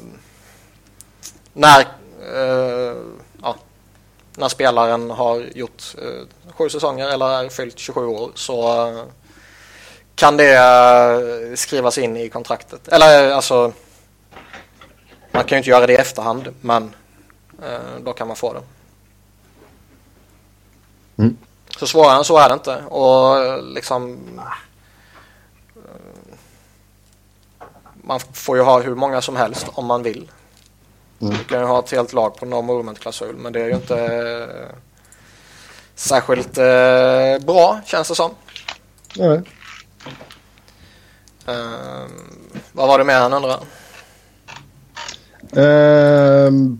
[1.52, 2.96] när, eh,
[4.36, 9.04] när spelaren har gjort eh, sju säsonger eller är fyllt 27 år så eh,
[10.14, 12.88] kan det eh, skrivas in i kontraktet.
[12.88, 13.72] Eller eh, alltså
[15.30, 16.94] man kan ju inte göra det i efterhand men
[17.62, 18.62] eh, då kan man få det.
[21.22, 21.36] Mm.
[21.78, 24.18] Så svårare än så är det inte och liksom
[25.76, 25.84] eh,
[27.94, 30.30] man får ju ha hur många som helst om man vill.
[31.24, 31.36] Mm.
[31.38, 33.74] Du kan ju ha ett helt lag på no movement klausul men det är ju
[33.74, 34.76] inte eh,
[35.94, 38.30] särskilt eh, bra känns det som.
[39.16, 39.42] Nej.
[41.46, 42.06] Eh,
[42.72, 43.32] vad var det mer han?
[45.56, 46.78] Ehm,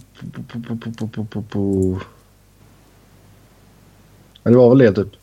[1.26, 2.00] po, po.
[4.42, 5.16] Ja, det var väl det typ.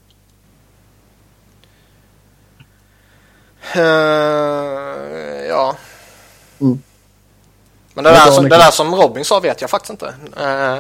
[3.76, 5.78] Eh, ja.
[6.62, 6.82] Mm.
[7.94, 10.14] Men det där, som, det där som Robin sa vet jag faktiskt inte.
[10.38, 10.78] Eh,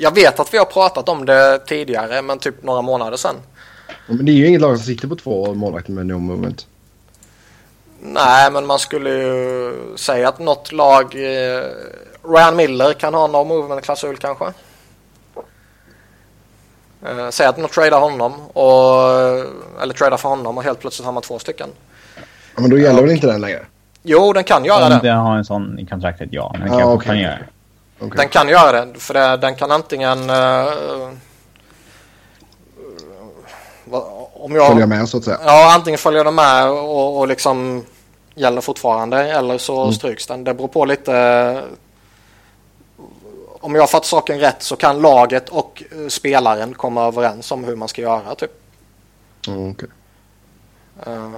[0.00, 3.36] jag vet att vi har pratat om det tidigare men typ några månader sedan.
[4.06, 6.66] Men det är ju inget lag som sitter på två målvakter med no movement.
[8.00, 11.62] Nej men man skulle ju säga att något lag eh,
[12.28, 14.52] Ryan Miller kan ha no movement klausul kanske.
[17.06, 21.12] Eh, säg att man tradar honom och, eller tradar för honom och helt plötsligt har
[21.12, 21.68] man två stycken.
[22.54, 23.66] Ja, men då gäller väl inte den längre?
[24.08, 24.98] Jo den kan göra Om det.
[25.02, 26.54] det har en sån i kontraktet, ja.
[26.58, 26.94] Det Ja, kan okej.
[26.94, 27.38] fortfarande göra.
[28.00, 28.10] Okej.
[28.16, 30.30] Den kan göra det, för det, den kan antingen...
[30.30, 30.66] eh,
[33.84, 34.04] vad-
[34.34, 35.38] om jag, Följa med så att säga.
[35.44, 37.84] Ja, antingen följer den med och, och liksom
[38.34, 40.44] gäller fortfarande eller så stryks den.
[40.44, 41.62] Det beror på lite...
[43.60, 47.76] Om jag fattar saken rätt så kan laget och eh, spelaren komma överens om hur
[47.76, 48.50] man ska göra typ.
[49.48, 49.88] Mm, okej.
[51.06, 51.30] Eh,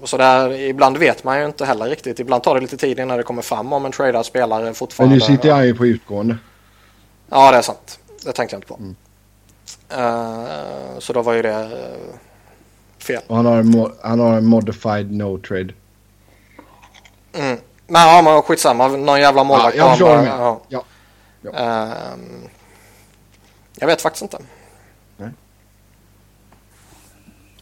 [0.00, 2.20] så- Så där, ibland vet man ju inte heller riktigt.
[2.20, 5.14] Ibland tar det lite tid innan det kommer fram om en tradad spelare Men fortfarande...
[5.14, 6.36] nu sitter jag ju på utgående.
[7.30, 7.98] Ja, det är sant.
[8.24, 8.78] Det tänkte jag inte på.
[9.94, 12.16] Eh, så då var ju det eh,
[12.98, 13.22] fel.
[13.26, 15.74] Och han har en, mo- han har en modified no trade.
[17.32, 17.58] Mm.
[17.86, 18.88] Men ja, men skitsamma.
[18.88, 19.76] Någon jävla målvakt.
[19.76, 20.58] Ja, jag förstår du menar.
[20.68, 20.84] ja.
[21.42, 21.50] Ja.
[21.52, 22.48] Ehm,
[23.76, 24.38] jag vet faktiskt inte.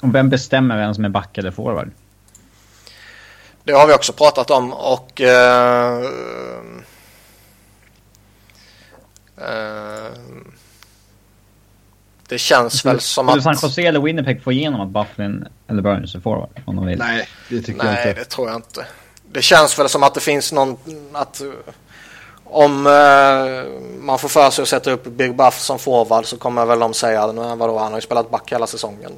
[0.03, 1.91] Och vem bestämmer vem som är back eller forward?
[3.64, 5.20] Det har vi också pratat om och...
[5.20, 6.02] eh,
[9.36, 10.12] eh,
[12.28, 13.62] det känns väl som Skulle San att...
[13.62, 16.62] Jose eller Winnipeg få igenom att Bufflin eller Burns är forward?
[16.64, 16.98] Om de vill.
[16.98, 18.20] Nej, det tycker Nej, jag inte.
[18.20, 18.86] det tror jag inte.
[19.32, 20.76] Det känns väl som att det finns någon...
[21.12, 21.47] Att, eh,
[22.44, 26.66] om eh, man får för sig att sätta upp Big Buff som forward så kommer
[26.66, 29.12] väl de säga "Nej, vadå, han har ju spelat back hela säsongen.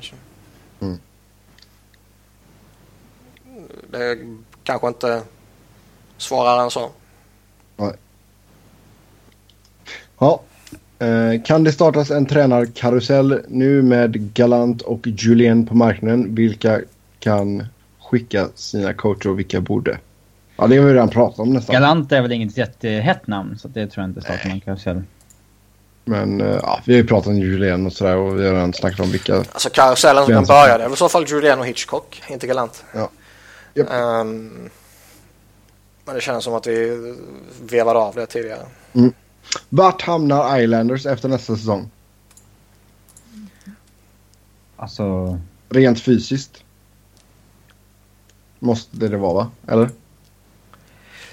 [0.80, 0.98] Mm.
[3.98, 4.18] Det är
[4.64, 5.22] kanske inte
[6.18, 6.90] svårare än så.
[10.18, 10.40] Ja.
[10.98, 16.34] Eh, kan det startas en tränarkarusell nu med Galant och Julien på marknaden?
[16.34, 16.80] Vilka
[17.18, 17.66] kan
[18.10, 19.98] skicka sina coacher och vilka borde?
[20.56, 21.72] Ja, det har vi redan pratat om nästan.
[21.74, 25.02] Galant är väl inget jättehett namn, så det tror jag inte startar någon karusell.
[26.04, 28.72] Men eh, ja, vi har ju pratat om Julien och sådär och vi har redan
[28.72, 29.36] snackat om vilka.
[29.36, 32.46] Alltså karusellen som Vem som- började är väl i så fall Julian och Hitchcock, inte
[32.46, 32.84] Galant.
[32.94, 33.10] Ja.
[33.74, 33.90] Japp.
[33.90, 34.70] Ehm,
[36.04, 37.14] men det känns som att vi
[37.62, 38.66] vevade av det tidigare.
[39.68, 41.90] Vart hamnar Islanders efter nästa säsong?
[44.76, 45.38] Alltså,
[45.68, 46.64] Rent fysiskt.
[48.58, 49.50] Måste det vara va?
[49.66, 49.90] Eller?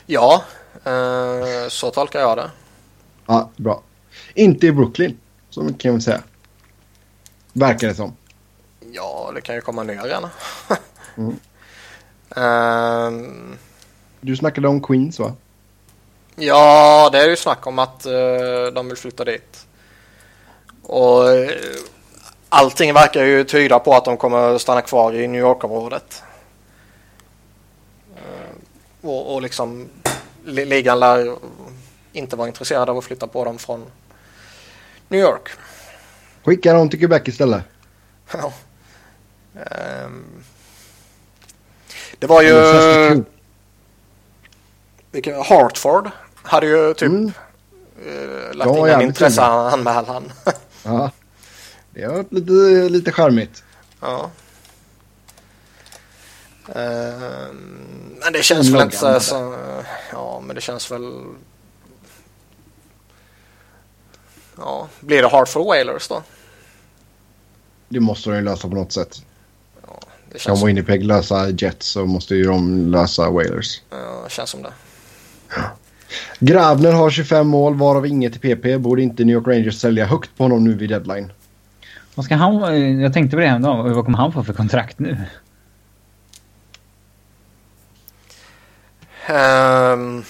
[0.05, 0.43] Ja,
[0.83, 2.51] eh, så tolkar jag det.
[3.25, 3.81] Ja, bra.
[4.33, 5.17] Inte i Brooklyn.
[5.49, 6.21] Så mycket kan vi säga.
[7.53, 8.15] Verkar det som.
[8.91, 10.29] Ja, det kan ju komma nya gärna.
[11.17, 11.35] Mm.
[12.35, 13.57] Ehm,
[14.21, 15.33] Du snackade om Queens va?
[16.35, 19.65] ja, det är ju snack om att eh, de vill flytta dit.
[20.83, 21.49] Och eh,
[22.49, 26.23] allting verkar ju tyda på att de kommer stanna kvar i New York-området.
[28.15, 28.55] Eh,
[29.09, 29.89] och, och liksom
[30.45, 31.35] li- ligan lär
[32.13, 33.85] inte vara intresserad av att flytta på dem från
[35.07, 35.49] New York.
[36.43, 37.63] Skicka dem till Quebec istället.
[38.33, 38.53] Ja.
[39.65, 40.25] Ehm,
[42.21, 43.23] det var ju...
[45.11, 46.09] Vilken, Hartford
[46.43, 47.31] hade ju typ Mm.
[48.05, 50.31] eh, lagt Ja, in en intresseanmälan.
[50.83, 51.11] Ja.
[51.91, 53.63] Det har varit lite, lite charmigt.
[54.01, 54.29] ja.
[56.75, 59.55] Ehm, men det känns väl inte så...
[60.11, 61.23] Ja, men det känns väl...
[64.57, 66.23] Ja, blir det Hartford Whalers då?
[67.89, 69.21] Det måste de ju lösa på något sätt.
[70.31, 73.81] Det Kan känns, Winnipeg lösa Jets så måste ju de lösa Whalers.
[73.89, 74.73] ja, känns som det.
[76.39, 78.77] Grabner har 25 mål varav inget i PP.
[78.77, 81.31] Borde inte New York Rangers sälja högt på honom nu vid deadline?
[82.15, 82.99] vad ska han...
[82.99, 83.93] Jag tänkte på det häromdagen.
[83.93, 85.17] Vad kommer han få för kontrakt nu?
[89.25, 90.23] Ehm,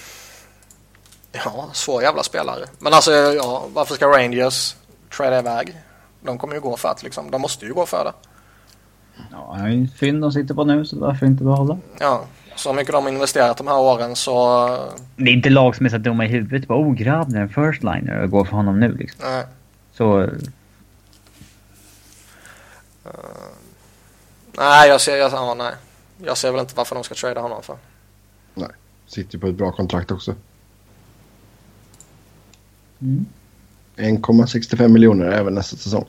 [1.32, 2.64] ja, svår jävla spelare.
[2.78, 4.76] Men alltså, ja, varför ska Rangers
[5.16, 5.76] trada iväg?
[6.20, 8.12] De kommer ju gå för att liksom, de måste ju gå för det.
[9.30, 11.78] Ja, han är ju fynd de sitter på nu, så varför inte behålla?
[12.00, 12.24] Ja,
[12.56, 14.66] så mycket de har investerat de här åren så...
[15.16, 16.68] Det är inte lag som är så dumma i huvudet.
[16.68, 19.20] Bara, oh Grabner, first liner och går för honom nu liksom.
[19.30, 19.44] Nej.
[19.92, 20.28] Så
[24.58, 25.74] Nej, jag ser, jag, ja, nej.
[26.24, 27.76] jag ser väl inte varför de ska trada honom för.
[28.54, 28.68] Nej,
[29.06, 30.34] sitter ju på ett bra kontrakt också.
[33.00, 33.26] Mm.
[33.96, 36.06] 1,65 miljoner även nästa säsong.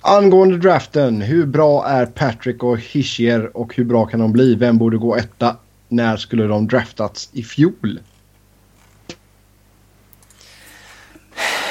[0.00, 4.54] Angående draften, hur bra är Patrick och Hischier och hur bra kan de bli?
[4.54, 5.56] Vem borde gå etta?
[5.88, 8.00] När skulle de draftats i fjol?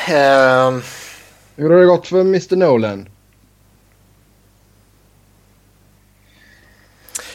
[0.08, 0.82] Ehm,
[1.56, 3.10] Hur har det gått för Mr Nolan?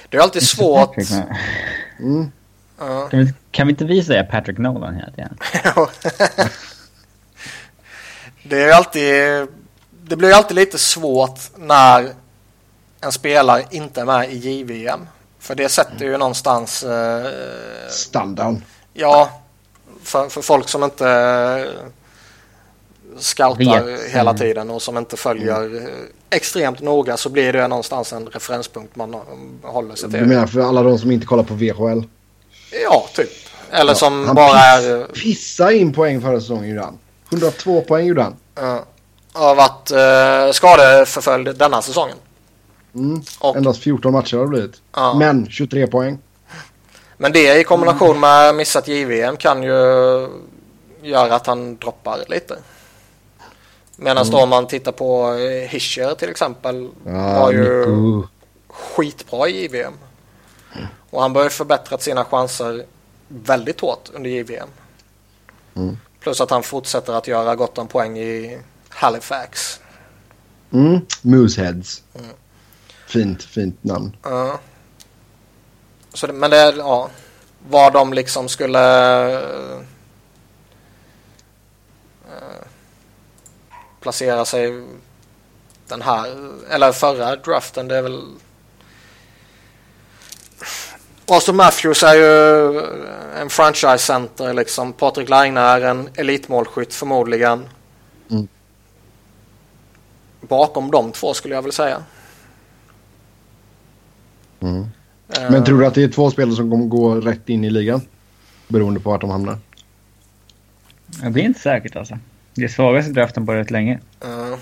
[0.08, 0.96] det är alltid svårt.
[1.98, 2.30] Mm.
[3.10, 5.38] Kan, vi, kan vi inte vi säga Patrick Nolan hela tiden?
[8.42, 9.48] det är alltid...
[10.12, 12.12] Det blir alltid lite svårt när
[13.00, 15.08] en spelare inte är med i JVM.
[15.38, 16.82] För det sätter ju någonstans...
[16.84, 17.26] Eh,
[17.90, 18.56] Standard.
[18.94, 19.30] ja,
[20.02, 21.88] för, för folk som inte eh,
[23.18, 24.00] scoutar Vet.
[24.10, 24.40] hela Mm.
[24.40, 25.88] tiden och som inte följer eh,
[26.30, 29.20] extremt noga så blir det någonstans en referenspunkt man eh,
[29.62, 30.26] håller sig Du till.
[30.26, 32.02] menar för alla de som inte kollar på VHL?
[32.84, 33.30] Ja, typ.
[33.70, 35.04] Eller Ja, som han bara piss, är...
[35.12, 36.98] Pissa in poäng förra säsongen gjorde han.
[37.32, 38.36] 102 poäng gjorde han.
[38.60, 38.80] Uh,
[39.32, 42.16] har varit uh, skadeförföljd denna säsongen.
[42.94, 43.22] Mm.
[43.38, 44.82] Och, Endast 14 matcher har det blivit.
[44.94, 45.14] Ja.
[45.14, 46.18] Men 23 poäng.
[47.16, 49.70] men det i kombination med missat JVM kan ju
[51.02, 52.56] göra att han droppar lite.
[53.96, 58.28] Medan då om man tittar på eh, Hischer till exempel har ju Nico.
[58.68, 59.92] skitbra i JVM.
[61.10, 62.84] Och han bör ju förbättrat sina chanser
[63.28, 64.68] väldigt hårt under JVM.
[65.74, 65.98] Mm.
[66.20, 68.58] Plus att han fortsätter att göra gott om poäng i
[68.94, 69.80] Halifax.
[70.72, 71.00] Mm.
[71.22, 72.02] Mooseheads.
[72.14, 72.30] Mm.
[73.06, 74.16] Fint, fint namn.
[74.22, 74.60] Ja.
[76.14, 77.10] Så det, men det är, ja.
[77.68, 79.32] Vad de liksom skulle...
[82.26, 82.64] eh,
[84.00, 84.84] placera sig
[85.88, 86.26] den här,
[86.70, 88.22] eller förra draften, det är väl...
[91.26, 92.78] Austin Matthews är ju
[93.40, 94.92] en franchise center liksom.
[94.92, 97.68] Patrik Laine är en elitmålskytt förmodligen.
[100.48, 102.02] Bakom de två skulle jag väl säga.
[104.60, 104.86] Mm.
[105.28, 107.70] Eh, Men tror du att det är två spelare som kommer gå rätt in i
[107.70, 108.00] ligan?
[108.68, 109.58] Beroende på vart de hamnar.
[111.06, 112.18] Det blir inte säkert alltså.
[112.54, 114.00] Det är svagaste draften på rätt länge.
[114.20, 114.54] Eh,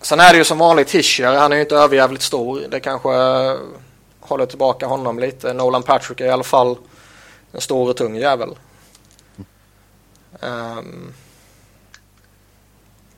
[0.00, 1.36] sen är det ju som vanligt Hischer.
[1.36, 2.60] Han är ju inte överjävligt stor.
[2.70, 3.56] Det kanske eh,
[4.20, 5.52] håller tillbaka honom lite.
[5.52, 6.76] Nolan Patrick är i alla fall
[7.52, 8.50] en stor och tung jävel.
[10.40, 11.12] Ehm,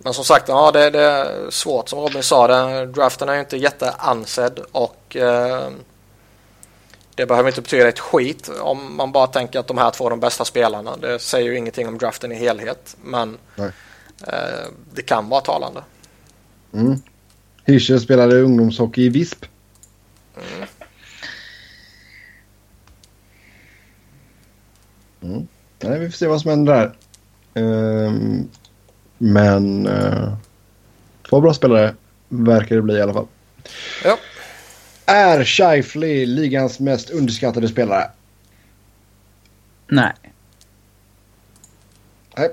[0.07, 2.47] men som sagt, ja, det, det är svårt som Robin sa.
[2.47, 5.71] Det, draften är ju inte jätteansedd och eh,
[7.15, 10.11] det behöver inte betyda ett skit om man bara tänker att de här två är
[10.11, 10.97] de bästa spelarna.
[10.97, 12.97] Det säger ju ingenting om draften i helhet.
[13.05, 13.65] Men eh,
[14.95, 15.83] det kan vara talande.
[16.73, 17.03] Mm.
[17.65, 19.45] Hirscher spelade ungdomshockey i Visp.
[25.23, 25.47] Mm.
[25.81, 26.97] Nej, vi får se vad som händer där.
[27.63, 28.49] Ehm,
[29.19, 30.35] men uh,
[31.31, 31.95] två bra spelare
[32.29, 33.27] verkar det bli i alla fall.
[34.05, 34.19] Ja.
[35.07, 38.11] Är Scheifly ligans mest underskattade spelare?
[39.89, 40.13] Nej.
[42.37, 42.49] Nej.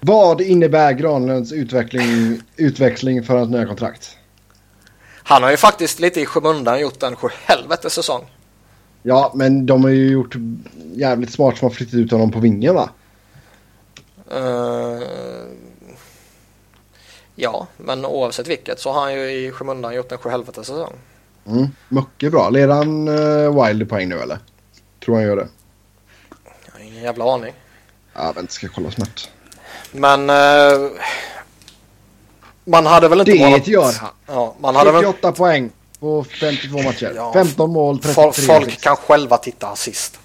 [0.00, 4.16] Vad innebär Granlunds utveckling, utväxling för ett nya kontrakt?
[5.22, 7.16] Han har ju faktiskt lite i skymundan gjort en
[7.46, 8.22] helvete säsong.
[9.02, 10.34] Ja, men de har ju gjort
[10.94, 12.90] jävligt smart som har flyttat ut honom på vingen va?
[14.32, 15.02] Eh,
[17.34, 20.94] ja, men oavsett vilket så har han ju i skymundan gjort en helvete säsong.
[21.46, 21.68] Mm.
[21.88, 22.50] Mycket bra.
[22.50, 24.38] Leder han uh, Wild i poäng nu eller?
[25.04, 25.48] Tror han gör det.
[26.66, 27.54] Jag har ingen jävla aning.
[28.14, 29.30] Ja, vänta ska jag kolla snabbt.
[29.92, 30.90] Men eh,
[32.64, 33.68] man hade väl inte Det målat...
[33.68, 34.10] gör han.
[34.26, 35.04] Ja, man hade väl...
[35.04, 37.12] 78 poäng på 52 matcher.
[37.16, 40.18] Ja, 15 mål, 33 Folk, folk kan själva titta assist.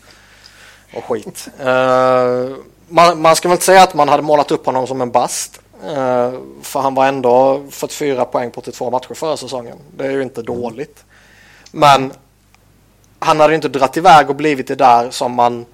[0.94, 1.48] Och skit.
[1.60, 2.46] Eh,
[2.88, 5.62] man, man ska väl inte säga att man hade målat upp honom som en bast.
[5.84, 6.32] Eh,
[6.62, 9.78] för han var ändå 44 poäng på 82 matcher förra säsongen.
[9.98, 11.06] Det är ju inte dåligt.
[11.72, 12.12] Men
[13.20, 15.66] han hade ju inte dratt iväg och blivit det där som man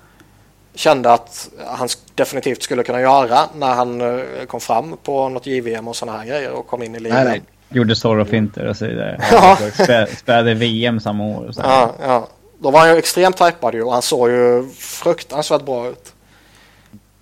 [0.75, 5.87] kände att han definitivt skulle kunna göra när han eh, kom fram på något JVM
[5.87, 7.17] och sådana här grejer och kom in i ligan.
[7.17, 7.41] Nej, nej.
[7.69, 9.19] Gjorde Zorro-finter och så vidare.
[9.31, 9.57] Ja.
[9.73, 11.47] Spä, spädde VM samma år.
[11.47, 11.61] Och så.
[11.61, 12.27] Ja, ja.
[12.59, 16.13] Då var han ju extremt tajpad ju och han såg ju fruktansvärt bra ut.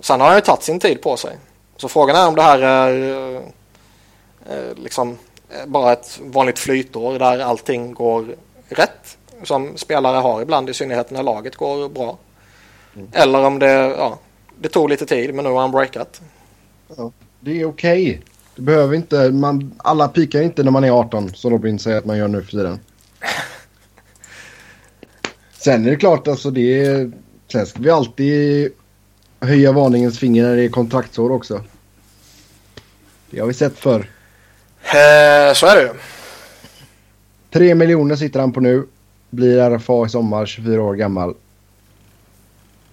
[0.01, 1.37] Sen har han ju tagit sin tid på sig.
[1.77, 3.41] Så frågan är om det här är eh,
[4.49, 5.17] eh, liksom
[5.49, 8.35] eh, bara ett vanligt flytår där allting går
[8.69, 9.17] rätt.
[9.43, 12.17] som spelare har ibland i synnerhet när laget går bra.
[12.95, 13.07] Mm.
[13.13, 14.19] Eller om det, ja,
[14.59, 16.21] det tog lite tid men nu har han breakat.
[16.97, 18.09] Ja, det är okej.
[18.09, 18.21] Okay.
[18.55, 22.05] Det behöver inte, man, alla pikar inte när man är 18 som Robin säger att
[22.05, 22.79] man gör nu för tiden.
[25.57, 27.11] Sen är det klart alltså det är,
[27.51, 28.71] sen ska vi alltid
[29.41, 31.61] höja varningens finger när det är kontraktsår också.
[33.29, 34.09] Det har vi sett förr.
[34.83, 35.89] Eh, så är det ju.
[37.49, 38.87] Tre miljoner sitter han på nu.
[39.29, 41.35] Blir RFA i sommar, 24 år gammal.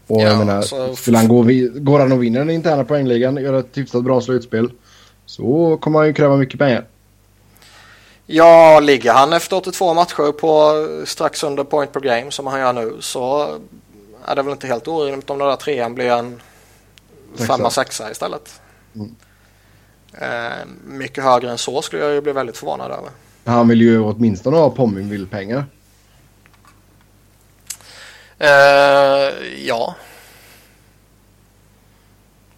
[0.07, 0.97] Och ja, jag menar, så...
[0.97, 1.43] skulle han gå,
[1.81, 4.73] går han och vinner den interna poängligan, gör ett hyfsat bra slutspel.
[5.27, 6.87] Så kommer han ju kräva mycket pengar.
[8.27, 10.73] Ja, ligger han efter 82 matcher på
[11.07, 13.55] strax under point per game som han gör nu så
[14.29, 16.41] är det väl inte helt orimligt om den där trean blir en
[17.47, 18.61] femma, sexa istället.
[18.95, 19.15] Mm.
[20.13, 23.11] Eh, mycket högre än så skulle jag ju bli väldigt förvånad över.
[23.45, 25.65] Han vill ju åtminstone ha Pominville-pengar.
[28.39, 28.49] Eh,
[29.67, 29.95] ja.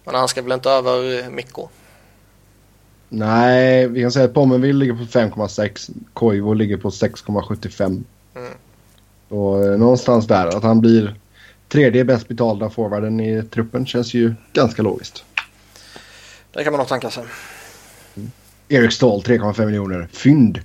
[0.03, 1.69] Men han ska väl inte över Mikko?
[3.09, 5.91] Nej, vi kan säga att Pommenville ligger på 5,6.
[6.13, 8.03] Koivu ligger på 6,75.
[8.35, 8.53] Mm.
[9.29, 11.20] Och eh, någonstans där, att han blir
[11.71, 15.23] tredje bäst betalda forwarden i truppen känns ju ganska logiskt.
[16.51, 17.23] Det kan man nog tänka sig.
[18.15, 18.31] Mm.
[18.69, 20.07] Erik Ståhl 3,5 miljoner.
[20.11, 20.59] Fynd.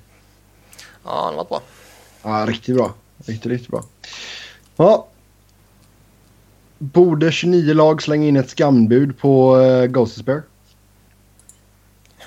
[1.05, 1.63] Ja, det var bra.
[2.23, 2.95] Ja, riktigt bra.
[3.27, 3.85] Riktigt, riktigt bra.
[4.77, 5.09] Ja.
[6.79, 10.43] Borde 29 lag slänga in ett skambud på uh, Ghost Spare?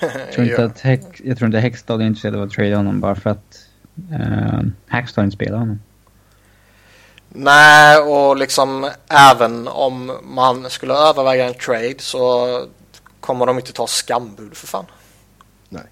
[0.00, 3.00] jag, tror inte att Hex, jag tror inte Hextall är intresserad av att trada honom
[3.00, 3.68] bara för att
[4.12, 5.80] uh, Hackstall inte spelar honom.
[7.32, 12.66] Nej, och liksom även om man skulle överväga en trade så
[13.20, 14.86] kommer de inte ta skambud för fan.
[15.68, 15.82] Nej,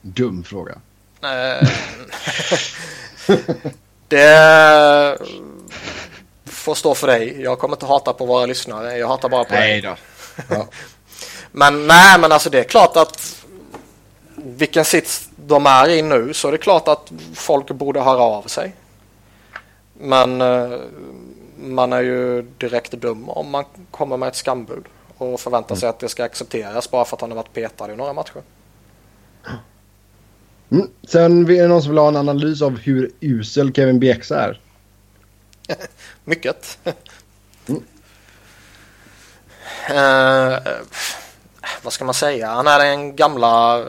[0.00, 0.78] dum fråga.
[4.08, 5.18] det
[6.44, 7.42] får stå för dig.
[7.42, 8.98] Jag kommer inte hata på våra lyssnare.
[8.98, 9.80] Jag hatar bara på nej dig.
[9.80, 9.96] Då.
[10.54, 10.66] Ja.
[11.52, 13.44] men nej, men alltså det är klart att
[14.34, 18.42] vilken sits de är i nu så är det klart att folk borde höra av
[18.42, 18.72] sig.
[19.98, 20.78] Men eh,
[21.56, 24.84] man är ju direkt dum om man kommer med ett skambud
[25.18, 25.94] och förväntar sig mm.
[25.94, 28.42] att det ska accepteras bara för att han har varit petad i några matcher.
[30.70, 30.90] Mm.
[31.08, 34.60] Sen är det någon som vill ha en analys av hur usel Kevin BX är.
[36.24, 36.78] Mycket.
[37.66, 37.82] mm.
[39.90, 40.58] uh,
[41.82, 42.48] vad ska man säga?
[42.48, 43.84] Han är den gamla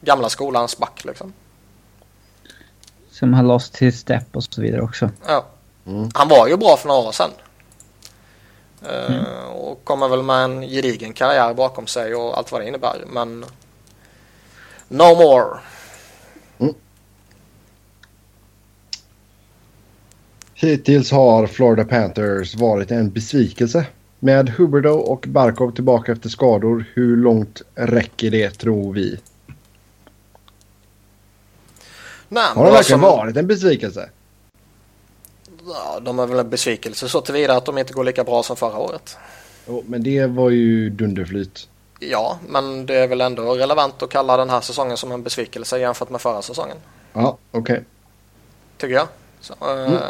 [0.00, 1.32] gamla skolans back liksom.
[3.22, 5.10] Som har lost his step och så vidare också.
[5.26, 5.46] Ja.
[5.86, 6.10] Mm.
[6.14, 7.30] Han var ju bra för några år sedan.
[8.82, 9.24] Uh, mm.
[9.52, 13.04] Och kommer väl med en gedigen karriär bakom sig och allt vad det innebär.
[13.06, 13.44] Men
[14.88, 15.58] No more.
[16.58, 16.74] Mm.
[20.54, 23.86] Hittills har Florida Panthers varit en besvikelse.
[24.18, 29.18] Med Huberdo och Barkov tillbaka efter skador, hur långt räcker det tror vi?
[32.32, 33.10] Nej, har det verkligen som...
[33.10, 34.08] varit en besvikelse?
[35.66, 38.56] Ja, de är väl en besvikelse så tillvida att de inte går lika bra som
[38.56, 39.16] förra året.
[39.66, 41.68] Oh, men det var ju dunderflyt.
[42.00, 45.78] Ja, men det är väl ändå relevant att kalla den här säsongen som en besvikelse
[45.78, 46.76] jämfört med förra säsongen.
[47.12, 47.60] Ja, okej.
[47.60, 47.84] Okay.
[48.78, 49.08] Tycker jag.
[49.40, 50.00] Så, eh, mm.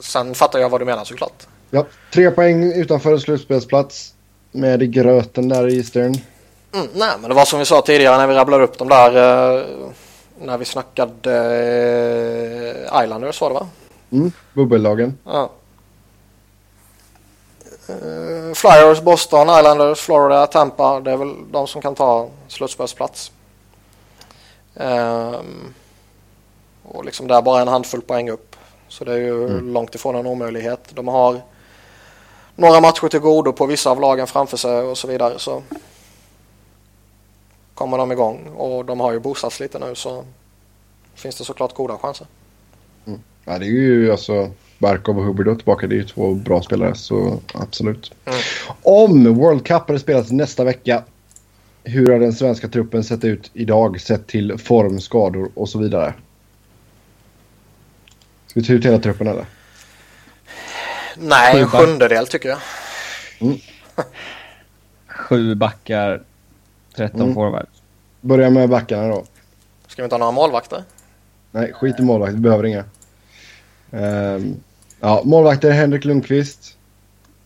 [0.00, 1.46] sen fattar jag vad du menar såklart.
[1.70, 4.14] Ja, tre poäng utanför slutspelsplats
[4.52, 6.14] med gröten där i Eastern.
[6.72, 9.16] Mm, nej, men det var som vi sa tidigare när vi rabblade upp de där
[9.58, 9.66] eh,
[10.40, 11.34] när vi snackade
[12.92, 13.68] eh, Islanders var det va?
[14.12, 15.18] Mm, bubbellagen.
[15.24, 15.50] Ja.
[17.88, 21.00] Eh, Flyers, Boston, Islanders, Florida, Tampa.
[21.00, 23.32] Det är väl de som kan ta slutspelsplats.
[24.74, 25.74] Um,
[26.82, 28.56] och liksom där bara en handfull poäng upp.
[28.88, 29.72] Så det är ju mm.
[29.72, 30.88] långt ifrån en omöjlighet.
[30.90, 31.40] De har
[32.56, 35.38] några matcher till godo på vissa av lagen framför sig och så vidare.
[35.38, 35.62] Så
[37.80, 40.24] kommer de igång och de har ju boostats lite nu så
[41.14, 42.26] finns det såklart goda chanser.
[43.06, 43.20] Mm.
[43.44, 45.86] Ja, det är ju alltså Barkov och Huberdo tillbaka.
[45.86, 48.12] Det är ju två bra spelare så absolut.
[48.24, 48.40] Mm.
[48.82, 51.04] Om World Cup hade spelats nästa vecka.
[51.84, 56.14] Hur har den svenska truppen sett ut idag sett till form, skador och så vidare?
[58.46, 59.46] Ska vi ta ut hela truppen eller?
[61.16, 62.58] Nej, en sjundedel tycker jag.
[63.40, 63.58] Mm.
[65.06, 66.22] Sju backar,
[66.94, 67.34] 13 mm.
[67.34, 67.82] forwards.
[68.20, 69.24] Börja med backarna då.
[69.86, 70.84] Ska vi inte ha några målvakter?
[71.50, 72.32] Nej, skit i målvakt.
[72.32, 72.84] Vi behöver inga.
[73.90, 74.60] Um,
[75.00, 76.76] Ja, målvakter Henrik Lundqvist.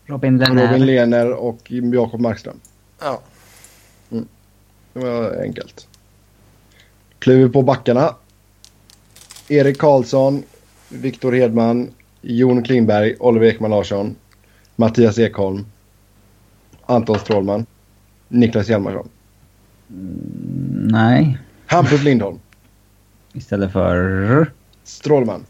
[0.05, 0.67] Robin Lehner.
[0.67, 2.59] Robin Lehner och Jakob Markström.
[2.99, 3.21] Ja.
[4.11, 4.27] Mm.
[4.93, 5.87] Det var enkelt.
[7.19, 8.15] Kliver på backarna.
[9.47, 10.43] Erik Karlsson,
[10.89, 11.91] Viktor Hedman,
[12.21, 14.15] Jon Klingberg, Oliver Ekman Larsson,
[14.75, 15.65] Mattias Ekholm,
[16.85, 17.65] Anton Strålman,
[18.27, 19.09] Niklas Hjalmarsson.
[19.87, 21.37] Nej.
[21.67, 22.39] Hampus Lindholm,
[23.33, 24.51] Istället för...
[24.83, 25.45] Strålman.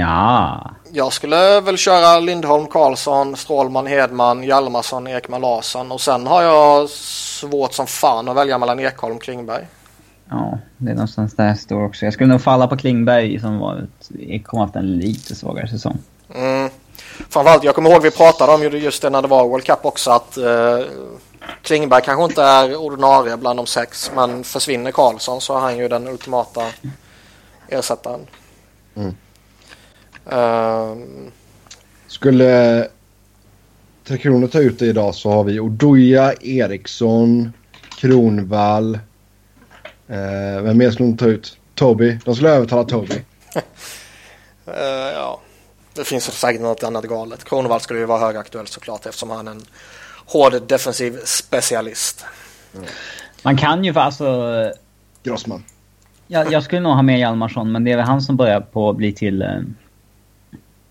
[0.00, 0.70] Ja.
[0.92, 6.88] Jag skulle väl köra Lindholm, Karlsson, Strålman, Hedman, Hjalmarsson, Ekman Larsson och sen har jag
[6.88, 9.66] svårt som fan att välja mellan Ekholm och Klingberg.
[10.30, 12.04] Ja, det är någonstans där jag står också.
[12.04, 14.46] Jag skulle nog falla på Klingberg som var ett...
[14.46, 15.98] Har haft en lite svagare säsong.
[16.34, 16.70] Mm.
[17.28, 19.78] Framförallt, jag kommer ihåg vi pratade om ju just det när det var World Cup
[19.82, 20.78] också att eh,
[21.62, 25.88] Klingberg kanske inte är ordinarie bland de sex men försvinner Karlsson så är han ju
[25.88, 26.62] den ultimata
[27.68, 28.26] ersättaren.
[28.94, 29.14] Mm.
[30.30, 31.32] Ehm,
[32.06, 32.88] Skulle
[34.04, 37.52] Tre Kronor ta ut det idag så har vi Oduya, Eriksson,
[37.98, 38.94] Kronvall.
[40.06, 41.56] Eh, vem mer skulle de ta ut?
[41.74, 42.18] Toby.
[42.24, 43.14] De skulle övertala Toby.
[44.66, 45.40] eh, ja.
[45.94, 47.44] Det finns säkert något annat galet.
[47.44, 49.66] Kronwall skulle ju vara högaktuell såklart eftersom han är en
[50.28, 52.24] hård defensiv specialist.
[53.42, 54.72] Man kan ju för alltså...
[55.22, 55.64] Grossman.
[56.26, 58.90] Jag, jag skulle nog ha med Hjalmarsson, men det är väl han som börjar på
[58.90, 59.42] att bli till...
[59.42, 59.48] eh,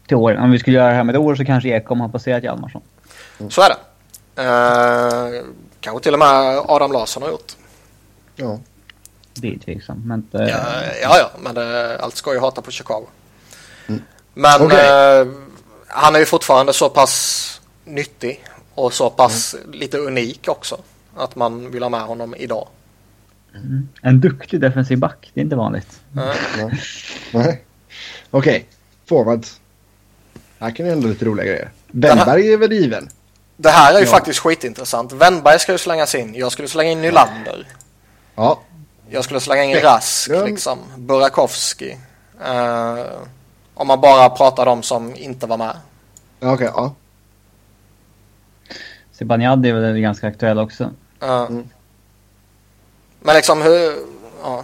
[0.08, 0.38] Till år.
[0.38, 2.82] Om vi skulle göra det här med år så kanske Ekholm har passerat Hjalmarsson.
[3.50, 3.78] Så är det.
[4.44, 5.44] Eh,
[5.80, 7.52] kanske till och med Adam Larsson har gjort.
[8.36, 8.60] Ja.
[9.34, 10.38] Det är tveksamt, men inte...
[10.38, 10.60] Ja,
[11.02, 13.06] ja, ja men det, allt ska ju hata på Chicago.
[14.34, 15.20] Men Okej.
[15.20, 15.28] eh,
[15.88, 18.44] han är ju fortfarande så pass nyttig
[18.78, 20.78] och så pass lite unik också.
[21.16, 22.68] Att man vill ha med honom idag.
[24.02, 26.02] En duktig defensiv back, det är inte vanligt.
[26.12, 26.36] Nej.
[27.34, 27.64] Nej.
[28.32, 28.66] Okej.
[29.10, 29.60] Forwards.
[30.60, 31.70] Här kan vi ändå lite roliga grejer.
[31.88, 33.10] Wennberg är väl given?
[33.60, 34.12] det här är ju Ja.
[34.12, 35.12] faktiskt skitintressant.
[35.14, 36.36] Wennberg ska ju slängas in.
[36.36, 37.68] Jag skulle slänga in Nylander.
[38.36, 38.60] Ja.
[39.10, 40.46] Jag skulle slänga in Rask Bäckström.
[40.48, 40.80] liksom.
[40.98, 41.92] Burakovsky.
[42.46, 43.06] Eh,
[43.74, 45.78] om man bara pratar de som inte var med.
[46.40, 46.96] Ja, Okej, ja.
[49.18, 50.84] Zibanejad är väl ganska aktuell också.
[51.22, 51.70] Eh, Mm.
[53.22, 53.94] Men liksom hur...
[54.44, 54.64] Ja.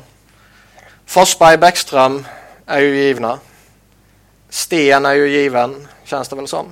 [1.06, 2.26] Forsberg, Bäckström
[2.66, 3.40] är ju givna.
[4.50, 6.66] Sten är ju given, känns det väl som.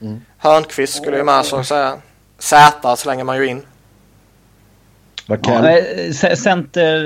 [0.00, 0.20] Mm.
[0.38, 1.96] Hörnqvist skulle ju med så att säga.
[2.38, 3.62] Zäta slänger man ju in.
[5.26, 6.96] Ja, eh, ce- center...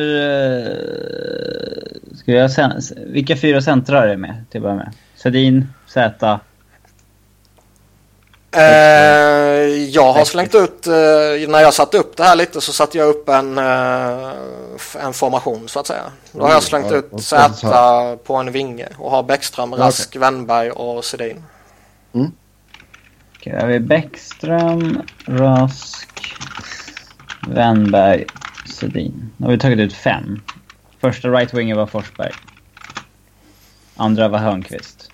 [0.61, 4.93] eh, Ska jag sen, vilka fyra centrar är med till att börja med?
[5.17, 6.41] Sedin, Zäta.
[8.53, 8.63] Eh,
[9.91, 13.09] jag har slängt ut, eh, när jag satte upp det här lite så satte jag
[13.09, 14.31] upp en, eh,
[15.05, 16.13] en formation så att säga.
[16.33, 19.75] Då har jag slängt Mm, ja, ut Zäta på en vinge och har Bäckström.
[19.75, 21.45] Rask, Wennberg och Sedin.
[23.37, 26.35] Okej, då har vi Bäckström, Rask,
[27.49, 28.27] Wennberg,
[28.75, 29.33] Sedin.
[29.37, 30.43] Då har vi tagit ut fem.
[31.01, 32.33] Första right winger var Forsberg.
[33.97, 35.11] Andra var Hörnqvist.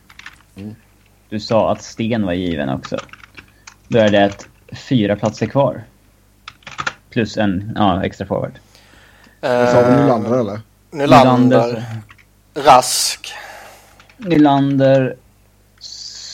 [0.56, 0.74] Mm.
[1.28, 2.98] Du sa att Sten var given också.
[3.88, 5.84] Då är det fyra platser kvar.
[7.10, 8.52] Plus en ja, extra forward.
[9.40, 10.60] Vad sa vi Eh, Nylander eller?
[10.90, 11.84] Nylander,
[12.54, 13.32] Rask.
[14.16, 15.16] Nylander,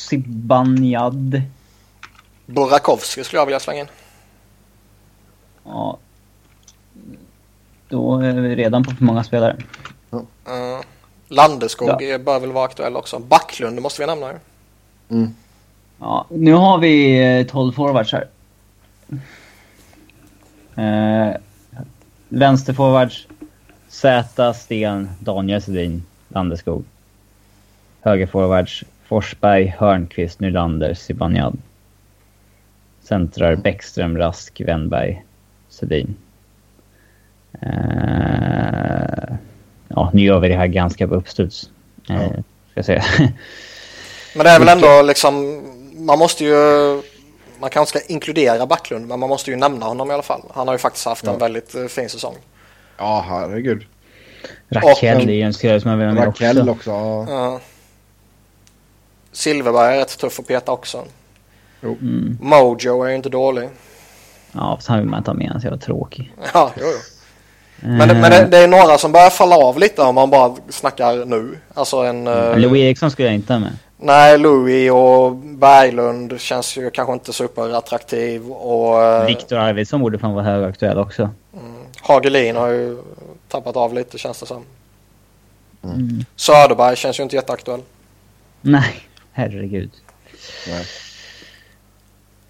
[0.09, 1.43] Zibanejad.
[2.47, 3.87] Burakovsky skulle jag vilja slänga in.
[5.65, 5.99] Ja.
[7.89, 9.57] Då är vi redan på för många spelare.
[10.13, 10.21] Uh,
[11.29, 13.19] Landeskog är- bör väl vara aktuell också.
[13.19, 14.39] Backlund måste vi nämna ju.
[15.17, 15.35] Mm.
[16.01, 18.27] Ja, nu har vi eh, 12 forwards här.
[20.77, 21.37] Eh,
[22.29, 23.27] vänsterforwards.
[23.89, 26.85] Zäta, Sten, Daniel Sedin, Landeskog.
[28.01, 28.85] Högerforwards.
[29.09, 31.59] Forsberg, Hörnqvist, Nylander, Zibanejad.
[33.03, 35.25] Centrar Bäckström, Rask, Wennberg,
[35.69, 36.17] Sedin.
[37.63, 39.35] Eh,
[39.89, 41.71] ja, nu gör vi det här ganska på uppstuds.
[42.11, 42.43] Eh, ska
[42.75, 43.05] jag säga.
[44.35, 45.63] Men det är väl ändå liksom,
[46.01, 46.55] man måste ju,
[47.61, 50.43] man kanske ska inkludera Backlund men man måste ju nämna honom i alla fall.
[50.55, 51.39] Han har ju faktiskt haft en Ja.
[51.39, 52.35] väldigt eh, fin säsong.
[52.99, 53.85] Ja, herregud.
[54.69, 56.91] Rakell är ju en spelare som jag vill ha med Rakell också.
[56.93, 57.33] också.
[57.33, 57.61] ja.
[59.33, 61.05] Silverberg är rätt tuff att peta också.
[61.83, 62.39] Mm.
[62.41, 63.69] Mojo är ju inte dålig.
[64.53, 65.47] Ja, fast han vill man inte ha med.
[65.49, 66.33] Han är så jävla tråkig.
[66.55, 66.99] Ja, jo, jo.
[67.89, 70.57] Men, det, men det, det är några som börjar falla av lite om man bara
[70.69, 71.59] snackar nu.
[71.75, 72.27] Alltså en...
[72.27, 73.73] Eh, eh, Louis Eriksson skulle jag inte ha med.
[74.03, 80.33] Nej, Louis och Berglund känns ju kanske inte superattraktiv och eh, Viktor Arvidsson borde fan
[80.35, 81.31] vara högaktuell också.
[82.01, 82.99] Hagelin har ju
[83.49, 84.65] tappat av lite känns det som.
[85.83, 86.25] Mm.
[86.37, 87.81] Söderberg känns ju inte jätteaktuell.
[88.61, 88.95] Nej,
[89.33, 89.91] herregud.
[90.69, 90.85] Nej.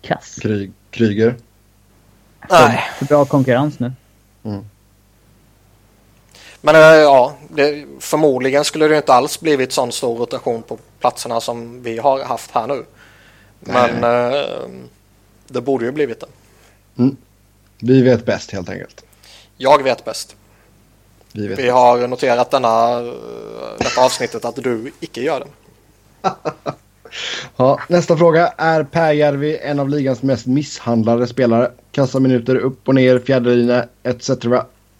[0.02, 0.38] Kass.
[0.42, 1.34] Krig, Kryger.
[2.50, 3.92] Nej, För bra konkurrens nu.
[6.60, 11.40] Men eh, ja, det, förmodligen skulle det inte alls blivit sån stor rotation på platserna
[11.40, 12.84] som vi har haft här nu.
[13.60, 14.40] Men eh,
[15.48, 16.26] det borde ju blivit det.
[16.98, 17.16] Mm.
[17.78, 19.04] Vi vet bäst helt enkelt.
[19.56, 20.36] Jag vet bäst.
[21.32, 21.74] Vi, vet Vi bäst.
[21.74, 23.00] har noterat denna,
[23.78, 25.46] detta avsnittet att du icke gör det.
[27.56, 28.52] Ja, nästa fråga.
[28.56, 31.70] Är Pääjärvi en av ligans mest misshandlade spelare?
[31.92, 34.30] Kassa minuter upp och ner, fjärdelinje etc.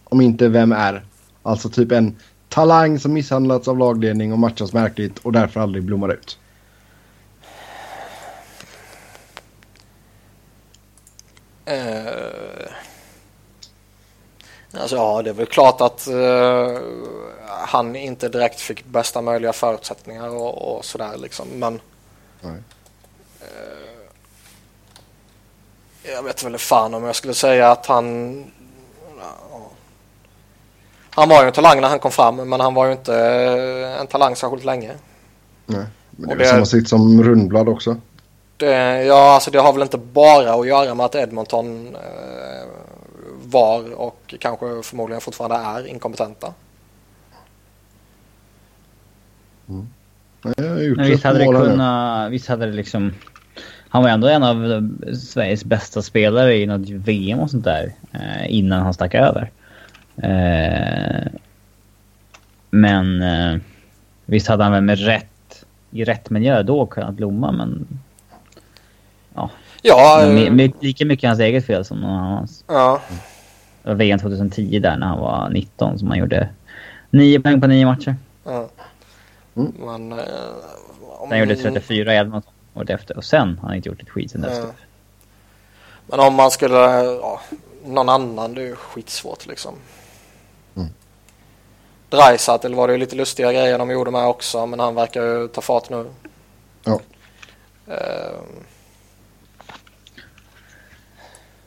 [0.03, 1.03] Om inte, vem är?
[1.43, 2.19] Alltså typ en
[2.49, 6.37] talang som misshandlats av lagledning och matchas märkligt och därför aldrig blommar ut.
[11.65, 12.71] Eh,
[14.73, 16.79] alltså ja, det är väl klart att eh,
[17.47, 21.47] han inte direkt fick bästa möjliga förutsättningar och, och sådär liksom.
[21.47, 21.81] Men
[22.41, 22.61] Nej.
[26.03, 28.45] jag vet väl fan om jag skulle säga att han...
[31.15, 34.01] Han var ju en talang när han kom fram men han var ju inte eh,
[34.01, 34.91] en talang särskilt länge.
[35.65, 35.85] Nej.
[36.11, 37.97] Men det är Och väl samma sitt som Rundblad också.
[38.57, 42.67] Det, ja, alltså det har väl inte bara att göra med att Edmonton eh,
[43.43, 46.53] var och kanske förmodligen fortfarande är inkompetenta.
[49.65, 52.31] Nej, Men ett visst hade det kunnat...
[52.31, 53.13] Visst hade det liksom...
[53.89, 57.93] Han var ändå en av Sveriges bästa spelare i något VM och sånt där.
[58.11, 59.51] Eh, innan han stack över.
[60.21, 61.27] Eh,
[62.69, 63.21] men...
[63.21, 63.59] Eh,
[64.25, 65.65] visst hade han väl med rätt...
[65.91, 67.87] I rätt miljö då kunnat blomma men...
[69.81, 72.63] Ja, men eh, med, med lika mycket hans eget fel som någon annans.
[72.67, 73.01] ja,
[73.83, 76.49] Det var VM 2010 där när han var 19 som han gjorde
[77.09, 78.15] 9 poäng på 9 matcher.
[78.43, 78.69] ja.
[79.55, 79.73] Mm.
[79.79, 80.11] Men...
[80.11, 80.25] Eh,
[81.19, 84.09] om, Sen gjorde 34 i Edmonton året efter och sen har han inte gjort ett
[84.09, 84.57] skit sen dess.
[84.57, 84.63] Ja.
[84.63, 84.75] typ.
[86.07, 86.75] Men om man skulle...
[87.03, 87.41] Ja,
[87.85, 89.73] någon annan, det är ju skitsvårt liksom.
[92.11, 92.25] Mm.
[92.25, 95.47] Dreisaitl var det ju lite lustiga grejer de gjorde med också men han verkar ju
[95.47, 96.05] ta fart nu.
[96.83, 96.99] Ja.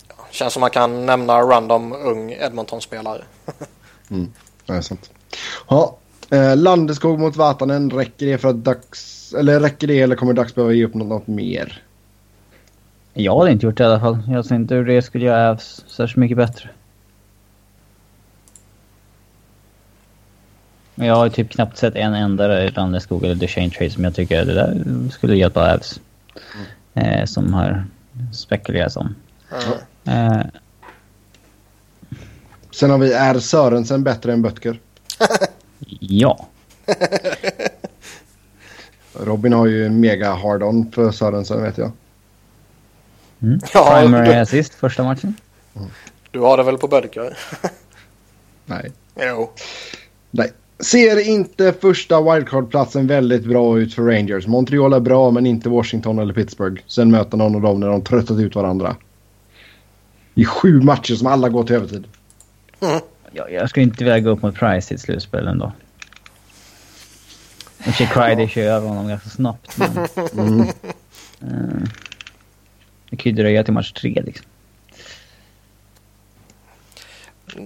[0.08, 3.22] Ja, känns som man kan nämna random ung Edmonton-spelare.
[4.66, 5.10] Nej, sant.
[5.68, 5.96] Ja,
[6.30, 7.90] eh, Landeskog mot Vatanen.
[7.90, 9.34] Räcker det för att Dags...
[9.38, 11.82] Eller räcker det eller kommer Dags behöva ge upp något, något mer?
[13.12, 14.18] Jag hade inte gjort det i alla fall.
[14.28, 16.70] Jag ser inte hur det skulle göra Avs särskilt mycket bättre.
[20.94, 24.44] Men jag har typ knappt sett en enda Landeskog eller Duchene Trade som jag tycker
[24.44, 26.00] det där skulle hjälpa Avs.
[26.94, 27.84] Eh, som har
[28.32, 29.14] spekulerats om.
[30.04, 30.30] Mm.
[30.40, 30.46] Eh,
[32.70, 34.80] Sen har vi, är Sörensen bättre än Böttger?
[36.00, 36.46] ja.
[39.20, 41.92] Robin har ju en mega hard-on för Sörensen vet jag.
[43.42, 43.60] Mm.
[43.74, 45.34] Ja, Primary du- assist första matchen.
[46.30, 47.36] Du har det väl på Bödker?
[48.66, 48.92] Nej.
[49.28, 49.50] jo.
[50.30, 50.52] Nej.
[50.84, 54.46] Ser inte första wildcard-platsen väldigt bra ut för Rangers.
[54.46, 56.82] Montreal är bra men inte Washington eller Pittsburgh.
[56.86, 58.96] Sen möter någon av dem när de tröttat ut varandra.
[60.34, 62.04] I sju matcher som alla går till övertid.
[63.32, 65.72] Jag, jag skulle inte gå upp mot Price i ett slutspel ändå.
[67.86, 70.08] I och sig Crider kör över honom ganska snabbt men...
[70.32, 70.60] Mm.
[71.40, 71.88] eh,
[73.10, 74.46] det kan ju dröja till match tre liksom.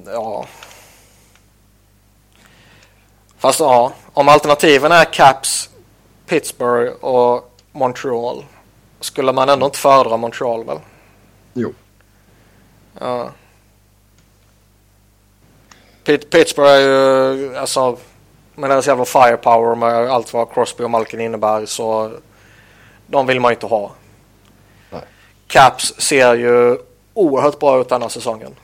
[0.06, 0.46] Ja.
[3.38, 5.70] Fast ja, om alternativen är Caps,
[6.26, 8.44] Pittsburgh och Montreal.
[9.00, 10.78] Skulle man ändå inte föredra Montreal väl?
[11.54, 11.74] Jo.
[13.00, 13.30] Ja.
[16.04, 17.96] Pitt- Pittsburgh är ju, alltså
[18.54, 22.12] med deras jävla firepower med allt vad Crosby och Malkin innebär så
[23.06, 23.90] de vill man ju inte ha.
[24.90, 25.00] Nej.
[25.46, 26.78] Caps ser ju
[27.14, 28.54] oerhört bra ut denna säsongen.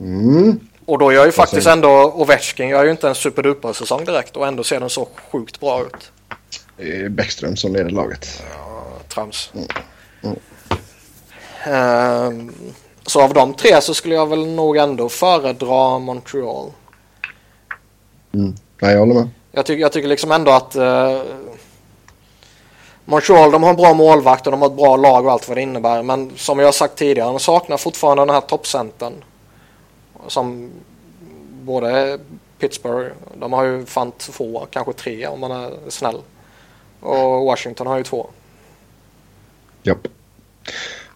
[0.00, 0.60] Mm.
[0.90, 4.46] Och då gör ju faktiskt ändå Ovechkin gör ju inte en superduper säsong direkt och
[4.46, 6.12] ändå ser den så sjukt bra ut.
[6.76, 8.42] Det är Bäckström som leder laget.
[9.08, 9.52] Trams.
[10.22, 10.36] Mm.
[11.64, 12.52] Ehm,
[13.06, 16.70] så av de tre så skulle jag väl nog ändå föredra Montreal.
[18.34, 18.54] Mm.
[18.80, 19.28] Nej, jag håller med.
[19.52, 21.22] Jag, tycker jag tycker liksom ändå att eh,
[23.04, 25.56] Montreal de har en bra målvakt och de har ett bra lag och allt vad
[25.56, 26.02] det innebär.
[26.02, 29.24] Men som jag har sagt tidigare, de saknar fortfarande den här toppcentern.
[30.28, 30.70] Som
[31.62, 32.18] både
[32.58, 36.16] Pittsburgh, de har ju fan två, kanske tre om man är snäll.
[37.00, 38.30] Och Washington har ju två.
[39.82, 40.08] Japp.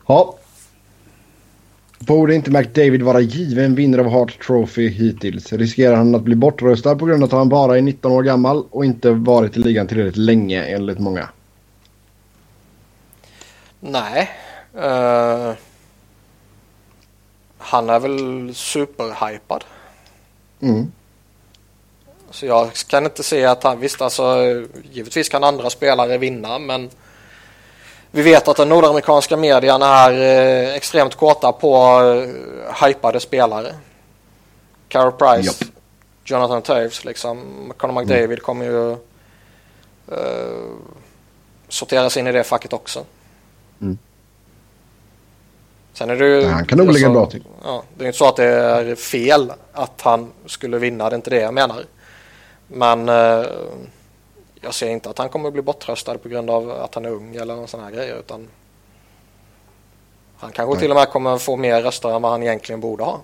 [0.07, 0.39] Ja.
[1.99, 5.53] Borde inte McDavid vara given vinnare av Hart Trophy hittills?
[5.53, 8.65] Riskerar han att bli bortröstad på grund av att han bara är 19 år gammal
[8.71, 11.29] och inte varit i ligan tillräckligt länge enligt många?
[13.81, 14.31] Nej.
[14.75, 15.53] Eh,
[17.65, 19.65] han är väl superhypad.
[20.61, 20.93] Mm.
[22.31, 24.37] Så jag kan inte se att han, visst alltså
[24.93, 26.91] givetvis kan andra spelare vinna men
[28.11, 33.75] vi vet att den nordamerikanska medien är eh, extremt kåta på eh, hypade spelare.
[34.89, 35.71] Carol Price, Japp.
[36.25, 37.73] Jonathan Taves liksom.
[37.77, 38.93] Conor McDavid kommer ju
[40.13, 40.71] eh,
[41.69, 43.05] sorteras in i det facket också.
[43.81, 43.99] Mm.
[45.95, 46.41] Sen är det ju...
[46.41, 47.45] Ja, han kan nog ligga bra till.
[47.65, 51.17] Ja, det är inte så att det är fel att han skulle vinna, det är
[51.17, 51.85] inte det jag menar.
[52.69, 53.47] Men eh,
[54.61, 57.37] jag ser inte att han kommer bli bortröstad på grund av att han är ung
[57.37, 58.19] eller någon sån här grejer.
[58.19, 58.49] Utan
[60.37, 60.81] han kanske Nej.
[60.81, 63.21] till och med kommer få mer röster än vad han egentligen borde ha.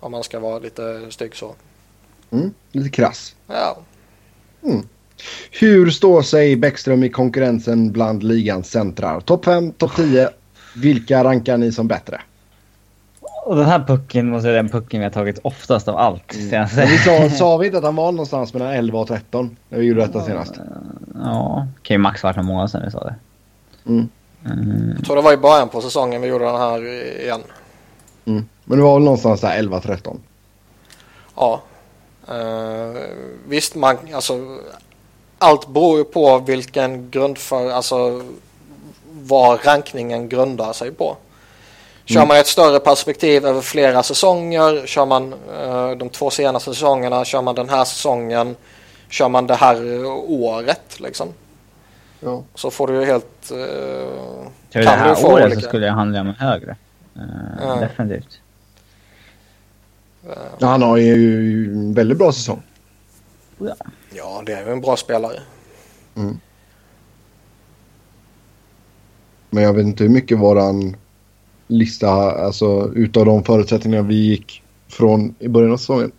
[0.00, 1.54] Om man ska vara lite stygg så.
[2.30, 2.54] Mm.
[2.72, 3.34] Lite krass.
[3.46, 3.78] Ja,
[5.50, 9.20] Hur står sig Bäckström i konkurrensen bland ligans centrar?
[9.20, 10.30] Topp 5, topp 10.
[10.76, 12.20] Vilka rankar ni som bättre?
[13.46, 16.36] Och den här pucken måste vara den pucken vi har tagit oftast av allt.
[16.50, 19.78] Men vi sa, sa vi inte att han var någonstans mellan 11 och 13 när
[19.78, 20.54] vi gjorde detta senast?
[21.14, 23.14] Ja, kan ju max varit några månader sedan vi sa det.
[23.86, 24.08] Mm.
[24.44, 24.94] Mm.
[24.96, 26.86] jag tror det var i början på säsongen vi gjorde den här
[27.22, 27.40] igen.
[28.24, 28.48] Mm.
[28.64, 30.16] Men det var väl någonstans där 11-13.
[31.36, 31.62] Ja.
[32.30, 32.96] Uh,
[33.48, 34.58] visst, man, alltså,
[35.38, 38.22] allt beror ju på vilken grundför, alltså
[39.26, 41.16] vad rankningen grundar sig på.
[42.04, 42.28] Kör Mm.
[42.28, 47.42] man ett större perspektiv över flera säsonger, kör man eh, de två senaste säsongerna, kör
[47.42, 48.56] man den här säsongen,
[49.10, 49.74] kör man det här
[50.04, 51.28] eh, året liksom.
[52.20, 52.42] Ja.
[52.54, 53.52] Så får du ju helt...
[53.52, 53.56] Uh,
[54.72, 56.76] Tror det här året så skulle jag handla om högre.
[57.16, 57.22] Eh,
[57.62, 57.74] Ja.
[57.74, 58.40] Definitivt.
[60.58, 62.62] Ja, han har ju en väldigt bra säsong.
[64.10, 65.40] Ja, det är ju en bra spelare.
[69.50, 70.96] Men jag vet inte hur mycket våran
[71.66, 72.08] lista,
[72.44, 76.12] alltså utav de förutsättningar vi gick från i början av säsongen.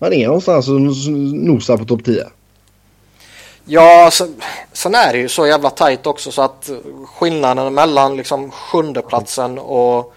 [0.00, 2.26] Han är någonstans och nosar på topp 10.
[3.64, 4.34] Ja, sen,
[4.72, 6.70] sen är det ju så jävla tajt också så att
[7.06, 10.14] skillnaden mellan liksom sjunde platsen och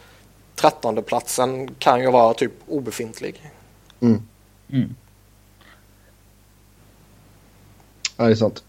[0.55, 3.51] trettonde platsen kan ju vara typ obefintlig.
[3.99, 4.21] Mm.
[4.71, 4.95] Mm.
[8.17, 8.63] Ja, det är sant.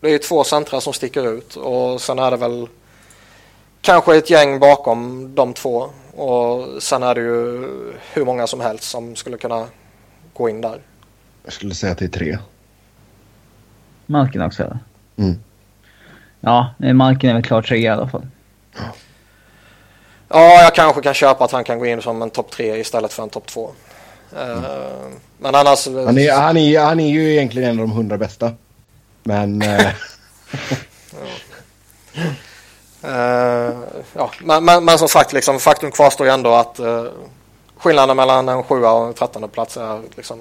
[0.00, 2.68] Det är ju två centra som sticker ut och sen är det väl
[3.80, 7.68] kanske ett gäng bakom de två och sen är det ju
[8.12, 9.66] hur många som helst som skulle kunna
[10.34, 10.80] gå in där.
[11.44, 12.38] Jag skulle säga att det är tre.
[14.06, 14.78] Malkin också eller?
[15.16, 15.34] Mm.
[16.40, 18.26] Ja, Malkin är väl klart trea i alla fall.
[20.28, 23.12] Ja, jag kanske kan köpa att han kan gå in som en topp tre istället
[23.12, 23.70] för en topp två.
[24.36, 24.58] Eh,
[25.38, 25.86] Men annars...
[25.86, 28.52] Han är, han, är, han är ju egentligen en av de hundra bästa.
[29.26, 29.90] Men eh,
[33.06, 33.74] Eh,
[34.14, 37.04] ja, men, men, men som sagt, liksom, faktum kvarstår ju ändå att uh,
[37.76, 40.38] skillnaden mellan en sjua och en trettonde plats är liksom,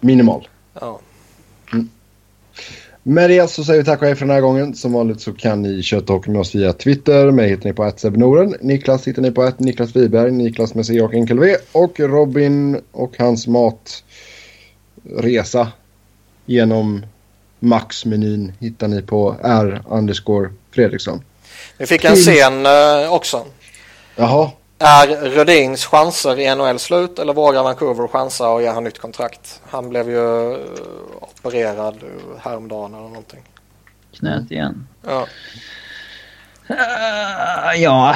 [0.00, 0.48] minimal.
[0.80, 1.00] ja.
[3.04, 4.74] Med det så säger vi tack och hej för den här gången.
[4.74, 7.30] Som vanligt så kan ni köta hockey med oss via Twitter.
[7.30, 8.54] Mig hittar ni på @sebnoren.
[8.60, 11.56] Niklas hittar ni på att Niklas Wiberg, Niklas med C och enkel V.
[11.72, 13.46] Och Robin och hans
[15.06, 15.72] matresa
[16.46, 17.06] genom
[17.62, 21.24] Max-menyn hittar ni på R underscore Fredriksson.
[21.78, 23.44] Vi fick en scen uh, också.
[24.16, 28.98] Jaha, Är Rödins chanser i NHL slut eller vågar Vancouver chansa och ge han nytt
[28.98, 29.60] kontrakt?
[29.70, 30.58] Han blev ju eh,
[31.20, 33.42] opererad uh, häromdagen eller någonting.
[34.12, 34.86] Knät igen.
[35.06, 35.26] Ja.
[36.66, 38.14] Eh, ja,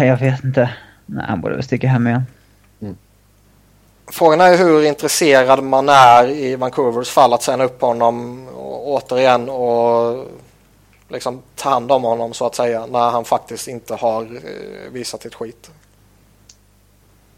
[0.00, 0.70] jag vet inte.
[1.06, 2.22] Nej, han borde väl sticka hem igen.
[4.08, 8.48] Frågan är hur intresserad man är i Vancouvers fall att säga upp honom
[8.84, 10.26] återigen och
[11.08, 15.24] liksom ta hand om honom så att säga när han faktiskt inte har eh, visat
[15.24, 15.70] ett skit.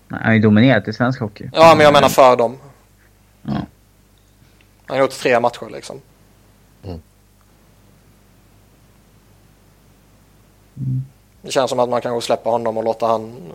[0.09, 1.51] Nej, han har ju dominerat i svensk hockey.
[1.53, 2.59] Ja, men jag menar för dem.
[3.43, 3.53] Ja.
[4.87, 6.01] Han har gjort tre matcher liksom.
[11.43, 13.53] Det känns som att man kanske släpper honom och låter han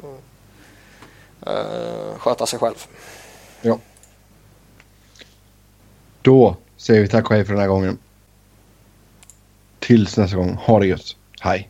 [1.48, 2.76] eh, sköta sig själv.
[3.62, 3.80] ja.
[6.22, 7.98] Då säger vi tack och hej för den här gången.
[9.80, 10.54] Tills nästa gång.
[10.54, 11.16] Ha det gött.
[11.40, 11.70] Hej.